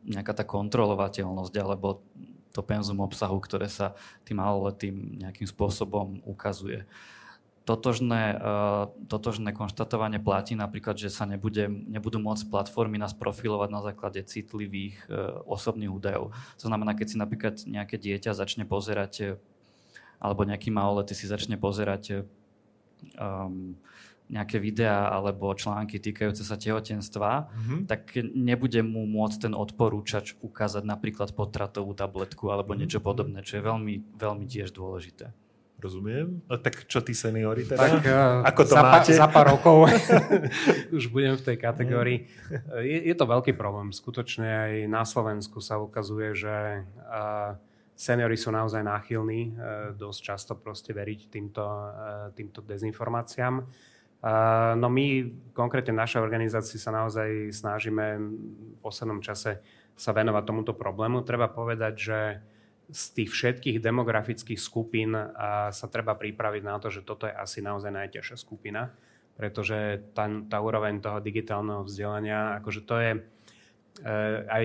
nejaká 0.07 0.33
tá 0.37 0.45
kontrolovateľnosť 0.47 1.55
alebo 1.59 2.05
to 2.55 2.63
penzum 2.63 3.03
obsahu, 3.03 3.43
ktoré 3.43 3.67
sa 3.67 3.99
tým 4.23 4.39
maloletým 4.39 5.19
nejakým 5.19 5.49
spôsobom 5.51 6.23
ukazuje. 6.23 6.87
Totožné, 7.65 8.37
totožné 9.09 9.57
konštatovanie 9.57 10.21
platí 10.21 10.53
napríklad, 10.53 11.01
že 11.01 11.09
sa 11.09 11.25
nebude, 11.25 11.65
nebudú 11.67 12.21
môcť 12.21 12.53
platformy 12.53 13.01
nás 13.01 13.17
profilovať 13.17 13.69
na 13.73 13.81
základe 13.81 14.21
citlivých 14.21 15.09
e, 15.09 15.41
osobných 15.49 15.89
údajov. 15.89 16.37
To 16.61 16.65
znamená, 16.69 16.93
keď 16.93 17.07
si 17.09 17.17
napríklad 17.17 17.55
nejaké 17.65 17.97
dieťa 17.97 18.37
začne 18.37 18.69
pozerať 18.69 19.41
alebo 20.25 20.45
nejaký 20.49 20.73
maloletý 20.73 21.13
si 21.17 21.29
začne 21.29 21.61
pozerať 21.61 22.25
um, 23.21 23.77
nejaké 24.25 24.57
videá 24.57 25.13
alebo 25.13 25.53
články 25.53 26.01
týkajúce 26.01 26.43
sa 26.43 26.57
tehotenstva, 26.57 27.45
mm-hmm. 27.45 27.81
tak 27.85 28.17
nebude 28.33 28.81
mu 28.81 29.05
môcť 29.05 29.49
ten 29.49 29.55
odporúčač 29.55 30.41
ukázať 30.41 30.83
napríklad 30.89 31.37
potratovú 31.37 31.93
tabletku 31.93 32.49
alebo 32.49 32.73
mhm. 32.73 32.79
niečo 32.85 33.01
podobné, 33.05 33.45
čo 33.45 33.61
je 33.61 33.63
veľmi, 33.63 33.95
veľmi 34.17 34.45
tiež 34.49 34.73
dôležité. 34.73 35.33
Rozumiem. 35.75 36.41
A 36.49 36.57
tak 36.57 36.89
čo 36.89 37.05
tí 37.05 37.13
seniori 37.13 37.69
teda? 37.69 38.01
Tak, 38.01 38.09
Ako 38.49 38.63
to 38.65 38.73
za, 38.73 38.81
máte? 38.81 39.13
za 39.13 39.29
pár 39.29 39.53
rokov 39.53 39.93
už 40.97 41.13
budem 41.13 41.37
v 41.37 41.45
tej 41.45 41.57
kategórii. 41.61 42.19
Je, 42.81 43.13
je 43.13 43.15
to 43.19 43.29
veľký 43.29 43.53
problém. 43.53 43.93
Skutočne 43.93 44.49
aj 44.49 44.73
na 44.89 45.05
Slovensku 45.05 45.61
sa 45.61 45.77
ukazuje, 45.77 46.33
že 46.33 46.89
uh, 46.89 47.61
Seniori 47.95 48.35
sú 48.35 48.51
naozaj 48.51 48.83
náchylní 48.83 49.41
e, 49.47 49.51
dosť 49.95 50.19
často 50.19 50.53
proste 50.59 50.91
veriť 50.91 51.31
týmto, 51.31 51.63
e, 51.63 51.89
týmto 52.35 52.59
dezinformáciám. 52.67 53.63
E, 54.25 54.33
no 54.81 54.89
my 54.89 55.29
konkrétne 55.53 55.93
v 55.93 56.01
našej 56.01 56.25
organizácii 56.25 56.81
sa 56.81 56.97
naozaj 56.97 57.53
snažíme 57.53 58.07
v 58.17 58.77
poslednom 58.81 59.21
čase 59.21 59.61
sa 59.93 60.11
venovať 60.17 60.43
tomuto 60.49 60.73
problému. 60.73 61.21
Treba 61.29 61.53
povedať, 61.53 61.95
že 62.01 62.19
z 62.89 63.05
tých 63.21 63.31
všetkých 63.33 63.81
demografických 63.81 64.61
skupín 64.61 65.17
sa 65.73 65.87
treba 65.89 66.13
pripraviť 66.13 66.63
na 66.67 66.77
to, 66.77 66.93
že 66.93 67.01
toto 67.01 67.25
je 67.25 67.33
asi 67.33 67.65
naozaj 67.65 67.89
najťažšia 67.89 68.37
skupina, 68.37 68.93
pretože 69.41 70.05
tá, 70.13 70.29
tá 70.51 70.59
úroveň 70.61 71.01
toho 71.01 71.17
digitálneho 71.23 71.81
vzdelania, 71.87 72.61
akože 72.61 72.81
to 72.85 72.97
je, 73.01 73.11
Eh, 74.03 74.43
aj 74.51 74.65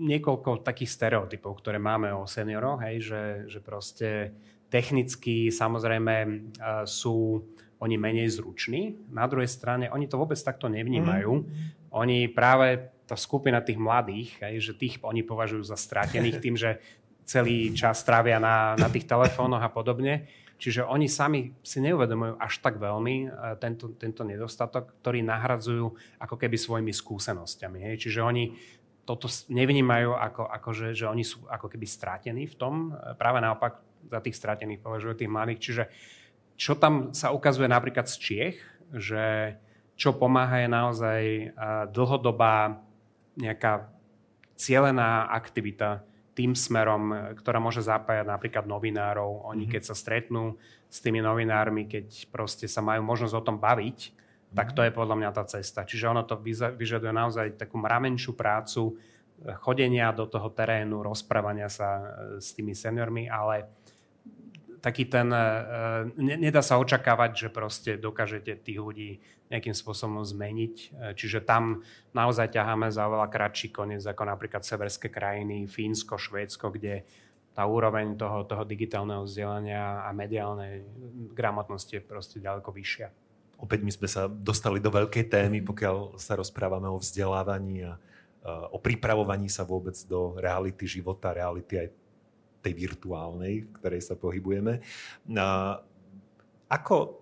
niekoľko 0.00 0.64
takých 0.64 0.96
stereotypov, 0.96 1.60
ktoré 1.60 1.76
máme 1.76 2.08
o 2.16 2.24
senioroch, 2.24 2.80
hej, 2.80 3.04
že, 3.04 3.22
že 3.52 3.58
proste 3.60 4.32
technicky 4.72 5.52
samozrejme 5.52 6.16
eh, 6.24 6.30
sú 6.88 7.44
oni 7.82 7.98
menej 7.98 8.30
zruční. 8.30 9.10
Na 9.10 9.26
druhej 9.26 9.50
strane 9.50 9.90
oni 9.90 10.06
to 10.06 10.14
vôbec 10.14 10.38
takto 10.38 10.70
nevnímajú. 10.70 11.42
Mm. 11.42 11.46
Oni 11.90 12.30
práve, 12.30 12.94
tá 13.10 13.18
skupina 13.18 13.58
tých 13.58 13.76
mladých, 13.76 14.38
hej, 14.38 14.54
že 14.70 14.72
tých 14.78 15.02
oni 15.02 15.26
považujú 15.26 15.66
za 15.66 15.74
stratených 15.74 16.38
tým, 16.38 16.54
že 16.54 16.78
celý 17.26 17.74
čas 17.74 18.06
trávia 18.06 18.38
na, 18.38 18.78
na 18.78 18.86
tých 18.86 19.04
telefónoch 19.04 19.60
a 19.62 19.70
podobne. 19.70 20.30
Čiže 20.62 20.86
oni 20.86 21.10
sami 21.10 21.50
si 21.66 21.82
neuvedomujú 21.82 22.38
až 22.38 22.62
tak 22.62 22.78
veľmi 22.78 23.26
e, 23.26 23.28
tento, 23.58 23.98
tento 23.98 24.22
nedostatok, 24.22 24.94
ktorý 25.02 25.18
nahradzujú 25.26 25.90
ako 26.22 26.34
keby 26.38 26.54
svojimi 26.54 26.94
skúsenosťami. 26.94 27.82
Hej. 27.82 28.06
Čiže 28.06 28.22
oni 28.22 28.54
toto 29.02 29.26
nevnímajú 29.50 30.14
ako, 30.14 30.42
ako 30.46 30.68
že, 30.70 30.88
že 30.94 31.10
oni 31.10 31.26
sú 31.26 31.42
ako 31.50 31.66
keby 31.66 31.82
strátení 31.82 32.46
v 32.46 32.54
tom. 32.54 32.94
E, 32.94 33.18
práve 33.18 33.42
naopak 33.42 33.82
za 34.06 34.22
tých 34.22 34.38
stratených 34.38 34.78
považujú 34.78 35.18
tých 35.18 35.34
mladých. 35.34 35.58
Čiže 35.58 35.82
čo 36.62 36.78
tam 36.78 37.10
sa 37.10 37.34
ukazuje 37.34 37.66
napríklad 37.66 38.06
z 38.06 38.14
Čiech, 38.22 38.58
že 38.94 39.58
čo 39.98 40.14
pomáha 40.14 40.62
je 40.62 40.68
naozaj 40.70 41.22
e, 41.26 41.46
dlhodobá 41.90 42.78
nejaká 43.34 43.90
cielená 44.54 45.26
aktivita 45.26 46.06
tým 46.38 46.54
smerom, 46.54 47.34
ktorá 47.34 47.58
môže 47.58 47.82
zapájať 47.82 48.30
napríklad 48.30 48.64
novinárov. 48.70 49.50
Oni 49.50 49.66
mm-hmm. 49.66 49.74
keď 49.74 49.82
sa 49.90 49.98
stretnú 49.98 50.54
s 50.86 51.02
tými 51.02 51.18
novinármi, 51.18 51.90
keď 51.90 52.30
proste 52.30 52.70
sa 52.70 52.78
majú 52.78 53.02
možnosť 53.02 53.34
o 53.34 53.42
tom 53.42 53.58
baviť, 53.58 53.98
mm-hmm. 53.98 54.54
tak 54.54 54.70
to 54.70 54.86
je 54.86 54.94
podľa 54.94 55.18
mňa 55.18 55.30
tá 55.34 55.44
cesta. 55.50 55.82
Čiže 55.82 56.14
ono 56.14 56.22
to 56.22 56.38
vyžaduje 56.78 57.10
naozaj 57.10 57.58
takú 57.58 57.74
mramenšiu 57.82 58.38
prácu, 58.38 59.02
chodenia 59.58 60.14
do 60.14 60.30
toho 60.30 60.54
terénu, 60.54 61.02
rozprávania 61.02 61.66
sa 61.66 61.88
e, 61.98 62.04
s 62.38 62.54
tými 62.54 62.70
seniormi, 62.70 63.26
ale 63.26 63.81
taký 64.82 65.06
ten, 65.06 65.30
e, 65.30 65.46
e, 66.18 66.36
nedá 66.42 66.58
sa 66.60 66.76
očakávať, 66.82 67.46
že 67.46 67.48
proste 67.54 67.90
dokážete 67.94 68.58
tých 68.58 68.82
ľudí 68.82 69.10
nejakým 69.48 69.72
spôsobom 69.72 70.26
zmeniť. 70.26 70.74
E, 70.74 70.86
čiže 71.14 71.46
tam 71.46 71.86
naozaj 72.10 72.50
ťaháme 72.58 72.90
za 72.90 73.06
veľa 73.06 73.30
kratší 73.30 73.70
koniec, 73.70 74.02
ako 74.02 74.26
napríklad 74.26 74.66
severské 74.66 75.06
krajiny, 75.06 75.70
Fínsko, 75.70 76.18
Švédsko, 76.18 76.74
kde 76.74 77.06
tá 77.54 77.62
úroveň 77.62 78.18
toho, 78.18 78.42
toho 78.42 78.66
digitálneho 78.66 79.22
vzdelania 79.22 80.02
a 80.02 80.10
mediálnej 80.10 80.82
gramotnosti 81.30 81.94
je 81.94 82.02
proste 82.02 82.42
ďaleko 82.42 82.74
vyššia. 82.74 83.08
Opäť 83.62 83.86
my 83.86 83.92
sme 83.94 84.08
sa 84.10 84.26
dostali 84.26 84.82
do 84.82 84.90
veľkej 84.90 85.30
témy, 85.30 85.62
pokiaľ 85.62 86.18
sa 86.18 86.34
rozprávame 86.34 86.90
o 86.90 86.98
vzdelávaní 86.98 87.86
a 87.86 87.94
o 88.74 88.78
pripravovaní 88.82 89.46
sa 89.46 89.62
vôbec 89.62 89.94
do 90.10 90.34
reality 90.34 90.82
života, 90.82 91.30
reality 91.30 91.78
aj 91.78 91.88
tej 92.62 92.74
virtuálnej, 92.78 93.66
v 93.66 93.70
ktorej 93.82 94.02
sa 94.06 94.14
pohybujeme. 94.14 94.78
Ako 96.70 97.20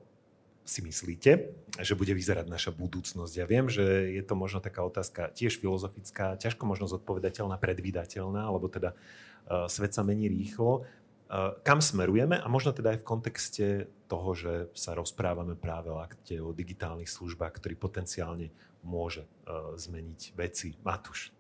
si 0.71 0.87
myslíte, 0.87 1.51
že 1.83 1.99
bude 1.99 2.15
vyzerať 2.15 2.47
naša 2.47 2.71
budúcnosť? 2.71 3.35
Ja 3.35 3.47
viem, 3.49 3.67
že 3.67 4.15
je 4.15 4.23
to 4.23 4.39
možno 4.39 4.63
taká 4.63 4.87
otázka 4.87 5.35
tiež 5.35 5.59
filozofická, 5.59 6.39
ťažko 6.39 6.63
možno 6.63 6.87
zodpovedateľná, 6.87 7.59
predvídateľná, 7.59 8.47
lebo 8.47 8.71
teda 8.71 8.95
uh, 8.95 9.67
svet 9.67 9.91
sa 9.91 10.07
mení 10.07 10.31
rýchlo. 10.31 10.87
Uh, 11.27 11.59
kam 11.67 11.83
smerujeme 11.83 12.39
a 12.39 12.47
možno 12.47 12.71
teda 12.71 12.95
aj 12.95 13.03
v 13.03 13.09
kontexte 13.09 13.67
toho, 14.07 14.31
že 14.39 14.53
sa 14.79 14.95
rozprávame 14.95 15.59
práve 15.59 15.91
o 15.91 15.99
akte 15.99 16.39
o 16.39 16.55
digitálnych 16.55 17.11
službách, 17.11 17.59
ktorý 17.59 17.75
potenciálne 17.75 18.55
môže 18.87 19.27
uh, 19.51 19.75
zmeniť 19.75 20.39
veci. 20.39 20.79
Matúš. 20.87 21.35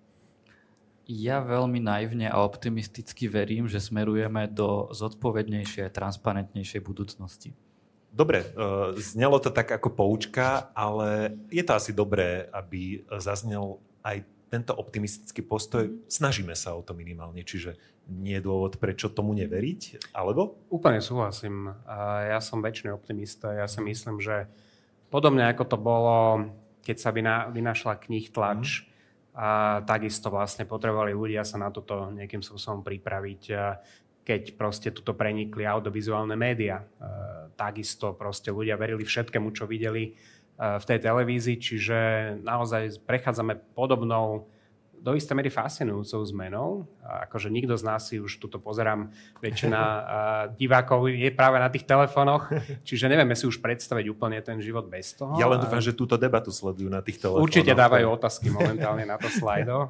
Ja 1.10 1.42
veľmi 1.42 1.82
naivne 1.82 2.30
a 2.30 2.38
optimisticky 2.46 3.26
verím, 3.26 3.66
že 3.66 3.82
smerujeme 3.82 4.46
do 4.46 4.86
zodpovednejšej 4.94 5.90
a 5.90 5.90
transparentnejšej 5.90 6.78
budúcnosti. 6.86 7.50
Dobre, 8.14 8.46
e, 8.46 8.48
znelo 8.94 9.42
to 9.42 9.50
tak 9.50 9.74
ako 9.74 9.90
poučka, 9.90 10.70
ale 10.70 11.34
je 11.50 11.66
to 11.66 11.72
asi 11.74 11.90
dobré, 11.90 12.46
aby 12.54 13.02
zaznel 13.18 13.82
aj 14.06 14.22
tento 14.54 14.70
optimistický 14.70 15.42
postoj. 15.42 15.90
Mhm. 15.90 16.06
Snažíme 16.06 16.54
sa 16.54 16.78
o 16.78 16.82
to 16.86 16.94
minimálne, 16.94 17.42
čiže 17.42 17.74
nie 18.06 18.38
je 18.38 18.46
dôvod, 18.46 18.78
prečo 18.78 19.10
tomu 19.10 19.34
neveriť, 19.34 20.14
alebo? 20.14 20.62
Úplne 20.70 21.02
súhlasím. 21.02 21.74
Ja 22.26 22.38
som 22.38 22.62
väčšiný 22.62 22.94
optimista. 22.94 23.50
Ja 23.54 23.66
si 23.66 23.82
myslím, 23.82 24.18
že 24.22 24.50
podobne 25.10 25.46
ako 25.50 25.64
to 25.66 25.78
bolo, 25.78 26.18
keď 26.82 26.96
sa 26.98 27.10
vynašla 27.50 27.98
knih 27.98 28.30
tlač, 28.30 28.86
mm 28.86 28.89
a 29.34 29.80
takisto 29.86 30.28
vlastne 30.28 30.66
potrebovali 30.66 31.14
ľudia 31.14 31.46
sa 31.46 31.56
na 31.58 31.70
toto 31.70 32.10
nejakým 32.10 32.42
spôsobom 32.42 32.82
pripraviť, 32.82 33.42
keď 34.26 34.42
proste 34.58 34.90
tuto 34.90 35.14
prenikli 35.14 35.64
audiovizuálne 35.64 36.34
médiá. 36.34 36.82
Takisto 37.54 38.14
proste 38.14 38.50
ľudia 38.50 38.74
verili 38.74 39.06
všetkému, 39.06 39.54
čo 39.54 39.70
videli 39.70 40.18
v 40.60 40.84
tej 40.84 40.98
televízii, 41.00 41.56
čiže 41.56 41.98
naozaj 42.44 43.06
prechádzame 43.08 43.72
podobnou 43.72 44.50
do 45.00 45.16
istej 45.16 45.32
miery 45.32 45.48
fascinujúcou 45.48 46.20
zmenou. 46.28 46.84
Akože 47.00 47.48
nikto 47.48 47.74
z 47.74 47.84
nás 47.88 48.06
si 48.06 48.20
už 48.20 48.36
tuto 48.36 48.60
pozerám, 48.60 49.08
väčšina 49.40 49.80
divákov 50.60 51.08
je 51.08 51.32
práve 51.32 51.56
na 51.56 51.72
tých 51.72 51.88
telefónoch, 51.88 52.52
čiže 52.84 53.08
nevieme 53.08 53.32
si 53.32 53.48
už 53.48 53.64
predstaviť 53.64 54.06
úplne 54.12 54.38
ten 54.44 54.60
život 54.60 54.86
bez 54.92 55.16
toho. 55.16 55.40
Ja 55.40 55.48
len 55.48 55.58
dúfam, 55.58 55.80
že 55.80 55.96
túto 55.96 56.20
debatu 56.20 56.52
sledujú 56.52 56.92
na 56.92 57.00
tých 57.00 57.16
telefónoch. 57.16 57.48
Určite 57.48 57.72
dávajú 57.72 58.06
otázky 58.12 58.52
momentálne 58.52 59.08
na 59.08 59.16
to 59.16 59.32
slajdo. 59.32 59.88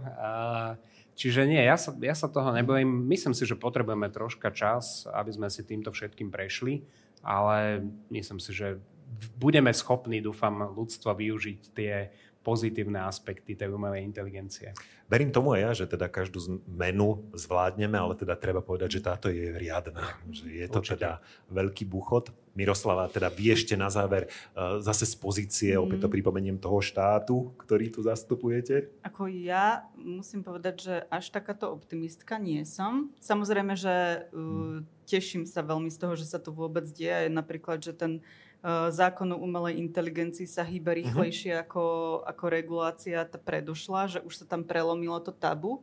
Čiže 1.18 1.44
nie, 1.44 1.60
ja 1.60 1.76
sa, 1.76 1.92
ja 2.00 2.16
sa 2.16 2.32
toho 2.32 2.48
nebojím. 2.54 3.04
Myslím 3.04 3.36
si, 3.36 3.44
že 3.44 3.52
potrebujeme 3.52 4.08
troška 4.08 4.48
čas, 4.56 5.04
aby 5.10 5.28
sme 5.28 5.52
si 5.52 5.60
týmto 5.66 5.92
všetkým 5.92 6.32
prešli, 6.32 6.80
ale 7.20 7.84
myslím 8.08 8.40
si, 8.40 8.56
že 8.56 8.80
budeme 9.36 9.68
schopní, 9.74 10.22
dúfam, 10.22 10.72
ľudstvo 10.72 11.12
využiť 11.12 11.60
tie 11.74 12.08
pozitívne 12.40 13.04
aspekty 13.04 13.52
tej 13.52 13.68
umelej 13.68 14.00
inteligencie. 14.00 14.72
Verím 15.10 15.34
tomu 15.34 15.58
aj 15.58 15.60
ja, 15.60 15.70
že 15.82 15.90
teda 15.90 16.06
každú 16.08 16.38
zmenu 16.38 17.26
zvládneme, 17.34 17.98
ale 17.98 18.14
teda 18.16 18.38
treba 18.38 18.62
povedať, 18.64 18.96
že 18.96 19.04
táto 19.04 19.26
je 19.28 19.52
riadna. 19.52 20.16
Že 20.30 20.46
je 20.48 20.66
to 20.70 20.80
Určite. 20.80 20.92
teda 20.96 21.10
veľký 21.50 21.84
buchod. 21.84 22.32
Miroslava, 22.50 23.06
teda 23.06 23.30
vy 23.30 23.54
ešte 23.54 23.78
na 23.78 23.86
záver 23.86 24.26
uh, 24.26 24.82
zase 24.82 25.06
z 25.06 25.14
pozície, 25.22 25.72
mm. 25.78 25.82
opäť 25.86 25.98
to 26.02 26.08
pripomeniem 26.10 26.58
toho 26.58 26.82
štátu, 26.82 27.54
ktorý 27.54 27.94
tu 27.94 28.02
zastupujete. 28.02 28.90
Ako 29.06 29.30
ja 29.30 29.86
musím 29.94 30.42
povedať, 30.42 30.74
že 30.82 30.94
až 31.14 31.30
takáto 31.30 31.70
optimistka 31.70 32.42
nie 32.42 32.66
som. 32.66 33.14
Samozrejme, 33.22 33.78
že 33.78 34.26
uh, 34.34 34.82
teším 35.06 35.46
sa 35.46 35.62
veľmi 35.62 35.94
z 35.94 35.98
toho, 36.02 36.14
že 36.18 36.26
sa 36.26 36.42
to 36.42 36.50
vôbec 36.50 36.90
deje. 36.90 37.30
Napríklad, 37.30 37.82
že 37.86 37.94
ten 37.94 38.18
Eh, 38.60 38.92
zákon 38.92 39.32
o 39.32 39.40
umelej 39.40 39.80
inteligencii 39.80 40.44
sa 40.44 40.60
hýbe 40.60 40.92
mhm. 40.92 40.98
rýchlejšie 41.00 41.52
uh-huh. 41.56 41.64
ako, 41.64 41.84
ako 42.28 42.44
regulácia 42.52 43.24
predošla, 43.24 44.02
že 44.12 44.18
už 44.20 44.44
sa 44.44 44.44
tam 44.44 44.68
prelomilo 44.68 45.16
to 45.24 45.32
tabu. 45.32 45.80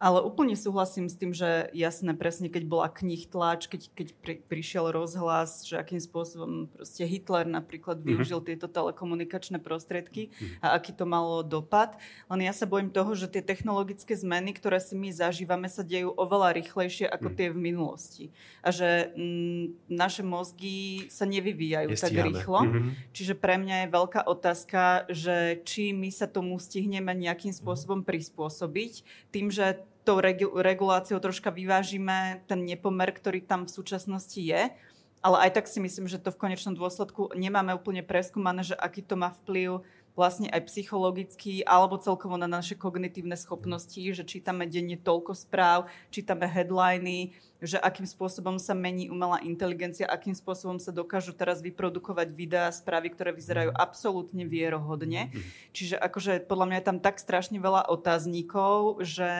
Ale 0.00 0.24
úplne 0.24 0.56
súhlasím 0.56 1.12
s 1.12 1.14
tým, 1.20 1.36
že 1.36 1.68
jasné, 1.76 2.16
presne 2.16 2.48
keď 2.48 2.64
bola 2.64 2.88
knih 2.88 3.28
tlač, 3.28 3.68
keď, 3.68 3.92
keď 3.92 4.08
pri, 4.16 4.34
prišiel 4.48 4.88
rozhlas, 4.96 5.60
že 5.68 5.76
akým 5.76 6.00
spôsobom 6.00 6.72
proste 6.72 7.04
Hitler 7.04 7.44
napríklad 7.44 8.00
mm-hmm. 8.00 8.16
využil 8.16 8.40
tieto 8.40 8.64
telekomunikačné 8.64 9.60
prostriedky 9.60 10.32
mm-hmm. 10.32 10.64
a 10.64 10.72
aký 10.80 10.96
to 10.96 11.04
malo 11.04 11.44
dopad. 11.44 12.00
Len 12.32 12.48
ja 12.48 12.56
sa 12.56 12.64
bojím 12.64 12.88
toho, 12.88 13.12
že 13.12 13.28
tie 13.28 13.44
technologické 13.44 14.16
zmeny, 14.16 14.56
ktoré 14.56 14.80
si 14.80 14.96
my 14.96 15.12
zažívame, 15.12 15.68
sa 15.68 15.84
dejú 15.84 16.16
oveľa 16.16 16.56
rýchlejšie 16.56 17.04
ako 17.04 17.28
mm-hmm. 17.28 17.36
tie 17.36 17.48
v 17.52 17.58
minulosti. 17.60 18.24
A 18.64 18.72
že 18.72 19.12
mm, 19.12 19.92
naše 19.92 20.24
mozgy 20.24 21.12
sa 21.12 21.28
nevyvíjajú 21.28 21.92
tak 22.00 22.16
rýchlo. 22.16 22.64
Mm-hmm. 22.64 23.12
Čiže 23.12 23.36
pre 23.36 23.60
mňa 23.60 23.84
je 23.84 23.92
veľká 23.92 24.24
otázka, 24.24 25.12
že 25.12 25.60
či 25.68 25.92
my 25.92 26.08
sa 26.08 26.24
tomu 26.24 26.56
stihneme 26.56 27.12
nejakým 27.12 27.52
spôsobom 27.52 28.00
prispôsobiť 28.00 29.04
tým, 29.28 29.52
že 29.52 29.89
tou 30.10 30.18
reguláciou 30.58 31.22
troška 31.22 31.54
vyvážime 31.54 32.42
ten 32.50 32.66
nepomer, 32.66 33.14
ktorý 33.14 33.46
tam 33.46 33.70
v 33.70 33.74
súčasnosti 33.78 34.42
je. 34.42 34.74
Ale 35.22 35.36
aj 35.46 35.50
tak 35.54 35.70
si 35.70 35.78
myslím, 35.78 36.10
že 36.10 36.18
to 36.18 36.34
v 36.34 36.40
konečnom 36.42 36.74
dôsledku 36.74 37.30
nemáme 37.38 37.70
úplne 37.78 38.02
preskúmané, 38.02 38.66
že 38.66 38.74
aký 38.74 39.06
to 39.06 39.14
má 39.14 39.30
vplyv 39.44 39.86
vlastne 40.18 40.50
aj 40.50 40.66
psychologicky 40.68 41.62
alebo 41.62 41.98
celkovo 41.98 42.34
na 42.34 42.50
naše 42.50 42.74
kognitívne 42.74 43.38
schopnosti, 43.38 43.98
že 43.98 44.26
čítame 44.26 44.66
denne 44.66 44.98
toľko 44.98 45.32
správ, 45.32 45.86
čítame 46.10 46.50
headliny, 46.50 47.34
že 47.60 47.76
akým 47.76 48.08
spôsobom 48.08 48.56
sa 48.56 48.72
mení 48.72 49.12
umelá 49.12 49.38
inteligencia, 49.44 50.08
akým 50.08 50.32
spôsobom 50.32 50.80
sa 50.80 50.90
dokážu 50.90 51.36
teraz 51.36 51.60
vyprodukovať 51.60 52.32
videá, 52.32 52.72
správy, 52.72 53.12
ktoré 53.12 53.36
vyzerajú 53.36 53.70
absolútne 53.76 54.48
vierohodne. 54.48 55.28
Čiže 55.76 56.00
akože 56.00 56.48
podľa 56.48 56.66
mňa 56.66 56.76
je 56.80 56.88
tam 56.88 56.98
tak 57.04 57.20
strašne 57.20 57.60
veľa 57.60 57.86
otáznikov, 57.92 59.04
že 59.04 59.30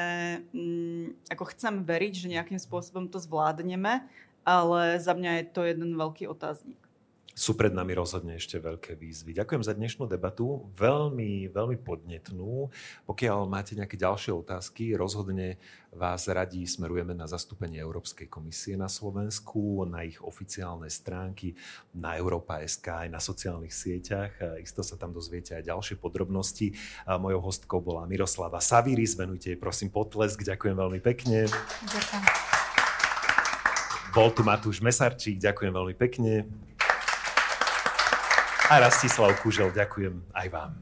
mm, 0.53 1.33
ako 1.33 1.45
chcem 1.57 1.75
veriť, 1.83 2.13
že 2.15 2.33
nejakým 2.33 2.61
spôsobom 2.61 3.09
to 3.09 3.17
zvládneme, 3.17 4.05
ale 4.45 4.81
za 5.01 5.17
mňa 5.17 5.31
je 5.41 5.45
to 5.49 5.61
jeden 5.65 5.97
veľký 5.97 6.29
otáznik 6.29 6.90
sú 7.41 7.57
pred 7.57 7.73
nami 7.73 7.97
rozhodne 7.97 8.37
ešte 8.37 8.61
veľké 8.61 9.01
výzvy. 9.01 9.33
Ďakujem 9.33 9.65
za 9.65 9.73
dnešnú 9.73 10.05
debatu, 10.05 10.69
veľmi, 10.77 11.49
veľmi 11.49 11.81
podnetnú. 11.81 12.69
Pokiaľ 13.09 13.49
máte 13.49 13.73
nejaké 13.73 13.97
ďalšie 13.97 14.37
otázky, 14.37 14.93
rozhodne 14.93 15.57
vás 15.89 16.29
radí 16.29 16.69
smerujeme 16.69 17.17
na 17.17 17.25
zastúpenie 17.25 17.81
Európskej 17.81 18.29
komisie 18.29 18.77
na 18.77 18.93
Slovensku, 18.93 19.89
na 19.89 20.05
ich 20.05 20.21
oficiálne 20.21 20.93
stránky, 20.93 21.57
na 21.97 22.13
Európa.sk 22.21 23.09
aj 23.09 23.09
na 23.09 23.25
sociálnych 23.25 23.73
sieťach. 23.73 24.61
Isto 24.61 24.85
sa 24.85 25.01
tam 25.01 25.17
dozviete 25.17 25.57
aj 25.57 25.65
ďalšie 25.65 25.97
podrobnosti. 25.97 26.77
Mojou 27.09 27.41
hostkou 27.41 27.81
bola 27.81 28.05
Miroslava 28.05 28.61
Saviris, 28.61 29.17
venujte 29.17 29.57
jej 29.57 29.59
prosím 29.59 29.89
potlesk, 29.89 30.45
ďakujem 30.45 30.77
veľmi 30.77 31.01
pekne. 31.01 31.49
Ďakujem. 31.89 32.23
Bol 34.13 34.29
tu 34.37 34.45
Matúš 34.45 34.85
Mesarčík, 34.85 35.41
ďakujem 35.41 35.73
veľmi 35.73 35.97
pekne. 35.97 36.45
A 38.71 38.79
Rastislav 38.79 39.35
Kužel, 39.43 39.75
ďakujem 39.75 40.31
aj 40.31 40.47
vám. 40.47 40.79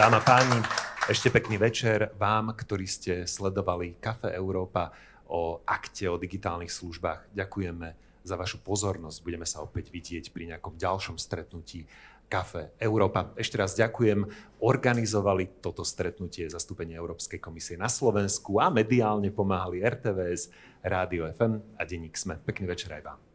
Dáma 0.00 0.16
páni, 0.24 0.64
ešte 1.04 1.28
pekný 1.28 1.60
večer 1.60 2.08
vám, 2.16 2.56
ktorí 2.56 2.88
ste 2.88 3.28
sledovali 3.28 4.00
Kafe 4.00 4.32
Európa 4.32 4.96
o 5.28 5.60
akte 5.60 6.08
o 6.08 6.16
digitálnych 6.16 6.72
službách. 6.72 7.36
Ďakujeme 7.36 7.88
za 8.24 8.40
vašu 8.40 8.64
pozornosť. 8.64 9.20
Budeme 9.20 9.44
sa 9.44 9.60
opäť 9.60 9.92
vidieť 9.92 10.32
pri 10.32 10.56
nejakom 10.56 10.80
ďalšom 10.80 11.20
stretnutí 11.20 11.84
Kafe 12.32 12.72
Európa. 12.80 13.36
Ešte 13.36 13.60
raz 13.60 13.76
ďakujem. 13.76 14.24
Organizovali 14.64 15.60
toto 15.60 15.84
stretnutie 15.84 16.48
zastúpenie 16.48 16.96
Európskej 16.96 17.44
komisie 17.44 17.76
na 17.76 17.92
Slovensku 17.92 18.56
a 18.56 18.72
mediálne 18.72 19.28
pomáhali 19.28 19.84
RTVS, 19.84 20.48
Rádio 20.80 21.28
FM 21.28 21.76
a 21.76 21.84
Denník 21.84 22.16
Sme. 22.16 22.40
Pekný 22.40 22.72
večer 22.72 22.88
aj 22.96 23.04
vám. 23.04 23.31